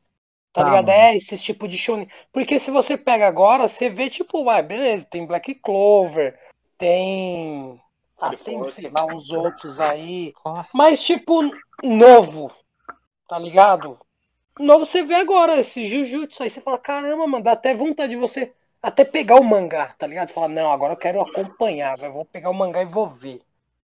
Tá, 0.52 0.63
Tá, 0.63 0.63
ligado? 0.63 0.88
mano. 0.88 1.00
É, 1.00 1.16
esse 1.16 1.38
tipo 1.38 1.68
de 1.68 1.78
shonen. 1.78 2.10
Porque 2.32 2.60
se 2.60 2.72
você 2.72 2.98
pega 2.98 3.28
agora, 3.28 3.68
você 3.68 3.90
vê, 3.90 4.10
tipo, 4.10 4.44
vai, 4.44 4.63
beleza, 4.63 5.08
tem 5.10 5.26
Black 5.26 5.56
Clover, 5.56 6.38
tem. 6.78 7.80
Ah, 8.20 8.36
tem, 8.36 8.66
sei 8.66 8.90
lá, 8.90 9.06
uns 9.06 9.30
outros 9.32 9.80
aí. 9.80 10.34
Mas, 10.74 11.04
tipo, 11.04 11.44
novo, 11.84 12.52
tá 13.28 13.38
ligado? 13.38 14.00
Novo 14.60 14.86
você 14.86 15.04
vê 15.04 15.13
agora, 15.13 15.60
esse 15.60 15.86
Jujutsu, 15.86 16.42
aí 16.42 16.50
você 16.50 16.60
fala, 16.60 16.80
caramba, 16.80 17.28
mano, 17.28 17.44
dá 17.44 17.52
até 17.52 17.76
vontade 17.76 18.10
de 18.10 18.16
você 18.20 18.52
até 18.82 19.04
pegar 19.06 19.36
o 19.36 19.44
mangá, 19.44 19.94
tá 19.98 20.08
ligado? 20.08 20.30
Fala, 20.32 20.48
não, 20.48 20.72
agora 20.72 20.94
eu 20.94 20.98
quero 20.98 21.22
acompanhar, 21.22 21.98
velho, 21.98 22.13
vou 22.13 22.26
pegar 22.26 22.50
o 22.50 22.54
mangá 22.54 22.82
e 22.82 22.86
vou 22.86 23.08
ver. 23.08 23.42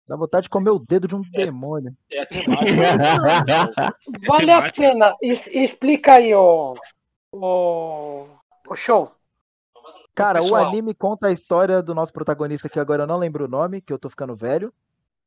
Dá 0.07 0.17
vontade 0.17 0.43
de 0.43 0.49
comer 0.49 0.71
o 0.71 0.79
dedo 0.79 1.07
de 1.07 1.15
um 1.15 1.21
demônio. 1.21 1.95
É 2.11 2.21
a 2.21 2.25
temática. 2.25 3.93
Vale 4.27 4.51
a 4.51 4.71
pena, 4.71 5.15
Es- 5.21 5.47
explica 5.47 6.13
aí, 6.13 6.33
ô, 6.33 6.75
ô, 7.31 8.25
ô 8.67 8.75
show. 8.75 9.11
Cara, 10.15 10.39
o 10.39 10.43
pessoal. 10.43 10.65
anime 10.65 10.93
conta 10.93 11.27
a 11.27 11.31
história 11.31 11.81
do 11.81 11.93
nosso 11.93 12.11
protagonista, 12.11 12.67
que 12.67 12.79
agora 12.79 13.03
eu 13.03 13.07
não 13.07 13.17
lembro 13.17 13.45
o 13.45 13.47
nome, 13.47 13.81
que 13.81 13.93
eu 13.93 13.99
tô 13.99 14.09
ficando 14.09 14.35
velho. 14.35 14.73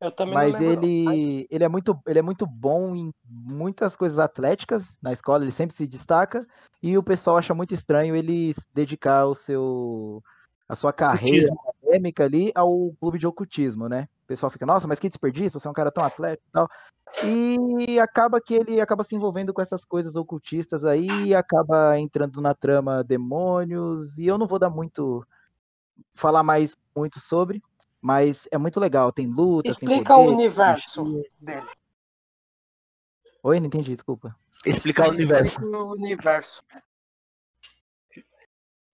Eu 0.03 0.11
também 0.11 0.35
Mas 0.35 0.59
não 0.59 0.73
ele, 0.73 1.47
ele, 1.49 1.62
é 1.62 1.69
muito, 1.69 1.97
ele 2.09 2.19
é 2.19 2.23
muito 2.23 2.45
bom 2.45 2.93
em 2.97 3.12
muitas 3.25 3.95
coisas 3.95 4.19
atléticas. 4.19 4.99
Na 5.01 5.12
escola 5.12 5.45
ele 5.45 5.53
sempre 5.53 5.77
se 5.77 5.87
destaca. 5.87 6.45
E 6.83 6.99
o 6.99 7.05
pessoal 7.05 7.37
acha 7.37 7.55
muito 7.55 7.73
estranho 7.73 8.17
ele 8.17 8.53
dedicar 8.75 9.27
o 9.27 9.35
seu, 9.37 10.21
a 10.69 10.75
sua 10.75 10.93
carreira 10.93 11.55
acadêmica 11.69 12.25
ali 12.25 12.51
ao 12.53 12.93
clube 12.99 13.17
de 13.17 13.29
ocultismo, 13.29 13.88
né? 13.88 14.09
O 14.25 14.27
pessoal 14.27 14.51
fica, 14.51 14.67
nossa, 14.67 14.88
mas 14.88 14.99
que 14.99 15.09
desperdício, 15.09 15.61
você 15.61 15.69
é 15.69 15.71
um 15.71 15.75
cara 15.75 15.93
tão 15.93 16.03
atlético 16.03 16.49
e 16.49 16.53
tal. 16.53 16.69
E 17.25 18.01
acaba 18.01 18.41
que 18.41 18.55
ele 18.55 18.81
acaba 18.81 19.05
se 19.05 19.15
envolvendo 19.15 19.55
com 19.55 19.62
essas 19.62 19.85
coisas 19.85 20.17
ocultistas 20.17 20.85
aí, 20.85 21.33
acaba 21.33 21.97
entrando 21.97 22.41
na 22.41 22.55
trama 22.55 23.05
demônios. 23.05 24.19
E 24.19 24.27
eu 24.27 24.37
não 24.37 24.49
vou 24.49 24.59
dar 24.59 24.71
muito. 24.71 25.25
falar 26.12 26.43
mais 26.43 26.77
muito 26.97 27.21
sobre. 27.21 27.62
Mas 28.03 28.49
é 28.51 28.59
muito 28.59 28.81
legal, 28.81 29.12
tem 29.12 29.29
lutas, 29.29 29.77
tem 29.77 29.88
Explica 29.88 30.17
o 30.17 30.25
poder, 30.25 30.35
universo 30.35 31.05
tem- 31.05 31.25
dele. 31.47 31.71
Oi, 33.45 33.61
não 33.61 33.67
entendi, 33.69 33.95
desculpa. 33.95 34.37
Explicar 34.67 35.07
o 35.07 35.11
universo. 35.11 35.53
Explica 35.55 35.77
o 35.79 35.93
universo. 35.93 36.62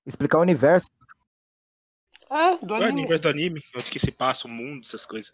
Explicar 0.07 0.39
o 0.39 0.43
universo. 0.43 0.91
É, 2.31 2.59
do 2.59 2.75
anime. 2.75 2.93
universo 2.93 3.23
do 3.23 3.29
anime, 3.31 3.63
onde 3.75 3.91
que 3.91 3.99
se 3.99 4.11
passa 4.13 4.47
o 4.47 4.51
mundo, 4.51 4.85
essas 4.87 5.07
coisas. 5.07 5.33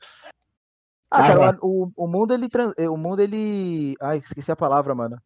Ah, 1.10 1.24
Ah, 1.24 1.26
cara, 1.26 1.40
lá. 1.40 1.58
o, 1.60 1.90
o 1.96 2.06
mundo 2.06 2.32
ele 2.32 2.48
trans- 2.48 2.74
o 2.88 2.96
mundo 2.96 3.20
ele, 3.20 3.94
ai, 4.00 4.18
esqueci 4.18 4.50
a 4.52 4.56
palavra, 4.56 4.94
mano. 4.94 5.20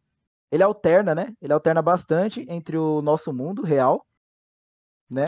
Ele 0.51 0.63
alterna, 0.63 1.13
né? 1.13 1.27
Ele 1.39 1.53
alterna 1.53 1.81
bastante 1.83 2.43
entre 2.49 2.75
o 2.77 3.01
nosso 3.03 3.31
mundo 3.31 3.61
real, 3.61 4.03
né? 5.09 5.25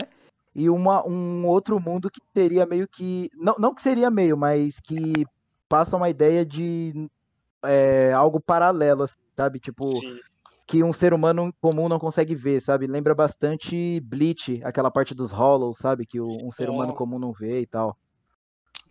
E 0.54 0.68
uma, 0.70 1.06
um 1.06 1.46
outro 1.46 1.80
mundo 1.80 2.10
que 2.10 2.20
seria 2.36 2.66
meio 2.66 2.86
que 2.88 3.28
não, 3.36 3.54
não 3.58 3.74
que 3.74 3.82
seria 3.82 4.10
meio, 4.10 4.36
mas 4.36 4.80
que 4.84 5.24
passa 5.68 5.96
uma 5.96 6.10
ideia 6.10 6.44
de 6.44 6.92
é, 7.64 8.12
algo 8.12 8.40
paralelo, 8.40 9.04
assim, 9.04 9.16
sabe? 9.36 9.60
Tipo, 9.60 10.00
Sim. 10.00 10.20
que 10.66 10.84
um 10.84 10.92
ser 10.92 11.14
humano 11.14 11.52
comum 11.60 11.88
não 11.88 11.98
consegue 11.98 12.34
ver, 12.34 12.60
sabe? 12.62 12.86
Lembra 12.86 13.14
bastante 13.14 14.00
Bleach, 14.02 14.60
aquela 14.64 14.90
parte 14.90 15.14
dos 15.14 15.32
Hollows, 15.32 15.78
sabe? 15.78 16.06
Que 16.06 16.20
o- 16.20 16.46
um 16.46 16.50
ser 16.52 16.70
humano 16.70 16.92
Sim. 16.92 16.94
comum 16.94 17.18
não 17.18 17.32
vê 17.32 17.60
e 17.62 17.66
tal. 17.66 17.96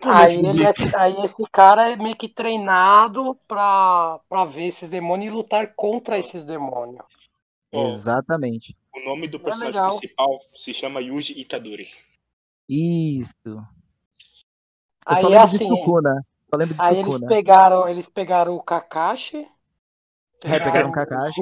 Aí, 0.03 0.35
ele 0.45 0.63
é, 0.63 0.73
aí 0.95 1.15
esse 1.23 1.43
cara 1.51 1.89
é 1.89 1.95
meio 1.95 2.15
que 2.15 2.27
treinado 2.27 3.35
pra, 3.47 4.19
pra 4.29 4.45
ver 4.45 4.65
esses 4.67 4.89
demônios 4.89 5.31
e 5.31 5.35
lutar 5.35 5.73
contra 5.75 6.17
esses 6.19 6.43
demônios. 6.43 7.05
Exatamente. 7.71 8.75
o 8.95 8.99
nome 9.05 9.27
do 9.27 9.37
É 9.37 9.39
personagem 9.39 9.81
legal. 9.81 9.89
principal 9.89 10.39
se 10.53 10.73
chama 10.73 11.01
Yuji 11.01 11.39
Itadori. 11.39 11.89
Isso. 12.69 13.33
Eu 13.45 13.61
Aí 15.05 15.21
só 15.21 15.27
é 15.27 15.29
lembro 15.31 15.45
assim, 15.45 15.57
de 15.57 15.67
Sukuna. 15.67 16.25
Só 16.49 16.57
lembro 16.57 16.75
de 16.75 16.81
aí 16.81 16.97
eles 16.97 17.05
Sukuna. 17.13 17.27
pegaram, 17.27 17.87
eles 17.89 18.09
pegaram 18.09 18.55
o 18.55 18.63
Kakashi. 18.63 19.47
É, 20.43 20.59
pegaram 20.59 20.89
o 20.89 20.93
Kakashi. 20.93 21.41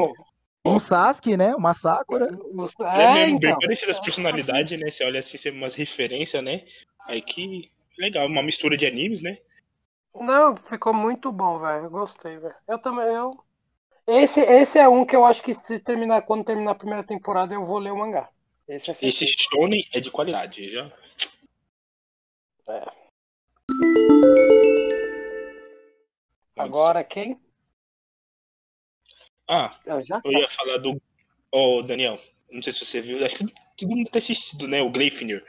Um 0.66 0.78
Sasuke, 0.78 1.38
né? 1.38 1.56
Uma 1.56 1.74
Sakura. 1.74 2.26
É, 2.26 3.04
É, 3.04 3.14
mesmo, 3.14 3.40
bem 3.40 3.50
então. 3.50 3.60
parecido 3.60 3.92
as 3.92 4.00
personalidades, 4.00 4.78
né? 4.80 4.92
Você 4.92 5.04
olha 5.06 5.20
assim, 5.20 5.38
você 5.38 5.50
umas 5.50 5.74
referências, 5.74 6.44
né? 6.44 6.66
Aí 7.08 7.22
que 7.22 7.72
legal, 7.98 8.28
uma 8.28 8.44
mistura 8.44 8.76
de 8.78 8.86
animes, 8.86 9.22
né? 9.22 9.38
Não, 10.14 10.56
ficou 10.56 10.94
muito 10.94 11.32
bom, 11.32 11.60
velho. 11.60 11.90
Gostei, 11.90 12.38
velho. 12.38 12.56
Eu 12.68 12.80
também, 12.80 13.06
eu. 13.08 13.44
Esse, 14.12 14.40
esse 14.42 14.80
é 14.80 14.90
um 14.90 15.06
que 15.06 15.16
eu 15.16 15.24
acho 15.24 15.44
que 15.44 15.54
se 15.54 15.80
terminar, 15.80 16.24
quando 16.24 16.44
terminar 16.44 16.72
a 16.72 16.76
primeira 16.76 17.04
temporada, 17.04 17.54
eu 17.54 17.64
vou 17.64 17.78
ler 17.78 17.92
o 17.92 17.98
mangá. 17.98 18.28
Esse 18.68 18.90
é 18.90 19.08
Esse 19.08 19.28
shonen 19.28 19.88
é 19.94 20.00
de 20.00 20.10
qualidade, 20.10 20.72
já. 20.72 20.92
Agora 26.58 27.04
quem? 27.04 27.40
Ah, 29.48 29.80
Eu 29.86 30.02
já 30.02 30.22
eu 30.24 30.32
ia 30.32 30.48
falar 30.48 30.78
do. 30.78 31.02
Ô, 31.52 31.82
Daniel, 31.82 32.20
não 32.52 32.62
sei 32.62 32.74
se 32.74 32.86
você 32.86 33.02
viu, 33.02 33.24
acho 33.26 33.36
que 33.36 33.46
todo 33.78 33.90
mundo 33.96 34.10
tá 34.10 34.20
assistindo, 34.20 34.68
né? 34.68 34.82
O 34.82 34.92
Gleifnir. 34.92 35.44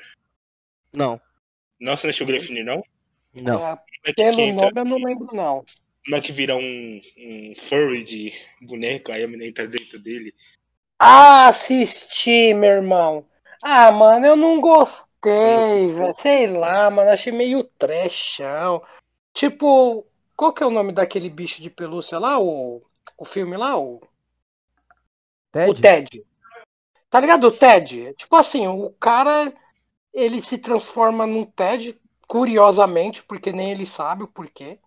Não, 0.94 1.20
Não, 1.80 1.96
você 1.96 2.06
não 2.06 2.11
assistiu 2.11 2.24
o 2.24 2.26
Gleifnir, 2.26 2.64
não? 2.64 2.82
não. 3.34 3.66
É, 3.66 3.78
é 4.06 4.12
pelo 4.12 4.40
entra- 4.40 4.66
nome 4.70 4.80
eu 4.80 4.84
não 4.84 4.96
lembro, 5.06 5.34
não. 5.34 5.64
Como 6.05 6.16
é 6.16 6.20
que 6.20 6.32
vira 6.32 6.57
um, 6.57 7.01
um 7.18 7.55
furry 7.57 8.03
de 8.03 8.32
boneco, 8.62 9.12
aí 9.12 9.22
a 9.22 9.28
menina 9.28 9.46
entra 9.46 9.66
dentro 9.66 9.98
dele. 9.98 10.34
Ah, 10.98 11.48
assisti, 11.48 12.53
meu 12.55 12.70
irmão. 12.70 13.26
Ah, 13.62 13.92
mano, 13.92 14.26
eu 14.26 14.36
não 14.36 14.61
gostei, 14.61 15.88
velho. 15.88 16.12
Sei 16.14 16.46
lá, 16.46 16.90
mano, 16.90 17.11
achei 17.11 17.32
meio 17.32 17.64
trechão. 17.64 18.82
Tipo, 19.32 20.07
qual 20.36 20.53
que 20.53 20.62
é 20.62 20.66
o 20.66 20.70
nome 20.70 20.92
daquele 20.92 21.28
bicho 21.28 21.62
de 21.62 21.70
pelúcia 21.70 22.18
lá? 22.18 22.38
O, 22.40 22.82
o 23.16 23.24
filme 23.24 23.57
lá? 23.57 23.78
O, 23.78 24.01
Ted? 25.53 25.70
o 25.70 25.74
Ted. 25.74 26.26
Tá 27.11 27.20
ligado? 27.20 27.44
O 27.48 27.53
Ted. 27.53 28.14
Tipo 28.14 28.36
assim, 28.36 28.66
o 28.66 28.90
cara, 28.92 29.53
ele 30.12 30.40
se 30.40 30.57
transforma 30.59 31.26
num 31.26 31.44
Ted, 31.44 32.01
curiosamente, 32.26 33.22
porque 33.22 33.53
nem 33.53 33.70
ele 33.70 33.84
sabe 33.84 34.22
o 34.22 34.28
porquê. 34.28 34.78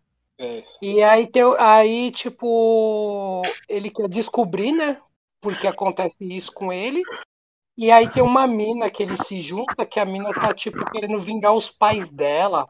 É, 0.43 0.63
E 0.81 1.01
aí, 1.01 1.27
tem, 1.27 1.43
aí, 1.57 2.11
tipo, 2.11 3.41
ele 3.67 3.89
quer 3.89 4.09
descobrir, 4.09 4.71
né? 4.71 4.99
Porque 5.41 5.67
acontece 5.67 6.17
isso 6.21 6.51
com 6.51 6.71
ele. 6.71 7.01
E 7.77 7.91
aí 7.91 8.09
tem 8.09 8.21
uma 8.21 8.45
mina 8.45 8.89
que 8.89 9.01
ele 9.01 9.17
se 9.17 9.41
junta, 9.41 9.85
que 9.85 9.99
a 9.99 10.05
mina 10.05 10.31
tá, 10.33 10.53
tipo, 10.53 10.85
querendo 10.91 11.19
vingar 11.19 11.53
os 11.53 11.69
pais 11.69 12.09
dela. 12.11 12.69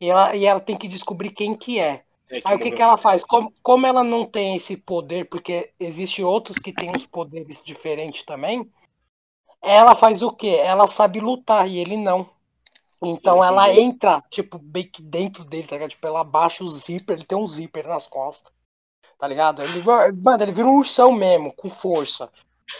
E 0.00 0.08
ela, 0.08 0.34
e 0.34 0.44
ela 0.46 0.60
tem 0.60 0.76
que 0.76 0.88
descobrir 0.88 1.30
quem 1.30 1.54
que 1.54 1.78
é. 1.78 2.04
é 2.30 2.40
Aí 2.44 2.56
o 2.56 2.58
que, 2.58 2.70
que 2.70 2.82
ela 2.82 2.96
faz? 2.96 3.22
Como, 3.22 3.52
como 3.62 3.86
ela 3.86 4.02
não 4.02 4.24
tem 4.24 4.56
esse 4.56 4.76
poder, 4.76 5.28
porque 5.28 5.72
existe 5.78 6.22
outros 6.22 6.58
que 6.58 6.72
têm 6.72 6.88
os 6.96 7.04
poderes 7.04 7.62
diferentes 7.62 8.24
também, 8.24 8.70
ela 9.60 9.94
faz 9.94 10.22
o 10.22 10.32
quê? 10.32 10.58
Ela 10.62 10.86
sabe 10.86 11.20
lutar 11.20 11.68
e 11.68 11.78
ele 11.78 11.96
não. 11.96 12.28
Então 13.02 13.42
ela 13.42 13.72
entra, 13.74 14.22
tipo, 14.30 14.58
bem 14.58 14.88
que 14.90 15.02
dentro 15.02 15.44
dele, 15.44 15.66
tá 15.66 15.76
ligado? 15.76 15.90
Tipo, 15.90 16.06
ela 16.06 16.20
abaixa 16.20 16.64
o 16.64 16.68
zíper, 16.68 17.16
ele 17.16 17.24
tem 17.26 17.38
um 17.38 17.46
zíper 17.46 17.86
nas 17.88 18.06
costas. 18.06 18.52
Tá 19.18 19.26
ligado? 19.28 19.62
Ele, 19.62 19.82
mano, 19.82 20.42
ele 20.42 20.52
vira 20.52 20.68
um 20.68 20.76
ursão 20.78 21.12
mesmo, 21.12 21.52
com 21.54 21.70
força. 21.70 22.30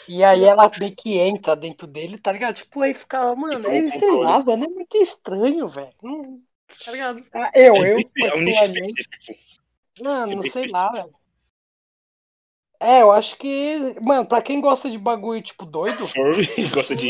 E 0.09 0.25
aí 0.25 0.45
ela 0.45 0.71
meio 0.79 0.95
que 0.97 1.19
entra 1.19 1.57
dentro 1.57 1.87
dele, 1.87 2.19
tá 2.19 2.33
ligado? 2.33 2.57
Tipo, 2.57 2.83
aí 2.83 2.95
fica, 2.95 3.35
mano, 3.37 3.57
Tipo, 3.57 3.71
aí, 3.71 3.87
o 3.87 3.91
sei 3.91 4.11
lá, 4.13 4.43
mano, 4.43 4.65
é 4.65 4.69
muito 4.69 4.97
estranho, 4.97 5.67
velho. 5.69 5.95
Não- 6.03 6.39
Tá 6.85 6.93
ligado? 6.93 7.25
Ah, 7.35 7.51
Eu, 7.55 7.85
eu, 7.85 7.99
é 8.21 8.35
um 8.37 8.43
nicho 8.43 8.71
particularmente. 8.73 9.09
Mano, 10.01 10.37
não 10.37 10.43
bem 10.43 10.51
sei 10.51 10.67
lá, 10.67 10.91
velho. 10.93 11.15
É, 12.81 13.03
eu 13.03 13.13
acho 13.13 13.37
que. 13.37 13.95
Mano, 14.01 14.27
pra 14.27 14.41
quem 14.43 14.61
gosta 14.61 14.91
de 14.91 14.99
bagulho, 14.99 15.43
tipo, 15.43 15.67
doido. 15.67 16.07
Gosta 16.75 16.95
de. 16.95 17.09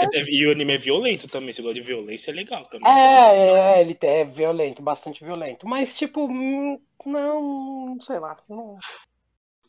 É, 0.00 0.04
é- 0.18 0.24
E 0.28 0.46
o 0.46 0.50
anime 0.52 0.74
é 0.74 0.78
violento 0.78 1.28
também. 1.28 1.52
Se 1.52 1.62
gosta 1.62 1.74
de 1.74 1.86
violência, 1.86 2.30
é 2.30 2.34
legal 2.34 2.64
também. 2.66 2.92
é, 2.92 3.78
é, 3.78 3.80
ele 3.80 3.96
é 4.02 4.24
violento, 4.24 4.82
bastante 4.82 5.24
violento. 5.24 5.66
Mas, 5.66 5.96
tipo, 5.96 6.26
hum, 6.26 6.80
não. 7.04 7.98
Sei 8.00 8.18
lá. 8.18 8.36
Não 8.48 8.78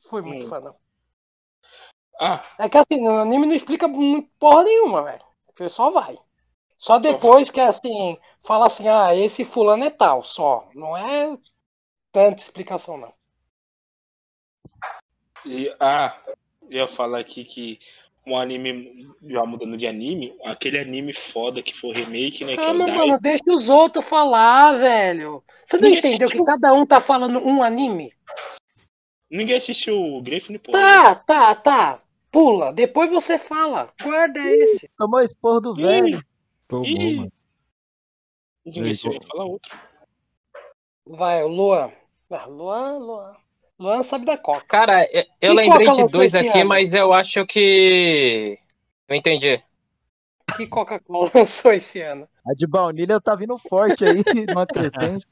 fui 0.10 0.22
muito 0.22 0.46
Hum. 0.46 0.50
fã, 0.50 0.60
não. 0.60 0.76
Ah, 2.20 2.46
É 2.58 2.70
que 2.70 2.78
assim, 2.78 3.06
o 3.08 3.12
anime 3.20 3.46
não 3.48 3.56
explica 3.56 3.88
muito 3.88 4.30
porra 4.40 4.64
nenhuma, 4.64 5.04
velho. 5.04 5.24
O 5.48 5.54
pessoal 5.54 5.92
vai. 5.92 6.18
Só 6.78 7.00
depois 7.00 7.52
que, 7.52 7.60
assim, 7.62 8.18
fala 8.44 8.68
assim, 8.68 8.88
ah, 8.90 9.16
esse 9.16 9.46
fulano 9.46 9.86
é 9.86 9.90
tal, 9.92 10.24
só. 10.24 10.70
Não 10.76 10.98
é 10.98 11.38
tanta 12.12 12.42
explicação, 12.42 12.98
não. 12.98 13.14
E, 15.46 15.74
ah, 15.80 16.18
eu 16.64 16.78
ia 16.78 16.88
falar 16.88 17.20
aqui 17.20 17.44
que 17.44 17.80
um 18.26 18.38
anime, 18.38 19.10
já 19.24 19.46
mudando 19.46 19.76
de 19.76 19.88
anime, 19.88 20.36
aquele 20.46 20.80
anime 20.80 21.14
foda 21.14 21.62
que 21.62 21.76
foi 21.76 21.94
remake, 21.94 22.46
né? 22.46 22.54
que 22.56 22.62
é 22.62 22.66
Calma, 22.66 22.86
Dai. 22.86 22.96
mano, 22.96 23.20
deixa 23.20 23.44
os 23.48 23.70
outros 23.70 24.06
falar, 24.06 24.74
velho. 24.74 25.44
Você 25.66 25.78
não 25.78 25.84
Ninguém 25.84 26.00
entendeu 26.00 26.30
que 26.30 26.36
assistiu. 26.36 26.46
cada 26.46 26.74
um 26.74 26.86
tá 26.86 27.02
falando 27.02 27.40
um 27.40 27.64
anime? 27.64 28.14
Ninguém 29.30 29.56
assistiu 29.56 29.98
o 29.98 30.22
Griffin, 30.22 30.58
pô. 30.58 30.72
Tá, 30.72 31.16
tá, 31.16 31.56
tá. 31.56 32.02
Pula, 32.32 32.72
depois 32.72 33.10
você 33.10 33.38
fala. 33.38 33.92
Guarda 34.02 34.40
esse. 34.40 34.90
Tomou 34.98 35.22
esporro 35.22 35.62
do 35.62 35.76
velho. 35.76 36.24
Tomou, 36.68 36.86
Ih. 36.86 37.16
mano. 37.16 37.32
Ninguém 38.64 38.84
assistiu, 38.84 39.20
falar 39.28 39.46
outro. 39.46 39.78
Vai, 41.06 41.44
Luan. 41.44 41.92
Ah, 42.30 42.46
Luan, 42.46 42.98
Luan. 43.00 43.36
Luan 43.82 44.04
sabe 44.04 44.26
da 44.26 44.38
Coca. 44.38 44.66
Cara, 44.68 45.04
eu- 45.12 45.26
eu 45.42 45.54
E 45.54 45.56
lembrei 45.56 45.88
Coca 45.88 46.06
de 46.06 46.12
dois 46.12 46.36
aqui, 46.36 46.60
ano? 46.60 46.70
mas 46.70 46.94
eu 46.94 47.12
acho 47.12 47.46
que. 47.46 48.60
Eu 49.08 49.16
entendi. 49.16 49.62
Que 50.56 50.68
Coca-Cola 50.68 51.32
lançou 51.36 51.74
esse 51.74 52.00
ano? 52.02 52.28
A 52.46 52.54
de 52.54 52.68
baunilha 52.68 53.20
tá 53.20 53.36
vindo 53.36 53.58
forte 53.58 54.06
aí, 54.06 54.22
numa 54.48 54.68
crescente. 54.68 55.26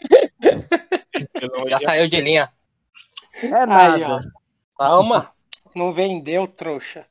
Já 1.68 1.80
saiu 1.80 2.08
de 2.08 2.20
linha. 2.22 2.50
É 3.42 3.54
Aí, 3.54 3.68
nada. 3.68 4.22
Calma. 4.78 5.32
Não 5.76 5.94
vendeu, 5.94 6.48
trouxa. 6.48 7.06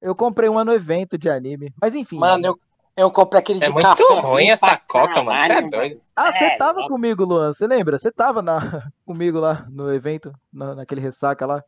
Eu 0.00 0.14
comprei 0.14 0.48
uma 0.48 0.64
no 0.64 0.72
evento 0.72 1.18
de 1.18 1.28
anime. 1.28 1.72
Mas 1.80 1.94
enfim. 1.94 2.16
Mano, 2.18 2.46
eu, 2.46 2.60
eu 2.96 3.10
comprei 3.10 3.40
aquele 3.40 3.62
É 3.62 3.66
de 3.68 3.72
muito 3.72 3.84
café. 3.88 4.02
ruim 4.04 4.20
ruim 4.22 4.50
essa 4.50 4.76
coca, 4.78 5.22
mano. 5.22 5.38
Você 5.38 5.52
é 5.52 5.62
doido. 5.62 6.00
Ah, 6.16 6.32
você 6.32 6.44
É, 6.44 6.56
tava 6.56 6.80
ó. 6.80 6.88
comigo, 6.88 7.24
Luan. 7.24 7.52
Você 7.52 7.66
lembra? 7.66 7.98
Você 7.98 8.10
tava 8.10 8.40
na... 8.42 8.58
comigo 9.04 9.38
lá 9.38 9.66
no 9.70 9.92
evento, 9.94 10.32
na- 10.52 10.74
naquele 10.74 11.00
ressaca 11.00 11.44
lá. 11.46 11.62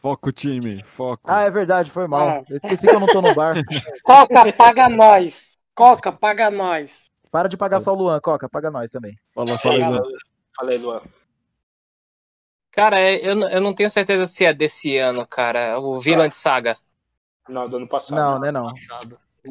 Foco, 0.00 0.32
time. 0.32 0.82
Foco. 0.84 1.22
Ah, 1.26 1.42
é 1.42 1.50
verdade, 1.50 1.90
foi 1.90 2.06
mal. 2.08 2.28
Ah. 2.28 2.42
Eu 2.48 2.56
esqueci 2.56 2.86
que 2.88 2.94
eu 2.94 3.00
não 3.00 3.06
tô 3.06 3.22
no 3.22 3.34
bar. 3.34 3.54
Coca, 4.02 4.52
paga 4.52 4.88
nós. 4.88 5.56
Coca, 5.74 6.10
paga 6.12 6.50
nós. 6.50 7.08
Para 7.30 7.48
de 7.48 7.56
pagar 7.56 7.80
só 7.80 7.92
o 7.92 7.96
Luan, 7.96 8.20
Coca, 8.20 8.48
paga 8.48 8.70
nós 8.70 8.90
também. 8.90 9.16
Fala, 9.34 9.56
fala, 9.58 9.74
Paga 9.78 9.86
Ivan. 9.88 9.96
nós. 9.98 10.12
Falei, 10.56 10.78
Luan. 10.78 11.00
Cara, 12.72 12.98
é- 12.98 13.16
eu, 13.26 13.34
não- 13.36 13.48
eu 13.48 13.60
não 13.60 13.74
tenho 13.74 13.88
certeza 13.90 14.26
se 14.26 14.44
é 14.44 14.52
desse 14.52 14.96
ano, 14.98 15.26
cara. 15.26 15.78
O 15.78 16.00
Vinland 16.00 16.34
Saga. 16.34 16.76
Não, 17.48 17.68
do 17.68 17.76
ano 17.76 17.88
passado. 17.88 18.16
Não, 18.18 18.38
né 18.40 18.50
não. 18.50 18.66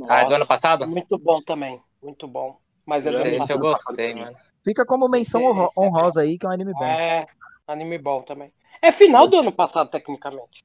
Ah, 0.08 0.20
é 0.20 0.20
do 0.20 0.24
Nossa, 0.24 0.36
ano 0.36 0.48
passado? 0.48 0.88
Muito 0.88 1.18
bom 1.18 1.42
também. 1.42 1.82
Muito 2.02 2.28
bom. 2.28 2.58
Mas 2.86 3.06
é 3.06 3.12
do 3.12 3.18
Esse- 3.18 3.52
eu 3.54 3.60
gostei, 3.60 4.16
mano. 4.16 4.36
Fica 4.64 4.86
como 4.86 5.08
menção 5.10 5.42
Esse- 5.66 5.80
honrosa 5.80 6.22
aí, 6.22 6.38
que 6.38 6.46
é 6.46 6.50
um 6.50 6.52
anime 6.52 6.74
bom. 6.74 6.84
É, 6.86 7.26
anime 7.68 7.98
bom 7.98 8.22
também. 8.22 8.52
É 8.82 8.92
final 8.92 9.28
do 9.28 9.38
ano 9.40 9.52
passado, 9.52 9.90
tecnicamente. 9.90 10.64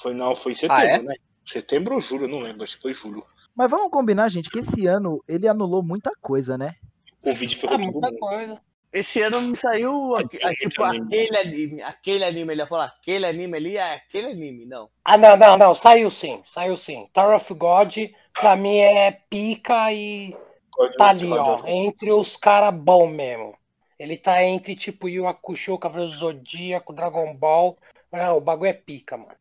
Foi, 0.00 0.14
não, 0.14 0.34
foi 0.36 0.52
em 0.52 0.54
setembro, 0.54 0.82
Ah, 0.84 0.86
é? 0.86 1.02
né? 1.02 1.14
Setembro 1.44 1.94
ou 1.94 2.00
julho, 2.00 2.28
não 2.28 2.38
lembro. 2.40 2.62
Acho 2.62 2.76
que 2.76 2.82
foi 2.82 2.92
julho. 2.92 3.24
Mas 3.56 3.70
vamos 3.70 3.90
combinar, 3.90 4.28
gente, 4.28 4.50
que 4.50 4.60
esse 4.60 4.86
ano 4.86 5.22
ele 5.26 5.48
anulou 5.48 5.82
muita 5.82 6.10
coisa, 6.20 6.56
né? 6.58 6.74
O 7.22 7.32
vídeo 7.32 7.58
foi 7.58 7.70
Ah, 7.70 7.78
muita 7.78 8.10
mundo. 8.10 8.18
coisa. 8.18 8.60
Esse 8.92 9.20
ano 9.20 9.40
não 9.40 9.54
saiu 9.54 10.14
aque- 10.16 10.36
Aquele 10.38 10.70
tipo 10.70 10.84
anime. 10.84 11.06
aquele 11.06 11.36
anime, 11.36 11.82
aquele 11.82 12.24
anime, 12.24 12.52
ele 12.54 12.62
ia 12.62 12.66
falar, 12.66 12.86
aquele 12.86 13.26
anime 13.26 13.56
ali 13.56 13.76
é 13.76 13.94
aquele 13.94 14.28
anime, 14.28 14.64
não. 14.66 14.88
Ah, 15.04 15.18
não, 15.18 15.36
não, 15.36 15.56
não. 15.58 15.74
Saiu 15.74 16.10
sim, 16.10 16.40
saiu 16.44 16.76
sim. 16.76 17.08
Tower 17.12 17.36
of 17.36 17.52
God, 17.54 17.92
pra 18.40 18.56
mim, 18.56 18.78
é 18.78 19.10
pica 19.30 19.92
e 19.92 20.36
Código- 20.70 20.96
tá 20.96 21.08
ali, 21.08 21.32
ó. 21.32 21.44
Código- 21.56 21.68
Entre 21.68 22.12
os 22.12 22.36
caras 22.36 22.74
bom 22.74 23.06
mesmo. 23.06 23.54
Ele 23.98 24.16
tá 24.16 24.44
entre, 24.44 24.76
tipo, 24.76 25.08
Yu 25.08 25.26
Hakusho, 25.26 25.76
Cavaleiro 25.78 26.12
Zodíaco, 26.12 26.92
Dragon 26.92 27.34
Ball. 27.34 27.76
Ah, 28.12 28.32
o 28.32 28.40
bagulho 28.40 28.70
é 28.70 28.72
pica, 28.72 29.16
mano. 29.16 29.32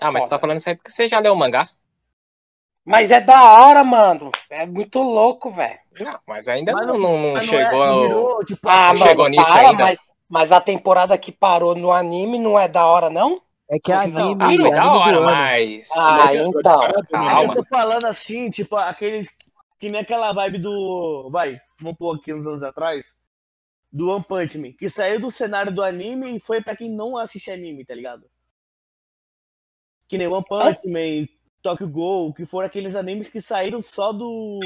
Ah, 0.00 0.12
mas 0.12 0.24
você 0.24 0.30
tá 0.30 0.36
Foda. 0.36 0.40
falando 0.42 0.58
isso 0.60 0.68
aí 0.68 0.76
porque 0.76 0.90
você 0.90 1.08
já 1.08 1.18
leu 1.18 1.32
o 1.32 1.36
mangá? 1.36 1.68
Mas 2.84 3.10
é 3.10 3.20
da 3.20 3.42
hora, 3.42 3.82
mano. 3.84 4.30
É 4.48 4.64
muito 4.64 5.02
louco, 5.02 5.50
velho. 5.50 5.78
Não, 6.00 6.18
mas 6.26 6.48
ainda 6.48 6.72
Mas 6.72 6.86
não, 6.86 6.96
não- 6.96 7.18
não 7.20 7.32
Mas 7.34 7.44
chegou. 7.44 7.86
não 7.86 7.96
no- 7.96 8.02
virou, 8.08 8.44
tipo, 8.44 8.68
Ah, 8.68 8.88
Não 8.90 8.96
chegou 8.96 9.24
mano, 9.24 9.36
nisso 9.36 9.52
para, 9.52 9.68
ainda. 9.70 9.84
Mas, 9.84 9.98
mas 10.28 10.52
a 10.52 10.60
temporada 10.60 11.18
que 11.18 11.32
parou 11.32 11.74
no 11.74 11.90
anime 11.92 12.38
não 12.38 12.58
é 12.58 12.66
da 12.68 12.86
hora, 12.86 13.10
não? 13.10 13.42
É 13.70 13.78
que 13.78 13.92
Vocês 13.92 14.16
anime, 14.16 14.42
Ah, 14.42 14.46
anime 14.46 14.70
da 14.70 14.92
hora, 14.92 15.20
mas. 15.20 15.90
Ah, 15.94 16.34
então. 16.34 16.80
Calma. 17.10 17.52
que 17.52 17.58
eu 17.58 17.62
tô 17.62 17.68
falando 17.68 18.06
assim, 18.06 18.50
tipo, 18.50 18.76
aqueles. 18.76 19.28
Que 19.78 19.88
nem 19.90 20.00
aquela 20.00 20.32
vibe 20.32 20.58
do. 20.58 21.28
Vai, 21.30 21.60
vamos 21.78 21.98
pôr 21.98 22.16
aqui 22.16 22.32
uns 22.32 22.46
anos 22.46 22.62
atrás. 22.62 23.14
Do 23.92 24.10
One 24.10 24.24
Punch 24.24 24.58
Man, 24.58 24.72
que 24.72 24.90
saiu 24.90 25.20
do 25.20 25.30
cenário 25.30 25.74
do 25.74 25.82
anime 25.82 26.36
e 26.36 26.40
foi 26.40 26.62
pra 26.62 26.76
quem 26.76 26.90
não 26.90 27.16
assiste 27.16 27.50
anime, 27.50 27.84
tá 27.84 27.94
ligado? 27.94 28.28
Que 30.06 30.18
nem 30.18 30.26
One 30.26 30.44
Punch 30.46 30.80
Man, 30.86 31.26
Tokyo 31.62 31.88
Ghoul, 31.88 32.34
que 32.34 32.44
foram 32.46 32.66
aqueles 32.66 32.94
animes 32.94 33.28
que 33.28 33.40
saíram 33.40 33.82
só 33.82 34.12
do. 34.12 34.60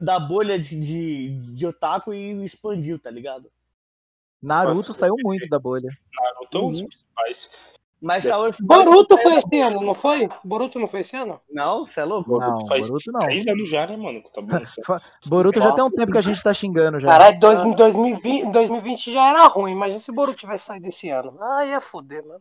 Da 0.00 0.18
bolha 0.18 0.58
de, 0.58 0.78
de, 0.78 1.54
de 1.54 1.66
otaku 1.66 2.12
e 2.14 2.44
expandiu, 2.44 2.98
tá 2.98 3.10
ligado? 3.10 3.50
Naruto 4.42 4.92
saiu 4.92 5.14
muito 5.22 5.48
da 5.48 5.58
bolha. 5.58 5.90
Naruto 6.14 6.58
é 6.58 6.60
um 6.60 6.70
dos 6.70 6.80
Uhum. 6.80 6.86
principais. 6.88 7.50
Mas 8.00 8.24
of 8.26 8.62
God. 8.62 8.84
Boruto 8.84 9.18
foi 9.18 9.34
esse 9.34 9.60
ano, 9.60 9.80
não 9.82 9.92
foi? 9.94 10.28
Boruto 10.44 10.78
não 10.78 10.86
foi 10.86 11.00
esse 11.00 11.16
ano? 11.16 11.40
Não, 11.50 11.84
você 11.84 12.00
é 12.00 12.04
louco? 12.04 12.38
Não, 12.38 12.58
Boruto 12.66 13.10
não. 13.10 13.18
três 13.20 13.44
anos 13.48 13.68
já, 13.68 13.88
né, 13.88 13.96
mano? 13.96 14.22
Tá 14.32 14.40
bom, 14.40 14.50
Fa- 14.86 15.02
Boruto 15.26 15.60
já 15.60 15.72
tem 15.72 15.82
um 15.82 15.90
tempo 15.90 16.12
que 16.12 16.18
a 16.18 16.22
gente 16.22 16.40
tá 16.40 16.54
xingando 16.54 17.00
já. 17.00 17.08
Caralho, 17.08 17.40
dois- 17.40 17.60
2020, 17.76 18.52
2020 18.52 19.12
já 19.12 19.30
era 19.30 19.46
ruim. 19.46 19.72
Imagina 19.72 19.98
se 19.98 20.10
o 20.12 20.14
Boruto 20.14 20.38
tivesse 20.38 20.66
saído 20.66 20.86
esse 20.86 21.10
ano. 21.10 21.36
Ah, 21.42 21.66
ia 21.66 21.80
foder, 21.80 22.24
mano. 22.24 22.40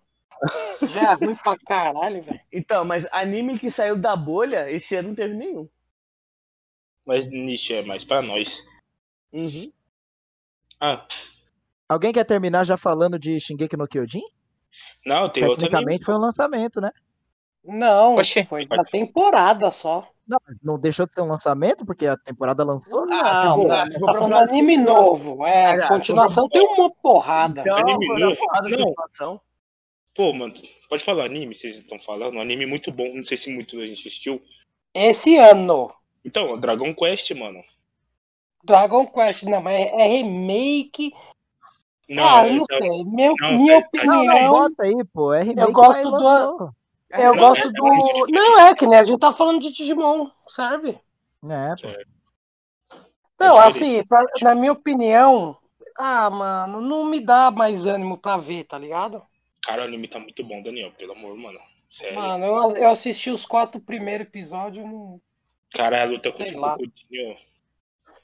Já 0.89 1.12
é 1.12 1.14
ruim 1.16 1.36
pra 1.36 1.58
caralho, 1.58 2.22
velho. 2.22 2.39
Então, 2.54 2.86
mas 2.86 3.08
anime 3.12 3.58
que 3.58 3.72
saiu 3.72 3.98
da 3.98 4.16
bolha, 4.16 4.70
esse 4.70 4.95
ano 4.95 5.10
não 5.10 5.16
teve 5.16 5.34
nenhum. 5.34 5.68
Mas 7.04 7.28
nicho 7.28 7.74
é 7.74 7.82
mais 7.82 8.04
pra 8.04 8.22
nós. 8.22 8.64
Uhum. 9.34 9.72
Ah, 10.80 11.04
Alguém 11.90 12.12
quer 12.12 12.26
terminar 12.26 12.66
já 12.66 12.76
falando 12.78 13.18
de 13.18 13.40
Shingeki 13.40 13.78
no 13.78 13.88
Kyojin? 13.88 14.22
não, 15.06 15.30
tem. 15.30 15.44
Tecnicamente 15.48 16.04
foi 16.06 16.14
um 16.16 16.20
lançamento, 16.20 16.82
né? 16.82 16.92
Não, 17.64 18.16
Oxi. 18.18 18.44
foi 18.44 18.66
da 18.66 18.84
temporada 18.84 19.72
só. 19.72 20.08
Não, 20.28 20.38
mas 20.46 20.58
não 20.62 20.78
deixou 20.78 21.06
de 21.08 21.14
ser 21.14 21.22
um 21.22 21.28
lançamento 21.28 21.86
porque 21.86 22.06
a 22.06 22.18
temporada 22.18 22.64
lançou? 22.64 23.06
Ah, 23.12 23.46
Não, 23.46 23.56
for- 23.56 23.68
mas 23.70 23.94
se 23.94 24.00
você 24.00 24.06
tá 24.06 24.14
falando 24.14 24.36
anime 24.36 24.78
de- 24.78 24.84
novo. 24.84 25.46
É, 25.46 25.66
Ah, 25.82 25.86
a 25.86 25.88
continuação 25.88 26.50
tem 26.50 26.62
uma 26.62 26.90
porrada. 27.02 27.62
Então, 27.62 27.78
Anime 27.78 28.20
novo? 28.20 28.36
porrada 28.38 28.70
Não. 28.70 28.88
situação. 28.90 29.42
Pô, 30.14 30.34
mano, 30.34 30.54
pode 30.90 31.04
falar 31.04 31.26
anime, 31.26 31.56
vocês 31.56 31.78
estão 31.78 31.98
falando? 32.00 32.36
Um 32.36 32.42
anime 32.42 32.66
muito 32.66 32.92
bom, 32.92 33.14
não 33.16 33.24
sei 33.24 33.38
se 33.38 33.50
muito 33.50 33.80
a 33.80 33.86
gente 33.86 34.00
assistiu. 34.00 34.42
Esse 34.94 35.38
ano, 35.38 35.94
Então, 36.26 36.60
Dragon 36.60 36.94
Quest, 36.94 37.32
mano. 37.32 37.64
Dragon 38.64 39.06
Quest, 39.08 39.44
não, 39.44 39.62
mas 39.62 39.76
é 39.94 40.08
remake. 40.08 41.14
Não, 42.10 42.24
ah, 42.24 42.43
não 42.47 42.66
é- 42.70 42.78
sei. 42.78 43.03
Meu, 43.05 43.34
não, 43.39 43.51
minha 43.58 43.74
é- 43.74 43.78
é- 43.78 44.05
Não, 44.05 44.22
opinião. 44.22 44.51
bota 44.51 44.84
aí, 44.84 45.03
pô. 45.14 45.34
É 45.34 45.43
remake, 45.43 45.72
gosto 45.72 46.03
do- 46.03 46.12
lançou. 46.24 46.70
Eu 47.10 47.36
Não, 47.36 47.41
gosto 47.41 47.68
é- 47.68 47.72
do. 47.72 47.88
é. 47.88 48.32
Não, 48.32 48.60
é 48.60 48.76
que 48.76 48.86
nem 48.88 48.99
a 48.99 49.03
gente 49.03 49.20
tá 49.20 49.32
falando 49.34 49.62
de 49.62 49.72
Digimon, 49.72 50.30
serve? 50.47 50.99
É, 51.49 51.76
pô. 51.82 52.97
Não, 53.39 53.62
É 53.62 53.68
assim, 53.68 54.03
pra- 54.05 54.26
na 54.41 54.55
minha 54.55 54.72
opinião, 54.72 55.58
ah, 55.97 56.30
mano, 56.30 56.82
não 56.82 57.05
me 57.05 57.20
dá 57.20 57.51
mais 57.51 57.86
ânimo 57.86 58.18
pra 58.18 58.38
ver, 58.38 58.64
tá 58.64 58.78
ligado? 58.78 59.22
Cara, 59.64 59.84
o 59.84 59.86
anime 59.86 60.08
tá 60.08 60.20
muito 60.20 60.43
bom, 60.43 60.62
Daniel, 60.62 60.91
pelo 60.97 61.12
amor, 61.14 61.36
mano. 61.38 61.60
Sério. 61.91 62.16
Mano, 62.16 62.45
eu, 62.45 62.78
eu 62.78 62.89
assisti 62.89 63.30
os 63.30 63.45
quatro 63.45 63.80
primeiros 63.80 64.28
episódios. 64.28 64.86
Não... 64.86 65.22
Cara, 65.74 66.01
a 66.01 66.05
luta 66.05 66.32
contra 66.32 66.47
o 66.58 66.62
Crocodilo. 66.62 67.38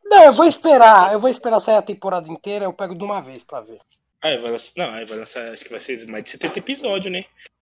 Não, 0.06 0.24
eu 0.24 0.34
vou 0.34 0.46
esperar. 0.46 1.14
Eu 1.14 1.20
vou 1.20 1.30
esperar 1.30 1.60
sair 1.60 1.78
a 1.78 1.82
temporada 1.82 2.28
inteira. 2.32 2.66
Eu 2.66 2.74
pego 2.74 2.96
de 2.96 3.04
uma 3.04 3.22
vez 3.22 3.44
pra 3.44 3.62
ver. 3.62 3.80
Ah, 4.22 4.38
vai 4.38 4.52
lançar. 4.52 4.74
Não, 4.78 4.94
aí 4.94 5.06
vai 5.06 5.18
lançar, 5.18 5.52
acho 5.52 5.64
que 5.64 5.72
vai 5.72 5.82
ser 5.82 6.08
mais 6.08 6.24
de 6.24 6.30
70 6.32 6.60
episódios, 6.60 7.12
né? 7.12 7.26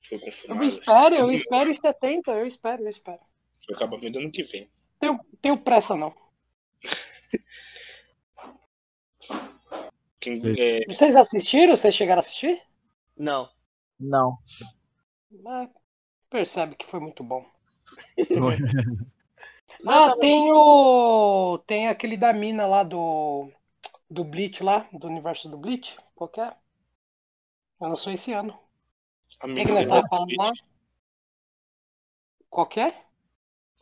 Foi 0.07 0.19
Eu 0.47 0.63
espero, 0.63 1.15
eu 1.15 1.31
espero 1.31 1.69
em 1.69 1.73
70. 1.73 2.31
Eu 2.31 2.45
espero, 2.45 2.83
eu 2.83 2.89
espero. 2.89 3.19
Vai 3.67 3.75
acabar 3.75 3.97
no 3.97 4.19
ano 4.19 4.31
que 4.31 4.43
vem. 4.43 4.69
Tenho, 4.99 5.19
tenho 5.41 5.57
pressa, 5.57 5.95
não. 5.95 6.13
Quem, 10.19 10.41
é, 10.57 10.85
Vocês 10.87 11.15
assistiram? 11.15 11.75
Vocês 11.75 11.95
chegaram 11.95 12.19
a 12.19 12.21
assistir? 12.21 12.61
Não. 13.17 13.49
Não. 13.99 14.37
Ah, 15.45 15.67
percebe 16.29 16.75
que 16.75 16.85
foi 16.85 16.99
muito 16.99 17.23
bom. 17.23 17.45
Foi. 19.81 19.93
Ah, 19.93 20.15
tem 20.17 20.51
o. 20.51 21.57
Tem 21.65 21.87
aquele 21.87 22.17
da 22.17 22.33
mina 22.33 22.65
lá 22.65 22.83
do. 22.83 23.49
Do 24.09 24.23
Bleach 24.23 24.63
lá, 24.63 24.87
do 24.91 25.07
universo 25.07 25.49
do 25.49 25.57
Bleach. 25.57 25.97
Qual 26.15 26.29
que 26.29 26.39
é? 26.39 26.53
Lançou 27.79 28.13
esse 28.13 28.31
ano. 28.33 28.57
a 29.39 29.47
O 29.47 29.53
que, 29.53 29.65
nós 29.65 29.79
estávamos 29.81 30.09
falando 30.09 30.35
lá? 30.37 30.51
Qual 32.49 32.67
que 32.67 32.79
é? 32.79 33.03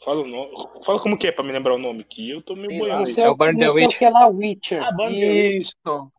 Fala 0.04 0.22
o 0.22 0.28
nome. 0.28 0.52
Fala 0.84 1.00
como 1.00 1.18
que 1.18 1.28
é 1.28 1.32
pra 1.32 1.44
me 1.44 1.52
lembrar 1.52 1.76
o 1.76 1.78
nome, 1.78 2.04
que 2.04 2.30
eu 2.30 2.42
tô 2.42 2.56
meio 2.56 2.80
boiando. 2.80 3.06
Sei, 3.08 3.24
É 3.24 3.30
o 3.30 3.36
Burn 3.36 3.60
the 3.60 3.70
o 3.70 3.74
Witch. 3.74 3.98
que 4.00 4.06
é 4.06 4.10
lá, 4.10 4.28
Witcher. 4.28 4.84
Ah, 4.84 4.92
Burn 4.92 5.14
the 5.20 5.32
Witch. 5.32 5.68
Isso. 5.68 6.12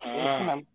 Ah, 0.00 0.40
mesmo. 0.44 0.66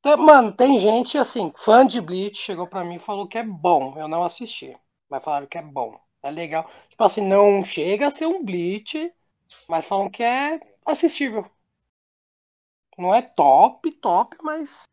Tem- 0.00 0.16
mano, 0.16 0.52
tem 0.52 0.78
gente 0.78 1.18
assim, 1.18 1.52
fã 1.56 1.84
de 1.86 2.00
Bleach, 2.00 2.38
chegou 2.38 2.66
pra 2.66 2.84
mim 2.84 2.94
e 2.94 3.00
falou 3.00 3.26
que 3.26 3.36
é 3.36 3.42
bom. 3.42 3.98
Eu 3.98 4.06
não 4.08 4.22
assisti, 4.22 4.74
mas 5.10 5.22
falaram 5.22 5.46
que 5.46 5.58
é 5.58 5.62
bom. 5.62 5.98
É 6.26 6.30
legal. 6.30 6.68
Tipo 6.90 7.04
assim, 7.04 7.20
não 7.26 7.62
chega 7.62 8.08
a 8.08 8.10
ser 8.10 8.26
um 8.26 8.44
Bleach, 8.44 9.12
mas 9.68 9.86
falam 9.86 10.10
que 10.10 10.22
é 10.22 10.60
assistível. 10.84 11.48
Não 12.98 13.14
é 13.14 13.22
top, 13.22 13.92
top, 13.92 14.36
mas. 14.42 14.84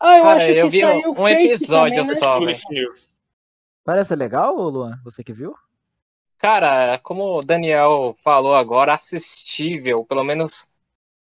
Ah, 0.00 0.16
eu 0.16 0.24
Cara, 0.24 0.36
acho 0.36 0.46
que 0.46 0.58
eu 0.58 0.70
vi 0.70 0.84
um 0.84 1.14
fake 1.14 1.46
episódio 1.48 1.96
também, 1.96 2.14
né? 2.14 2.18
só, 2.18 2.40
velho. 2.40 2.94
Parece 3.84 4.16
legal, 4.16 4.54
Luan? 4.56 4.98
Você 5.04 5.22
que 5.22 5.32
viu? 5.32 5.54
Cara, 6.38 6.98
como 6.98 7.38
o 7.38 7.42
Daniel 7.42 8.16
falou 8.22 8.54
agora, 8.54 8.94
assistível. 8.94 10.04
Pelo 10.04 10.24
menos 10.24 10.66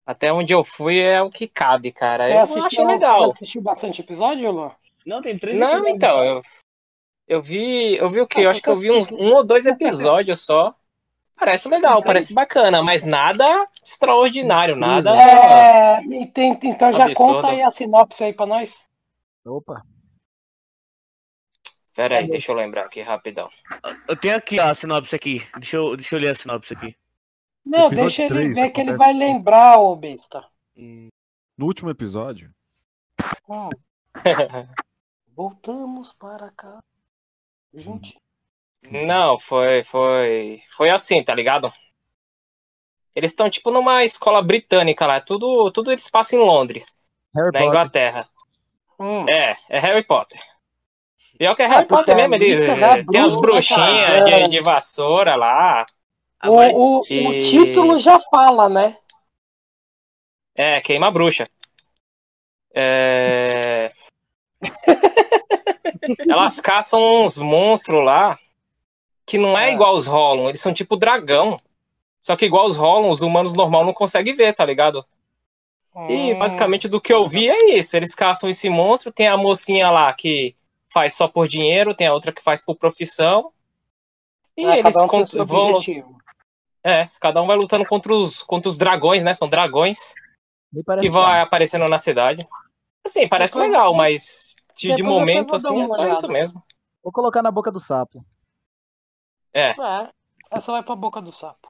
até 0.06 0.32
onde 0.32 0.52
eu 0.52 0.62
fui 0.62 1.00
é 1.00 1.20
o 1.20 1.30
que 1.30 1.48
cabe, 1.48 1.90
cara. 1.90 2.26
Você 2.26 2.32
eu 2.32 2.38
assistiu, 2.38 2.66
achei 2.66 2.84
legal. 2.84 3.24
Você 3.24 3.38
assistiu 3.38 3.62
bastante 3.62 4.00
episódio, 4.02 4.50
Luan? 4.52 4.70
Não, 5.04 5.20
tem 5.20 5.36
três 5.36 5.58
Não, 5.58 5.78
episódios. 5.78 5.96
então, 5.96 6.24
eu, 6.24 6.42
eu 7.26 7.42
vi. 7.42 7.96
Eu 7.96 8.08
vi 8.10 8.20
o 8.20 8.26
quê? 8.26 8.40
Ah, 8.40 8.42
Eu 8.44 8.50
acho 8.50 8.62
que 8.62 8.68
eu 8.68 8.76
vi 8.76 8.90
uns 8.90 9.10
um 9.10 9.34
ou 9.34 9.44
dois 9.44 9.66
episódios 9.66 10.40
só. 10.44 10.74
Parece 11.36 11.68
legal, 11.68 12.02
parece 12.02 12.32
bacana, 12.32 12.82
mas 12.82 13.02
nada 13.04 13.44
extraordinário, 13.84 14.76
nada. 14.76 15.10
É, 15.16 16.00
tem- 16.32 16.56
então 16.62 16.92
já 16.92 17.06
Absurdo. 17.06 17.34
conta 17.34 17.48
aí 17.48 17.62
a 17.62 17.70
sinopse 17.70 18.22
aí 18.22 18.32
pra 18.32 18.46
nós. 18.46 18.84
Opa. 19.44 19.82
Pera 21.94 22.18
aí, 22.18 22.28
deixa 22.28 22.52
eu 22.52 22.56
lembrar 22.56 22.84
aqui 22.84 23.00
rapidão. 23.00 23.50
Eu 24.08 24.16
tenho 24.16 24.36
aqui 24.36 24.58
ó, 24.60 24.70
a 24.70 24.74
sinopse 24.74 25.14
aqui. 25.16 25.46
Deixa 25.56 25.76
eu, 25.76 25.96
deixa 25.96 26.14
eu 26.14 26.20
ler 26.20 26.28
a 26.28 26.34
sinopse 26.34 26.72
aqui. 26.74 26.96
Não, 27.64 27.86
Episódio 27.88 27.96
deixa 28.06 28.22
ele 28.24 28.34
três, 28.34 28.54
ver 28.54 28.70
que 28.70 28.80
ele 28.80 28.96
vai 28.96 29.12
lembrar, 29.12 29.78
ô 29.78 29.94
besta. 29.96 30.44
Hum, 30.76 31.08
No 31.58 31.66
último 31.66 31.90
episódio, 31.90 32.50
Hum. 33.48 33.68
Voltamos 35.34 36.12
para 36.12 36.50
cá. 36.52 36.78
Gente. 37.74 38.16
Não, 38.90 39.38
foi, 39.38 39.82
foi, 39.84 40.60
foi 40.76 40.90
assim, 40.90 41.22
tá 41.22 41.34
ligado? 41.34 41.72
Eles 43.14 43.30
estão 43.32 43.48
tipo 43.48 43.70
numa 43.70 44.04
escola 44.04 44.42
britânica 44.42 45.06
lá, 45.06 45.20
tudo, 45.20 45.70
tudo 45.70 45.92
eles 45.92 46.08
passam 46.08 46.38
em 46.40 46.44
Londres, 46.44 46.98
Harry 47.34 47.46
na 47.46 47.52
Potter. 47.52 47.68
Inglaterra. 47.68 48.28
Hum. 48.98 49.28
É, 49.28 49.56
é 49.68 49.78
Harry 49.78 50.02
Potter. 50.04 50.40
Pior 51.38 51.54
que 51.54 51.62
é 51.62 51.66
Harry 51.66 51.84
Ah, 51.84 51.88
Potter 51.88 52.16
mesmo, 52.16 52.34
a 52.34 52.36
ele, 52.36 52.54
bruxa 52.56 53.04
tem 53.10 53.20
as 53.20 53.36
bruxa, 53.36 53.74
bruxinhas 53.74 54.18
cara. 54.18 54.24
de, 54.42 54.48
de 54.48 54.62
vassoura 54.62 55.36
lá. 55.36 55.86
O, 56.44 57.00
o, 57.00 57.06
E- 57.08 57.26
o 57.26 57.50
título 57.50 57.98
já 57.98 58.18
fala, 58.30 58.68
né? 58.68 58.96
É, 60.54 60.80
queima 60.80 61.06
a 61.06 61.10
bruxa. 61.10 61.46
É... 62.74 63.92
Elas 66.28 66.60
caçam 66.60 67.24
uns 67.24 67.38
monstros 67.38 68.04
lá 68.04 68.38
que 69.26 69.38
não 69.38 69.56
é 69.58 69.66
Ah. 69.66 69.70
igual 69.70 69.94
os 69.94 70.06
Rollon, 70.06 70.48
eles 70.48 70.60
são 70.60 70.72
tipo 70.74 70.96
dragão. 70.96 71.56
Só 72.20 72.36
que 72.36 72.44
igual 72.44 72.66
os 72.66 72.76
Rollon, 72.76 73.10
os 73.10 73.22
humanos 73.22 73.54
normal 73.54 73.84
não 73.84 73.92
conseguem 73.92 74.34
ver, 74.34 74.52
tá 74.52 74.64
ligado? 74.64 75.04
E 76.08 76.32
Hum. 76.32 76.38
basicamente 76.38 76.88
do 76.88 77.00
que 77.00 77.12
eu 77.12 77.26
vi 77.26 77.48
é 77.50 77.74
isso. 77.76 77.96
Eles 77.96 78.14
caçam 78.14 78.48
esse 78.48 78.68
monstro, 78.70 79.12
tem 79.12 79.26
a 79.28 79.36
mocinha 79.36 79.90
lá 79.90 80.12
que 80.12 80.54
faz 80.92 81.14
só 81.14 81.26
por 81.28 81.46
dinheiro, 81.48 81.94
tem 81.94 82.06
a 82.06 82.12
outra 82.14 82.32
que 82.32 82.42
faz 82.42 82.60
por 82.60 82.76
profissão. 82.76 83.52
E 84.56 84.64
Ah, 84.64 84.78
eles 84.78 84.94
cada 84.94 85.04
um 85.04 85.08
tem 85.08 85.18
cont- 85.20 85.28
seu 85.30 85.46
vão. 85.46 85.74
objetivo. 85.74 86.16
É, 86.84 87.08
cada 87.20 87.40
um 87.42 87.46
vai 87.46 87.56
lutando 87.56 87.84
contra 87.86 88.12
os, 88.14 88.42
contra 88.42 88.68
os 88.68 88.76
dragões, 88.76 89.22
né? 89.22 89.34
São 89.34 89.48
dragões 89.48 89.98
que 90.74 90.82
vai 90.84 90.96
legal. 91.00 91.24
aparecendo 91.42 91.86
na 91.88 91.98
cidade. 91.98 92.46
Assim, 93.04 93.28
parece 93.28 93.56
legal, 93.58 93.94
mas 93.94 94.51
de, 94.76 94.94
de 94.94 95.02
momento, 95.02 95.54
assim, 95.54 95.80
é 95.80 95.86
só 95.86 96.02
olhada. 96.02 96.12
isso 96.12 96.28
mesmo. 96.28 96.62
Vou 97.02 97.12
colocar 97.12 97.42
na 97.42 97.50
boca 97.50 97.70
do 97.70 97.80
sapo. 97.80 98.24
É. 99.52 99.70
É, 99.70 100.10
essa 100.50 100.72
vai 100.72 100.82
pra 100.82 100.94
boca 100.96 101.20
do 101.20 101.32
sapo. 101.32 101.68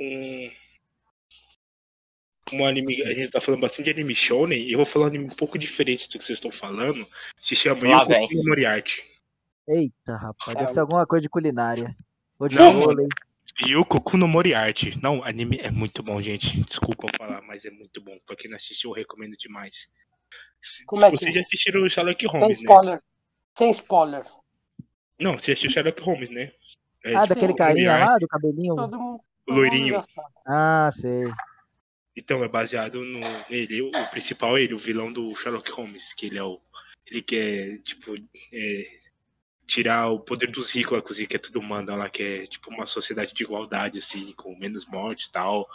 Um, 0.00 0.50
um 2.52 2.66
anime, 2.66 3.02
a 3.02 3.12
gente 3.12 3.30
tá 3.30 3.40
falando 3.40 3.60
bastante 3.60 3.86
de 3.86 3.90
anime 3.90 4.14
shonen, 4.14 4.62
e 4.62 4.72
eu 4.72 4.78
vou 4.78 4.86
falar 4.86 5.06
um 5.06 5.08
anime 5.08 5.24
um 5.26 5.36
pouco 5.36 5.58
diferente 5.58 6.08
do 6.08 6.18
que 6.18 6.24
vocês 6.24 6.36
estão 6.36 6.50
falando. 6.50 7.06
Se 7.42 7.54
chama 7.56 7.88
Lá 7.88 8.02
Yoko 8.02 8.08
vem. 8.08 8.28
no 8.32 8.44
Moriarty. 8.44 9.04
Eita, 9.68 10.16
rapaz. 10.16 10.56
Deve 10.56 10.72
ser 10.72 10.80
alguma 10.80 11.06
coisa 11.06 11.22
de 11.22 11.28
culinária. 11.28 11.96
Ou 12.38 12.48
de 12.48 12.56
Não, 12.56 12.72
vôlei. 12.72 13.08
Yuko 13.66 14.16
no 14.16 14.26
Moriarty. 14.26 14.98
Não, 15.02 15.22
anime 15.22 15.58
é 15.58 15.70
muito 15.70 16.02
bom, 16.02 16.20
gente. 16.20 16.60
Desculpa 16.62 17.08
falar, 17.16 17.42
mas 17.42 17.64
é 17.64 17.70
muito 17.70 18.00
bom. 18.00 18.18
Pra 18.26 18.36
quem 18.36 18.50
não 18.50 18.56
assistiu, 18.56 18.90
eu 18.90 18.94
recomendo 18.94 19.36
demais. 19.36 19.88
Se, 20.62 20.84
Como 20.84 21.04
é 21.04 21.10
que- 21.10 21.16
vocês 21.16 21.34
já 21.34 21.40
assistiram 21.40 21.82
o 21.82 21.88
Sherlock 21.90 22.20
Sem 22.20 22.30
Holmes, 22.30 22.58
né? 22.58 22.64
spoiler. 22.64 22.98
Sem 23.56 23.70
spoiler. 23.70 24.24
Não, 25.18 25.34
você 25.34 25.52
assistiu 25.52 25.70
Sherlock 25.70 26.00
Holmes, 26.02 26.30
né? 26.30 26.52
É, 27.04 27.14
Ah, 27.14 27.26
daquele 27.26 27.54
carinha 27.54 27.96
lá, 27.96 28.18
do 28.18 28.28
cabelinho. 28.28 28.76
Todo 28.76 28.98
mundo. 28.98 29.20
todo 29.46 29.56
loirinho. 29.56 30.00
Ah, 30.46 30.90
sei. 30.94 31.32
Então, 32.16 32.44
é 32.44 32.48
baseado 32.48 33.02
no, 33.04 33.20
nele. 33.48 33.82
O, 33.82 33.88
o 33.88 34.06
principal 34.10 34.56
é 34.58 34.62
ele, 34.62 34.74
o 34.74 34.78
vilão 34.78 35.12
do 35.12 35.34
Sherlock 35.34 35.70
Holmes, 35.72 36.12
que 36.12 36.26
ele 36.26 36.38
é 36.38 36.42
o 36.42 36.60
ele 37.06 37.22
quer, 37.22 37.78
tipo, 37.78 38.14
é, 38.52 39.00
tirar 39.66 40.08
o 40.10 40.20
poder 40.20 40.48
dos 40.52 40.70
ricos 40.70 41.18
lá, 41.18 41.26
que 41.26 41.34
é 41.36 41.38
tudo 41.40 41.60
manda 41.60 41.94
lá, 41.96 42.08
que 42.08 42.22
é 42.22 42.46
tipo 42.46 42.70
uma 42.70 42.86
sociedade 42.86 43.34
de 43.34 43.42
igualdade, 43.42 43.98
assim, 43.98 44.32
com 44.34 44.54
menos 44.56 44.86
morte 44.86 45.24
e 45.24 45.32
tal. 45.32 45.68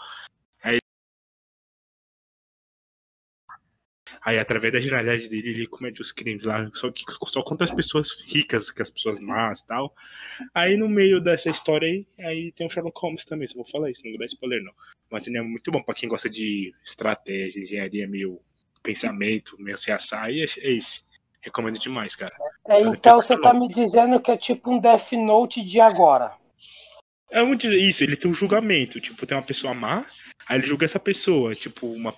Aí, 4.26 4.40
através 4.40 4.74
da 4.74 4.80
genialidade 4.80 5.30
dele, 5.30 5.50
ele 5.52 5.68
comete 5.68 6.02
os 6.02 6.12
crimes 6.12 6.44
lá, 6.46 6.68
só 6.74 6.92
que 6.92 7.04
só 7.28 7.44
contra 7.44 7.64
as 7.64 7.72
pessoas 7.72 8.10
ricas, 8.26 8.72
que 8.72 8.82
as 8.82 8.90
pessoas 8.90 9.20
más 9.20 9.60
e 9.60 9.68
tal. 9.68 9.94
Aí 10.52 10.76
no 10.76 10.90
meio 10.90 11.22
dessa 11.22 11.48
história 11.48 11.88
aí, 11.88 12.08
aí 12.20 12.52
tem 12.52 12.66
o 12.66 12.70
Sherlock 12.70 13.00
Holmes 13.00 13.24
também, 13.24 13.48
só 13.48 13.54
vou 13.54 13.66
falar 13.66 13.92
isso, 13.92 14.02
não 14.04 14.10
vou 14.14 14.20
dar 14.20 14.26
spoiler 14.26 14.64
não. 14.64 14.74
Mas 15.12 15.28
ele 15.28 15.38
é 15.38 15.44
muito 15.44 15.70
bom 15.72 15.80
pra 15.84 15.94
quem 15.94 16.10
gosta 16.10 16.28
de 16.28 16.74
estratégia, 16.84 17.62
engenharia, 17.62 18.08
meio 18.08 18.42
pensamento, 18.82 19.56
meio 19.60 19.78
CSI, 19.78 20.42
é 20.42 20.72
esse. 20.72 21.06
Recomendo 21.40 21.78
demais, 21.78 22.16
cara. 22.16 22.34
É, 22.68 22.82
então 22.82 23.22
você 23.22 23.40
tá 23.40 23.54
me 23.54 23.68
dizendo 23.68 24.20
que 24.20 24.32
é 24.32 24.38
tipo 24.38 24.72
um 24.72 24.80
Death 24.80 25.12
Note 25.12 25.64
de 25.64 25.80
agora. 25.80 26.34
É 27.32 27.42
um, 27.44 27.54
isso, 27.54 28.04
ele 28.04 28.16
tem 28.16 28.30
um 28.30 28.34
julgamento. 28.34 29.02
Tipo, 29.02 29.26
tem 29.26 29.38
uma 29.38 29.44
pessoa 29.44 29.74
má, 29.74 30.06
aí 30.48 30.60
ele 30.60 30.68
julga 30.68 30.86
essa 30.86 31.00
pessoa. 31.00 31.56
Tipo, 31.56 31.88
uma, 31.88 32.12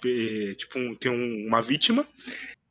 tipo 0.58 0.78
um, 0.80 0.96
tem 0.96 1.12
um, 1.12 1.48
uma 1.48 1.62
vítima, 1.62 2.06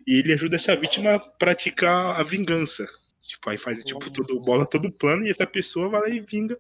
e 0.07 0.19
ele 0.19 0.33
ajuda 0.33 0.57
essa 0.57 0.77
vítima 0.77 1.15
a 1.15 1.19
praticar 1.19 2.21
a 2.21 2.23
vingança. 2.23 2.87
Tipo, 3.21 3.51
aí 3.51 3.59
faz 3.59 3.83
tipo, 3.83 4.11
todo, 4.11 4.41
bola 4.41 4.65
todo 4.65 4.93
plano 4.93 5.25
e 5.25 5.31
essa 5.31 5.47
pessoa 5.47 5.89
vai 5.89 6.01
lá 6.03 6.09
e 6.09 6.21
vinga 6.21 6.57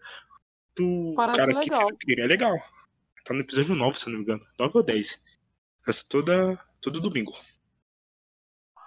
do 0.75 1.15
Parece 1.17 1.39
cara 1.39 1.61
que 1.61 1.71
legal. 1.71 1.81
fez 1.81 1.91
o 1.91 1.97
crime. 1.97 2.23
É 2.23 2.27
legal. 2.27 2.59
Tá 3.25 3.33
no 3.33 3.41
episódio 3.41 3.75
9, 3.75 3.99
se 3.99 4.07
não 4.09 4.17
me 4.17 4.23
engano. 4.23 4.45
9 4.59 4.79
ou 4.79 4.83
10. 4.83 5.21
Essa 5.87 6.05
toda, 6.09 6.59
todo 6.81 7.01
domingo. 7.01 7.33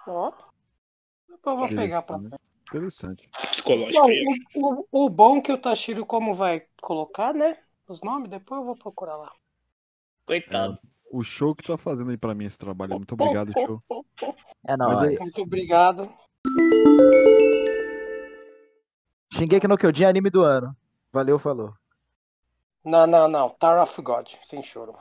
Ó. 0.06 0.30
Depois 1.28 1.54
eu 1.54 1.56
vou 1.56 1.68
pegar 1.68 2.02
pra 2.02 2.16
Interessante. 2.16 2.49
Interessante. 2.72 3.28
Psicológico. 3.50 3.98
Não, 4.00 4.08
o, 4.54 4.86
o, 4.92 5.06
o 5.06 5.08
bom 5.10 5.42
que 5.42 5.52
o 5.52 5.58
Tashiro 5.58 6.06
como 6.06 6.34
vai 6.34 6.62
colocar, 6.80 7.34
né? 7.34 7.58
Os 7.88 8.00
nomes, 8.02 8.30
depois 8.30 8.60
eu 8.60 8.64
vou 8.66 8.76
procurar 8.76 9.16
lá. 9.16 9.32
Coitado. 10.24 10.78
O 11.12 11.24
show 11.24 11.54
que 11.56 11.64
tá 11.64 11.76
fazendo 11.76 12.10
aí 12.10 12.16
pra 12.16 12.34
mim 12.34 12.44
esse 12.44 12.56
trabalho. 12.58 12.94
Muito 12.94 13.12
obrigado, 13.14 13.52
show. 13.52 13.82
É 14.68 14.76
nóis. 14.76 15.00
aí- 15.00 15.18
Muito 15.18 15.42
obrigado. 15.42 16.08
Shingeki 19.32 19.66
no 19.66 19.76
Kyojin 19.76 20.04
é 20.04 20.08
anime 20.08 20.30
do 20.30 20.42
ano. 20.42 20.76
Valeu, 21.12 21.38
falou. 21.38 21.74
Não, 22.84 23.06
não, 23.06 23.26
não. 23.28 23.50
Tower 23.50 23.82
of 23.82 24.00
God, 24.02 24.28
sem 24.44 24.62
choro. 24.62 24.94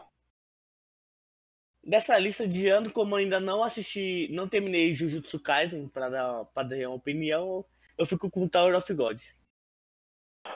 Dessa 1.89 2.19
lista 2.19 2.47
de 2.47 2.67
ano, 2.67 2.91
como 2.91 3.15
eu 3.15 3.19
ainda 3.19 3.39
não 3.39 3.63
assisti, 3.63 4.27
não 4.31 4.47
terminei 4.47 4.93
Jujutsu 4.93 5.39
Kaisen 5.39 5.87
pra 5.87 6.07
dar, 6.07 6.45
pra 6.53 6.61
dar 6.61 6.75
uma 6.87 6.93
opinião, 6.93 7.65
eu 7.97 8.05
fico 8.05 8.29
com 8.29 8.47
Tower 8.47 8.77
of 8.77 8.93
God. 8.93 9.19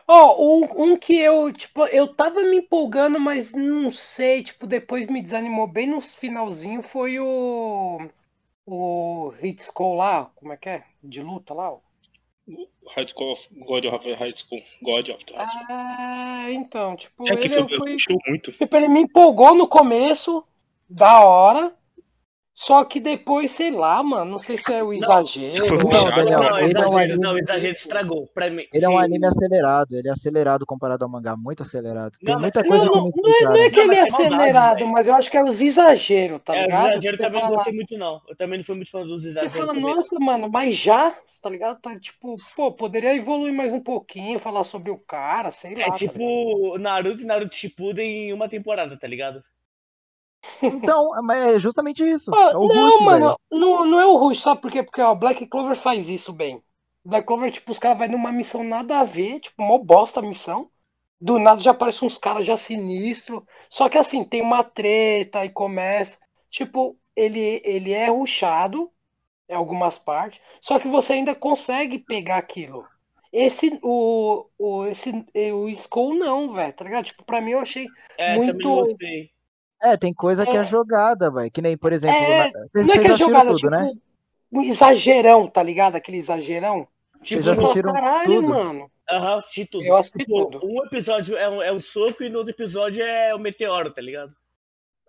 Ó, 0.07 0.37
um, 0.39 0.91
um 0.91 0.95
que 0.95 1.15
eu, 1.17 1.51
tipo, 1.51 1.87
eu 1.87 2.07
tava 2.13 2.43
me 2.43 2.57
empolgando, 2.57 3.19
mas 3.19 3.51
não 3.51 3.89
sei, 3.89 4.43
tipo, 4.43 4.67
depois 4.67 5.07
me 5.07 5.23
desanimou 5.23 5.65
bem 5.67 5.87
no 5.87 5.99
finalzinho 6.01 6.83
foi 6.83 7.19
o. 7.19 8.07
O 8.65 9.29
Hit 9.41 9.61
School 9.63 9.95
lá, 9.95 10.31
como 10.35 10.53
é 10.53 10.57
que 10.57 10.69
é? 10.69 10.83
De 11.03 11.23
luta 11.23 11.53
lá. 11.55 11.71
ó. 11.73 11.79
High 12.95 13.07
School 13.07 13.33
of 13.33 13.47
God 13.55 13.85
of 13.85 14.13
High 14.13 14.33
School. 14.35 14.61
God 14.83 15.09
of 15.09 15.25
High 15.33 15.47
School. 15.47 15.65
Ah, 15.69 16.51
então, 16.51 16.95
tipo, 16.95 17.27
É 17.27 17.35
que 17.35 17.47
ele 17.47 17.67
foi, 17.67 17.97
foi. 17.99 18.17
muito. 18.27 18.51
Tipo, 18.51 18.77
ele 18.77 18.87
me 18.87 19.01
empolgou 19.01 19.55
no 19.55 19.67
começo, 19.67 20.45
da 20.93 21.19
hora. 21.25 21.73
Só 22.55 22.85
que 22.85 22.99
depois, 22.99 23.49
sei 23.49 23.71
lá, 23.71 24.03
mano, 24.03 24.29
não 24.29 24.37
sei 24.37 24.59
se 24.59 24.71
é 24.71 24.83
o 24.83 24.93
exagero. 24.93 25.63
Ou- 25.65 25.71
Não, 25.71 25.77
puxado. 25.79 26.15
Daniel, 26.15 26.39
não, 26.39 26.59
ele 26.59 26.65
é 26.65 26.65
um 26.65 26.67
exagero, 26.69 26.97
anime- 26.99 27.17
não, 27.19 27.37
exagero 27.39 27.73
estragou. 27.75 28.27
Pra 28.27 28.47
mim, 28.51 28.67
Ele 28.71 28.85
é 28.85 28.89
um 28.89 28.97
anime 28.99 29.25
acelerado, 29.25 29.93
ele 29.97 30.07
é 30.07 30.11
acelerado 30.11 30.63
comparado 30.63 31.03
ao 31.03 31.09
mangá, 31.09 31.35
muito 31.35 31.63
acelerado. 31.63 32.11
Tem 32.23 32.31
Não, 32.31 32.39
mas- 32.39 32.53
muita 32.53 32.61
Não, 32.61 32.69
coisa 32.69 32.85
não, 32.85 32.91
não, 32.93 33.01
não 33.01 33.09
é, 33.09 33.43
não 33.43 33.55
é 33.55 33.65
explicaram. 33.65 33.71
que 33.71 33.79
ele 33.79 33.95
é 33.95 34.01
Não, 34.01 34.05
mas 34.11 34.19
é 34.19 34.25
acelerado, 34.27 34.77
velho. 34.77 34.91
mas 34.91 35.07
eu 35.07 35.15
acho 35.15 35.31
que 35.31 35.37
é 35.37 35.43
os 35.43 35.59
exageros, 35.61 36.41
tá 36.45 36.55
é, 36.55 36.59
os 36.59 36.65
ligado? 36.67 36.87
exageros 36.89 37.17
Você 37.17 37.23
também 37.23 37.39
não 37.41 37.47
fala- 37.47 37.55
gostei 37.55 37.73
muito, 37.73 37.97
não. 37.97 38.21
Eu 38.29 38.35
também 38.37 38.57
não 38.59 38.63
fui 38.65 38.75
muito 38.75 38.91
fã 38.91 39.03
dos 39.03 39.23
Você 39.23 39.29
exageros. 39.29 39.53
fala, 39.57 39.67
também. 39.73 39.81
nossa, 39.95 40.19
mano, 40.19 40.47
mas 40.51 40.75
já, 40.77 41.11
tá 41.41 41.49
ligado? 41.49 41.81
Tá 41.81 41.99
tipo, 41.99 42.35
pô, 42.55 42.71
poderia 42.71 43.15
evoluir 43.15 43.51
mais 43.51 43.73
um 43.73 43.81
pouquinho, 43.81 44.37
falar 44.37 44.63
sobre 44.63 44.91
o 44.91 44.97
cara, 44.99 45.49
sei 45.49 45.73
lá. 45.73 45.81
É 45.81 45.85
tá 45.89 45.95
ligado? 45.95 46.11
tipo 46.13 46.77
Naruto 46.77 47.21
e 47.21 47.25
Naruto 47.25 47.55
Shippuden 47.55 48.27
em 48.29 48.31
uma 48.33 48.47
temporada, 48.47 48.95
tá 48.95 49.07
ligado? 49.07 49.43
Então, 50.67 51.09
mas 51.23 51.55
é 51.55 51.59
justamente 51.59 52.03
isso. 52.03 52.29
Pô, 52.29 52.37
É 52.49 52.57
o 52.57 52.67
não, 52.67 52.73
Rush, 52.73 52.99
mano, 52.99 53.37
não, 53.51 53.85
não 53.85 53.99
é 53.99 54.05
o 54.05 54.17
Rush, 54.17 54.41
sabe 54.41 54.61
por 54.61 54.71
quê? 54.71 54.83
Porque 54.83 55.01
ó, 55.01 55.13
Black 55.15 55.45
Clover 55.47 55.75
faz 55.75 56.09
isso 56.09 56.33
bem. 56.33 56.61
Black 57.05 57.25
Clover, 57.27 57.51
tipo, 57.51 57.71
os 57.71 57.79
caras 57.79 57.97
vão 57.97 58.07
numa 58.09 58.31
missão 58.31 58.63
nada 58.63 58.99
a 58.99 59.03
ver, 59.03 59.39
tipo, 59.39 59.61
mó 59.61 59.77
bosta 59.77 60.19
a 60.19 60.23
missão. 60.23 60.69
Do 61.19 61.39
nada 61.39 61.61
já 61.61 61.71
aparecem 61.71 62.05
uns 62.07 62.17
caras 62.17 62.45
já 62.45 62.57
sinistros. 62.57 63.43
Só 63.69 63.89
que 63.89 63.97
assim, 63.97 64.23
tem 64.25 64.41
uma 64.41 64.63
treta 64.63 65.45
e 65.45 65.49
começa. 65.49 66.19
Tipo, 66.49 66.97
ele, 67.15 67.61
ele 67.63 67.91
é 67.93 68.07
rushado 68.09 68.91
em 69.49 69.55
algumas 69.55 69.97
partes. 69.99 70.41
Só 70.61 70.79
que 70.79 70.87
você 70.89 71.13
ainda 71.15 71.35
consegue 71.35 71.99
pegar 71.99 72.37
aquilo. 72.39 72.87
Esse, 73.33 73.79
o, 73.83 74.47
o, 74.57 74.87
esse, 74.87 75.11
o 75.53 75.69
Skull 75.69 76.15
não, 76.15 76.51
velho, 76.51 76.73
tá 76.73 76.85
ligado? 76.85 77.05
Tipo, 77.05 77.25
pra 77.25 77.41
mim 77.41 77.51
eu 77.51 77.59
achei. 77.61 77.87
É, 78.17 78.35
Muito- 78.35 78.51
também 78.53 78.67
gostei. 78.71 79.32
É, 79.83 79.97
tem 79.97 80.13
coisa 80.13 80.45
que 80.45 80.55
é 80.55 80.61
É. 80.61 80.63
jogada, 80.63 81.29
velho. 81.29 81.51
Que 81.51 81.61
nem, 81.61 81.77
por 81.77 81.91
exemplo, 81.91 82.15
É, 82.17 82.51
vocês, 82.51 82.85
Não 82.87 82.93
é 82.93 82.97
que 82.99 83.07
é 83.07 83.11
assistiram 83.11 83.17
jogada, 83.17 83.45
tudo, 83.49 83.57
tipo, 83.57 83.69
né? 83.71 83.91
um 84.51 84.61
exagerão, 84.63 85.47
tá 85.47 85.61
ligado? 85.61 85.95
Aquele 85.95 86.17
exagerão. 86.17 86.87
Tipo, 87.21 87.43
Vocês 87.43 87.57
assistiram 87.57 87.93
caralho, 87.93 88.35
tudo? 88.35 88.47
mano. 88.49 88.91
aham, 89.09 89.39
assisti 89.39 89.65
tudo. 89.65 89.83
Eu 89.85 89.97
assisti 89.97 90.17
Tipo, 90.19 90.45
tudo. 90.45 90.65
um 90.65 90.85
episódio 90.85 91.37
é 91.37 91.49
um, 91.49 91.61
é 91.61 91.71
um 91.73 91.79
soco 91.79 92.23
e 92.23 92.29
no 92.29 92.39
outro 92.39 92.53
episódio 92.53 93.03
é 93.03 93.35
o 93.35 93.39
meteoro, 93.39 93.91
tá 93.93 94.01
ligado? 94.01 94.33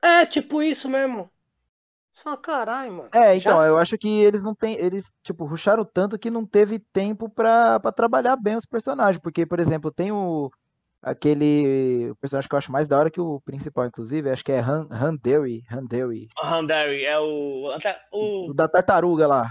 É, 0.03 0.27
tipo 0.27 0.63
isso 0.63 0.89
mesmo. 0.89 1.31
Fala, 2.23 2.37
caralho, 2.37 2.93
mano. 2.93 3.09
É, 3.13 3.37
então, 3.37 3.57
Já? 3.59 3.67
eu 3.67 3.77
acho 3.79 3.99
que 3.99 4.09
eles 4.23 4.43
não 4.45 4.55
têm. 4.55 4.75
Eles, 4.77 5.13
tipo, 5.23 5.45
rusharam 5.45 5.85
tanto 5.85 6.19
que 6.19 6.31
não 6.31 6.47
teve 6.47 6.79
tempo 6.79 7.29
pra, 7.29 7.81
pra 7.81 7.91
trabalhar 7.91 8.37
bem 8.37 8.55
os 8.55 8.65
personagens. 8.65 9.21
Porque, 9.21 9.45
por 9.45 9.59
exemplo, 9.59 9.91
tem 9.91 10.13
o. 10.13 10.51
Aquele. 11.05 12.11
O 12.11 12.17
personagem 12.17 12.49
que 12.49 12.55
eu 12.55 12.59
acho 12.59 12.73
mais 12.73 12.89
da 12.89 12.99
hora 12.99 13.11
que 13.11 13.21
o 13.21 13.41
principal, 13.45 13.87
inclusive, 13.87 14.31
acho 14.31 14.43
que 14.45 14.53
é 14.53 14.61
Han, 14.61 14.89
Handeri. 14.91 15.63
Handeri. 15.71 16.29
Handari 16.43 17.05
é 17.05 17.19
o. 17.19 17.77
O 18.13 18.51
O, 18.51 18.55
da 18.55 18.67
tartaruga 18.67 19.27
lá. 19.27 19.51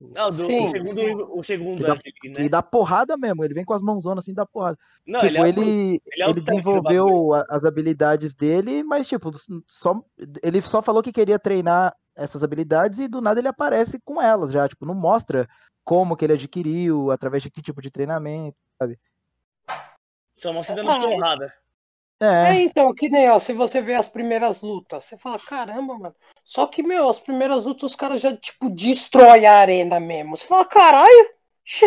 não, 0.00 0.28
do, 0.30 0.44
Sim, 0.46 0.66
o 0.66 0.70
segundo, 0.70 0.92
sim. 0.94 1.14
o 1.30 1.42
segundo 1.42 1.76
Que 1.78 1.82
dá- 1.84 1.92
ali, 1.92 2.02
E 2.24 2.42
né? 2.42 2.48
dá 2.50 2.62
porrada 2.62 3.16
mesmo. 3.16 3.42
Ele 3.44 3.54
vem 3.54 3.64
com 3.64 3.72
as 3.74 3.80
mãozonas 3.82 4.24
assim, 4.24 4.34
dá 4.34 4.44
porrada. 4.44 4.76
Não, 5.06 5.20
tipo, 5.20 5.32
ele 5.32 5.38
é 5.38 5.48
ele, 5.48 5.60
o 5.60 5.62
ele, 5.62 6.02
ele 6.28 6.40
é 6.40 6.42
desenvolveu 6.42 7.34
a- 7.34 7.46
as 7.48 7.64
habilidades 7.64 8.34
dele, 8.34 8.82
mas, 8.82 9.08
tipo, 9.08 9.30
só, 9.66 10.02
ele 10.42 10.60
só 10.62 10.82
falou 10.82 11.02
que 11.02 11.12
queria 11.12 11.38
treinar 11.38 11.94
essas 12.16 12.42
habilidades 12.42 12.98
e 12.98 13.08
do 13.08 13.22
nada 13.22 13.40
ele 13.40 13.48
aparece 13.48 13.98
com 14.04 14.20
elas 14.20 14.52
já. 14.52 14.68
Tipo, 14.68 14.84
não 14.84 14.94
mostra 14.94 15.48
como 15.82 16.14
que 16.16 16.24
ele 16.26 16.34
adquiriu, 16.34 17.10
através 17.10 17.42
de 17.42 17.50
que 17.50 17.62
tipo 17.62 17.80
de 17.80 17.90
treinamento. 17.90 18.56
Só 20.40 20.52
mostra 20.52 20.74
dando 20.74 20.90
Ah, 20.90 21.00
porrada. 21.00 21.54
É, 22.22 22.26
É, 22.26 22.62
então, 22.62 22.94
que 22.94 23.08
nem, 23.10 23.28
ó, 23.28 23.38
se 23.38 23.52
você 23.52 23.80
vê 23.82 23.94
as 23.94 24.08
primeiras 24.08 24.62
lutas, 24.62 25.04
você 25.04 25.18
fala, 25.18 25.38
caramba, 25.38 25.98
mano. 25.98 26.14
Só 26.44 26.66
que, 26.66 26.82
meu, 26.82 27.08
as 27.08 27.18
primeiras 27.18 27.64
lutas 27.66 27.90
os 27.90 27.96
caras 27.96 28.20
já, 28.20 28.34
tipo, 28.36 28.70
destrói 28.70 29.44
a 29.46 29.58
arena 29.58 30.00
mesmo. 30.00 30.36
Você 30.36 30.46
fala, 30.46 30.64
caralho, 30.64 31.30
xe, 31.64 31.86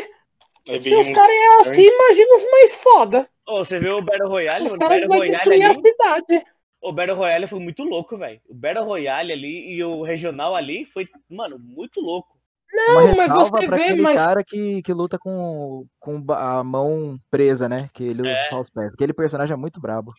Aí 0.70 0.82
se 0.84 0.96
os 0.96 1.10
caras 1.12 1.30
é 1.36 1.62
assim, 1.62 1.82
imagina 1.82 2.36
os 2.36 2.52
mais 2.52 2.76
foda. 2.76 3.30
Ô, 3.48 3.58
você 3.64 3.80
viu 3.80 3.98
o 3.98 4.02
Battle 4.04 4.30
Royale? 4.30 4.66
Os 4.66 4.74
O 4.74 4.78
caras 4.78 5.02
Battle 5.02 5.10
vão 5.10 5.18
Royale 5.18 5.32
destruir 5.36 5.64
a 5.64 5.70
ali, 5.70 5.82
cidade. 5.82 6.46
o 6.82 6.94
Battle 6.94 7.18
Royale 7.18 7.48
foi 7.48 7.60
muito 7.60 7.84
louco, 7.84 8.18
velho. 8.18 8.40
O 8.48 8.54
Battle 8.54 8.86
Royale 8.86 9.34
ali 9.34 9.74
e 9.76 9.84
o 9.84 10.04
regional 10.04 10.56
ali 10.56 10.86
foi, 10.86 11.08
mano, 11.30 11.60
muito 11.60 12.00
louco. 12.00 12.33
Uma 12.74 13.04
Não, 13.04 13.16
mas 13.16 13.32
você 13.32 13.68
pra 13.68 13.78
vê, 13.78 13.84
aquele 13.84 14.02
mas- 14.02 14.20
cara 14.22 14.44
que, 14.44 14.82
que 14.82 14.94
luta 14.94 15.20
com, 15.20 15.86
com 16.00 16.24
a 16.32 16.64
mão 16.64 17.20
presa, 17.30 17.70
né? 17.70 17.88
Que 17.94 18.04
ele 18.04 18.22
usa 18.22 18.32
É. 18.32 18.50
só 18.50 18.60
os 18.60 18.70
pés. 18.70 18.94
Aquele 18.94 19.14
personagem 19.14 19.54
é 19.54 19.58
muito 19.58 19.80
brabo. 19.80 20.14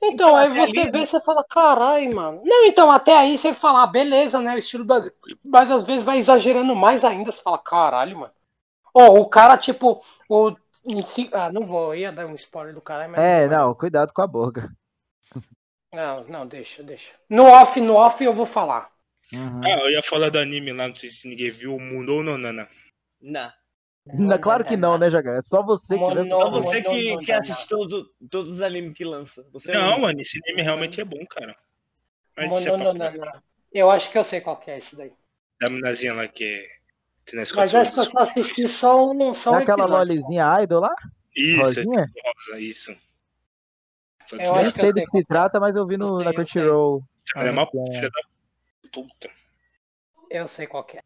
Então, 0.00 0.28
Então, 0.28 0.36
aí 0.36 0.48
você 0.50 0.78
ali, 0.80 0.90
vê, 0.90 0.98
né? 1.00 1.06
você 1.06 1.20
fala, 1.20 1.44
caralho, 1.44 2.14
mano. 2.14 2.40
Não, 2.44 2.64
então, 2.64 2.90
até 2.90 3.16
aí 3.18 3.36
você 3.36 3.52
fala, 3.52 3.82
ah, 3.82 3.86
beleza, 3.86 4.40
né? 4.40 4.54
O 4.54 4.58
estilo 4.58 4.84
da. 4.84 5.10
Mas 5.44 5.70
às 5.70 5.84
vezes 5.84 6.04
vai 6.04 6.18
exagerando 6.18 6.74
mais 6.76 7.04
ainda. 7.04 7.32
Você 7.32 7.42
fala, 7.42 7.58
caralho, 7.58 8.18
mano. 8.18 8.32
Ó, 8.94 9.14
o 9.20 9.28
cara, 9.28 9.58
tipo, 9.58 10.02
o. 10.28 10.54
Ah, 11.32 11.52
não 11.52 11.66
vou, 11.66 11.94
eu 11.94 12.00
ia 12.00 12.12
dar 12.12 12.26
um 12.26 12.34
spoiler 12.34 12.72
do 12.74 12.80
caralho, 12.80 13.10
mas. 13.10 13.20
É, 13.20 13.48
vou. 13.48 13.58
não, 13.58 13.74
cuidado 13.74 14.12
com 14.14 14.22
a 14.22 14.26
boca. 14.26 14.70
Não, 15.92 16.24
não, 16.24 16.46
deixa, 16.46 16.82
deixa. 16.82 17.12
No 17.28 17.44
off, 17.46 17.80
no 17.80 17.94
off 17.94 18.22
eu 18.22 18.32
vou 18.32 18.46
falar. 18.46 18.90
Uhum. 19.34 19.60
Ah, 19.64 19.80
eu 19.80 19.90
ia 19.90 20.02
falar 20.02 20.30
do 20.30 20.38
anime 20.38 20.72
lá, 20.72 20.88
não 20.88 20.94
sei 20.94 21.10
se 21.10 21.28
ninguém 21.28 21.50
viu, 21.50 21.74
o 21.76 21.80
Mundo 21.80 22.14
ou 22.14 22.22
Nonana. 22.22 22.68
Não. 23.20 23.52
Não, 24.06 24.38
claro 24.38 24.64
que 24.64 24.74
não, 24.76 24.96
né, 24.96 25.10
Jagar? 25.10 25.38
É 25.38 25.42
só 25.42 25.62
você 25.62 25.98
que 25.98 26.04
lembra. 26.04 26.28
Só 26.28 26.50
Não, 26.50 26.62
você 26.62 26.82
que, 26.82 27.18
que 27.18 27.32
assiste 27.32 27.68
todo, 27.68 28.10
todos 28.30 28.54
os 28.54 28.62
animes 28.62 28.96
que 28.96 29.04
lança. 29.04 29.46
Você 29.52 29.70
é 29.70 29.74
Não, 29.74 29.88
único. 29.88 30.00
mano, 30.00 30.20
esse 30.20 30.40
anime 30.44 30.62
realmente 30.62 30.98
é 31.00 31.04
bom, 31.04 31.24
cara. 31.26 31.54
Mas 32.34 32.48
Não, 32.48 32.56
deixa 32.56 32.70
não, 32.70 32.78
pra 32.78 32.94
não, 32.94 33.10
não, 33.18 33.26
não. 33.26 33.42
Eu 33.70 33.90
acho 33.90 34.10
que 34.10 34.16
eu 34.16 34.24
sei 34.24 34.40
qual 34.40 34.56
que 34.58 34.70
é 34.70 34.78
isso 34.78 34.96
daí. 34.96 35.12
Da 35.60 35.68
meninazinha 35.68 36.14
lá 36.14 36.26
que 36.26 36.44
é 36.44 36.66
Tem 37.30 37.38
Mas 37.54 37.74
acho 37.74 37.92
que 37.92 38.00
eu 38.00 38.04
só 38.04 38.18
assisti 38.20 38.66
só 38.66 39.10
um, 39.10 39.34
só 39.34 39.50
um 39.50 39.52
Não 39.54 39.60
é 39.60 39.62
aquela 39.62 39.82
episódio. 39.84 40.14
lolizinha 40.14 40.62
idol 40.62 40.80
lá? 40.80 40.94
Isso, 41.36 41.60
é 41.60 41.62
Rosinha? 41.64 42.06
rosa, 42.24 42.60
isso. 42.60 42.96
Só 44.26 44.36
Eu 44.36 44.40
que 44.42 44.46
Eu 44.48 44.54
nem 44.56 44.70
sei 44.70 44.92
do 44.92 45.02
que 45.04 45.18
se 45.18 45.24
trata, 45.26 45.60
mas 45.60 45.76
eu 45.76 45.86
vi 45.86 45.98
no, 45.98 46.22
na. 46.24 46.32
Crunchyroll. 46.32 47.02
ela 47.36 47.48
é 47.48 47.50
uma 47.50 47.66
filha 47.66 48.08
da 48.10 48.20
puta. 49.02 49.30
Eu 50.30 50.48
sei 50.48 50.66
qual 50.66 50.84
que 50.84 50.98
é. 50.98 51.00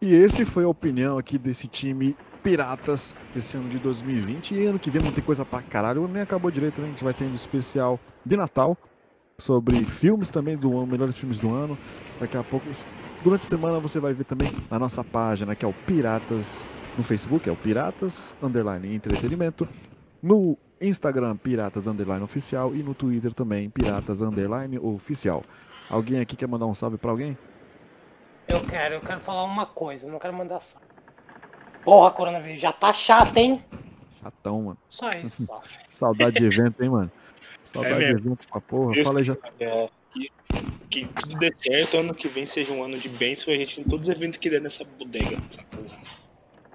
E 0.00 0.14
esse 0.14 0.44
foi 0.44 0.64
a 0.64 0.68
opinião 0.68 1.18
aqui 1.18 1.36
desse 1.36 1.66
time 1.66 2.16
Piratas 2.42 3.14
esse 3.34 3.56
ano 3.56 3.68
de 3.68 3.78
2020. 3.78 4.54
E 4.54 4.66
ano 4.66 4.78
que 4.78 4.90
vem 4.90 5.02
não 5.02 5.12
tem 5.12 5.22
coisa 5.22 5.44
pra 5.44 5.60
caralho. 5.60 6.06
Nem 6.08 6.22
acabou 6.22 6.50
direito, 6.50 6.80
né? 6.80 6.86
A 6.86 6.90
gente 6.90 7.04
vai 7.04 7.12
ter 7.12 7.24
um 7.24 7.34
especial 7.34 7.98
de 8.24 8.36
Natal 8.36 8.76
sobre 9.36 9.84
filmes 9.84 10.30
também 10.30 10.56
do 10.56 10.76
ano, 10.76 10.86
melhores 10.86 11.18
filmes 11.18 11.40
do 11.40 11.52
ano. 11.52 11.76
Daqui 12.20 12.36
a 12.36 12.44
pouco, 12.44 12.66
durante 13.22 13.42
a 13.42 13.48
semana, 13.48 13.78
você 13.80 14.00
vai 14.00 14.14
ver 14.14 14.24
também 14.24 14.50
na 14.70 14.78
nossa 14.78 15.04
página, 15.04 15.54
que 15.54 15.64
é 15.64 15.68
o 15.68 15.72
Piratas 15.72 16.64
no 16.96 17.02
Facebook, 17.02 17.48
é 17.48 17.52
o 17.52 17.56
Piratas 17.56 18.34
Underline 18.42 18.94
Entretenimento. 18.94 19.68
No 20.22 20.56
Instagram, 20.80 21.36
Piratas 21.36 21.86
Underline 21.86 22.22
Oficial. 22.22 22.74
E 22.74 22.82
no 22.82 22.94
Twitter 22.94 23.32
também, 23.34 23.68
Piratas 23.68 24.20
Underline 24.20 24.78
Oficial. 24.78 25.44
Alguém 25.88 26.20
aqui 26.20 26.36
quer 26.36 26.48
mandar 26.48 26.66
um 26.66 26.74
salve 26.74 26.98
pra 26.98 27.10
alguém? 27.10 27.36
Eu 28.48 28.62
quero, 28.62 28.94
eu 28.94 29.00
quero 29.00 29.20
falar 29.20 29.44
uma 29.44 29.66
coisa, 29.66 30.10
não 30.10 30.18
quero 30.18 30.34
mandar 30.34 30.60
só. 30.60 30.78
Porra, 31.84 32.10
coronavírus, 32.10 32.60
já 32.60 32.72
tá 32.72 32.92
chato, 32.92 33.36
hein? 33.36 33.64
Chatão, 34.22 34.62
mano. 34.62 34.78
Só 34.88 35.10
isso, 35.10 35.44
só. 35.44 35.62
Saudade 35.88 36.36
de 36.36 36.46
evento, 36.46 36.82
hein, 36.82 36.90
mano? 36.90 37.10
Saudade 37.64 38.04
É 38.04 38.06
de 38.06 38.12
evento 38.12 38.46
pra 38.48 38.60
porra. 38.60 38.92
Deus 38.92 39.06
Fala 39.06 39.20
aí 39.20 39.24
já. 39.24 39.36
É, 39.60 39.86
Que 40.90 41.06
tudo 41.06 41.38
dê 41.38 41.54
certo, 41.58 41.98
ano 41.98 42.14
que 42.14 42.28
vem 42.28 42.46
seja 42.46 42.72
um 42.72 42.82
ano 42.82 42.98
de 42.98 43.08
bênção 43.08 43.52
a 43.52 43.56
gente 43.56 43.80
em 43.80 43.84
todos 43.84 44.08
os 44.08 44.14
eventos 44.14 44.38
que 44.38 44.48
der 44.48 44.60
nessa 44.60 44.84
bodega, 44.84 45.38
nessa 45.38 45.62
porra. 45.64 45.98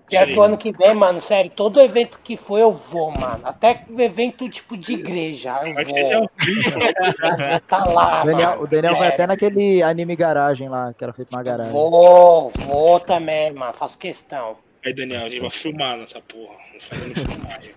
Pior 0.10 0.28
que 0.28 0.38
o 0.38 0.42
ano 0.42 0.58
que 0.58 0.72
vem, 0.72 0.94
mano, 0.94 1.20
sério, 1.20 1.50
todo 1.50 1.80
evento 1.80 2.20
que 2.24 2.38
for 2.38 2.60
eu 2.60 2.72
vou, 2.72 3.12
mano. 3.20 3.40
Até 3.46 3.86
evento 3.98 4.48
tipo 4.50 4.78
de 4.78 4.94
igreja, 4.94 5.60
eu 5.66 5.74
Mas 5.74 5.88
vou. 5.88 6.30
Tá 7.68 7.84
lá, 7.88 8.22
O 8.22 8.26
Daniel, 8.26 8.50
mano. 8.50 8.64
o 8.64 8.68
Daniel 8.68 8.96
vai 8.96 9.08
até 9.08 9.26
naquele 9.26 9.82
anime 9.82 10.16
garagem 10.16 10.70
lá, 10.70 10.94
que 10.94 11.04
era 11.04 11.14
feito 11.14 11.30
uma 11.32 11.42
garagem. 11.42 11.72
Vou, 11.72 12.52
vou 12.52 13.00
também, 13.00 13.52
mano. 13.54 13.74
Faço 13.74 13.98
questão. 13.98 14.58
Aí, 14.86 14.94
Daniel, 14.94 15.24
a 15.24 15.30
gente 15.30 15.40
vai 15.42 15.52
filmar 15.52 15.98
nessa 15.98 16.20
porra. 16.22 16.56
Fazendo 16.80 17.16
filmagem. 17.32 17.74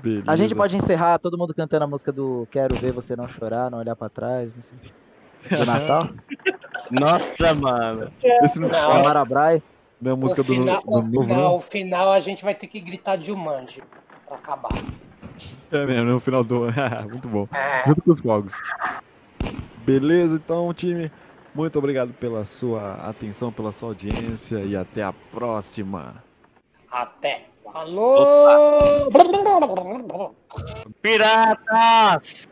Beleza. 0.00 0.30
A 0.30 0.36
gente 0.36 0.54
pode 0.54 0.76
encerrar 0.76 1.18
todo 1.18 1.36
mundo 1.36 1.52
cantando 1.52 1.84
a 1.84 1.88
música 1.88 2.12
do 2.12 2.46
Quero 2.50 2.76
Ver 2.76 2.92
Você 2.92 3.16
Não 3.16 3.26
Chorar, 3.26 3.68
Não 3.70 3.78
Olhar 3.78 3.96
Pra 3.96 4.08
Trás, 4.08 4.52
assim. 4.56 4.76
Do 5.56 5.64
Natal. 5.66 6.08
Nossa, 6.90 7.52
mano. 7.54 8.12
Esse 8.22 8.60
não, 8.60 8.68
Não. 8.68 8.92
Amara. 8.92 9.26
Não 10.00 10.10
é 10.10 10.14
a 10.14 10.16
música 10.16 10.40
o 10.40 10.44
do, 10.44 10.54
final, 10.54 10.82
do 10.82 10.90
o 10.90 11.02
novo, 11.02 11.22
final, 11.22 11.42
não? 11.42 11.56
o 11.56 11.60
final 11.60 12.12
a 12.12 12.20
gente 12.20 12.44
vai 12.44 12.54
ter 12.54 12.66
que 12.66 12.80
gritar 12.80 13.16
de 13.16 13.26
Jumanji 13.26 13.82
pra 14.26 14.36
acabar. 14.36 14.70
É 15.70 15.86
mesmo, 15.86 16.04
no 16.04 16.20
final 16.20 16.42
do. 16.42 16.66
Muito 17.08 17.28
bom. 17.28 17.48
É, 17.52 17.86
Junto 17.86 18.02
com 18.02 18.10
os 18.10 18.20
fogos. 18.20 18.52
Beleza, 19.84 20.36
então, 20.36 20.72
time. 20.72 21.10
Muito 21.54 21.78
obrigado 21.78 22.12
pela 22.12 22.44
sua 22.44 22.94
atenção, 23.08 23.50
pela 23.50 23.72
sua 23.72 23.88
audiência 23.88 24.58
e 24.58 24.76
até 24.76 25.02
a 25.02 25.12
próxima. 25.12 26.22
até. 26.90 27.46
Falou! 27.72 29.10
Piratas! 31.02 32.48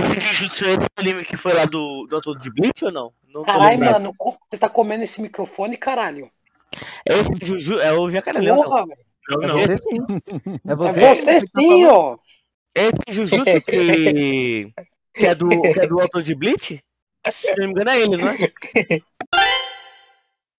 Esse 0.00 0.20
Jujutsu 0.20 0.64
é 0.64 0.72
esse 0.72 0.86
anime 0.96 1.24
que 1.24 1.36
foi 1.36 1.52
lá 1.52 1.64
do, 1.64 2.06
do 2.06 2.16
autor 2.16 2.38
de 2.38 2.50
Bleach 2.50 2.84
ou 2.84 2.92
não? 2.92 3.12
Não 3.32 3.42
Caralho, 3.42 3.78
mano, 3.78 4.14
você 4.50 4.58
tá 4.58 4.68
comendo 4.68 5.04
esse 5.04 5.20
microfone, 5.20 5.76
caralho? 5.76 6.30
É 7.08 7.18
esse 7.18 7.32
Juju, 7.44 7.80
é 7.80 7.92
o 7.92 8.08
Jacaré 8.10 8.40
Leão. 8.40 8.62
Porra, 8.62 8.86
velho. 8.86 8.98
Não, 9.28 9.42
É 9.42 9.46
não. 9.46 9.58
você 9.58 9.78
sim. 9.78 9.96
É 10.66 10.72
É 10.72 10.74
você, 10.74 11.14
você 11.14 11.40
que 11.40 11.52
tá 11.52 11.60
sim, 11.60 11.86
ó. 11.86 12.16
Esse 12.74 13.02
Jujutsu 13.10 13.44
que, 13.62 14.72
que, 15.14 15.26
é 15.26 15.34
do, 15.34 15.48
que 15.48 15.80
é 15.80 15.86
do 15.86 16.00
autor 16.00 16.22
de 16.22 16.34
Bleach? 16.34 16.82
Se 17.30 17.54
não 17.56 17.66
me 17.66 17.72
engano 17.72 17.90
é 17.90 18.00
ele, 18.00 18.16
não 18.16 18.28
é? 18.28 18.36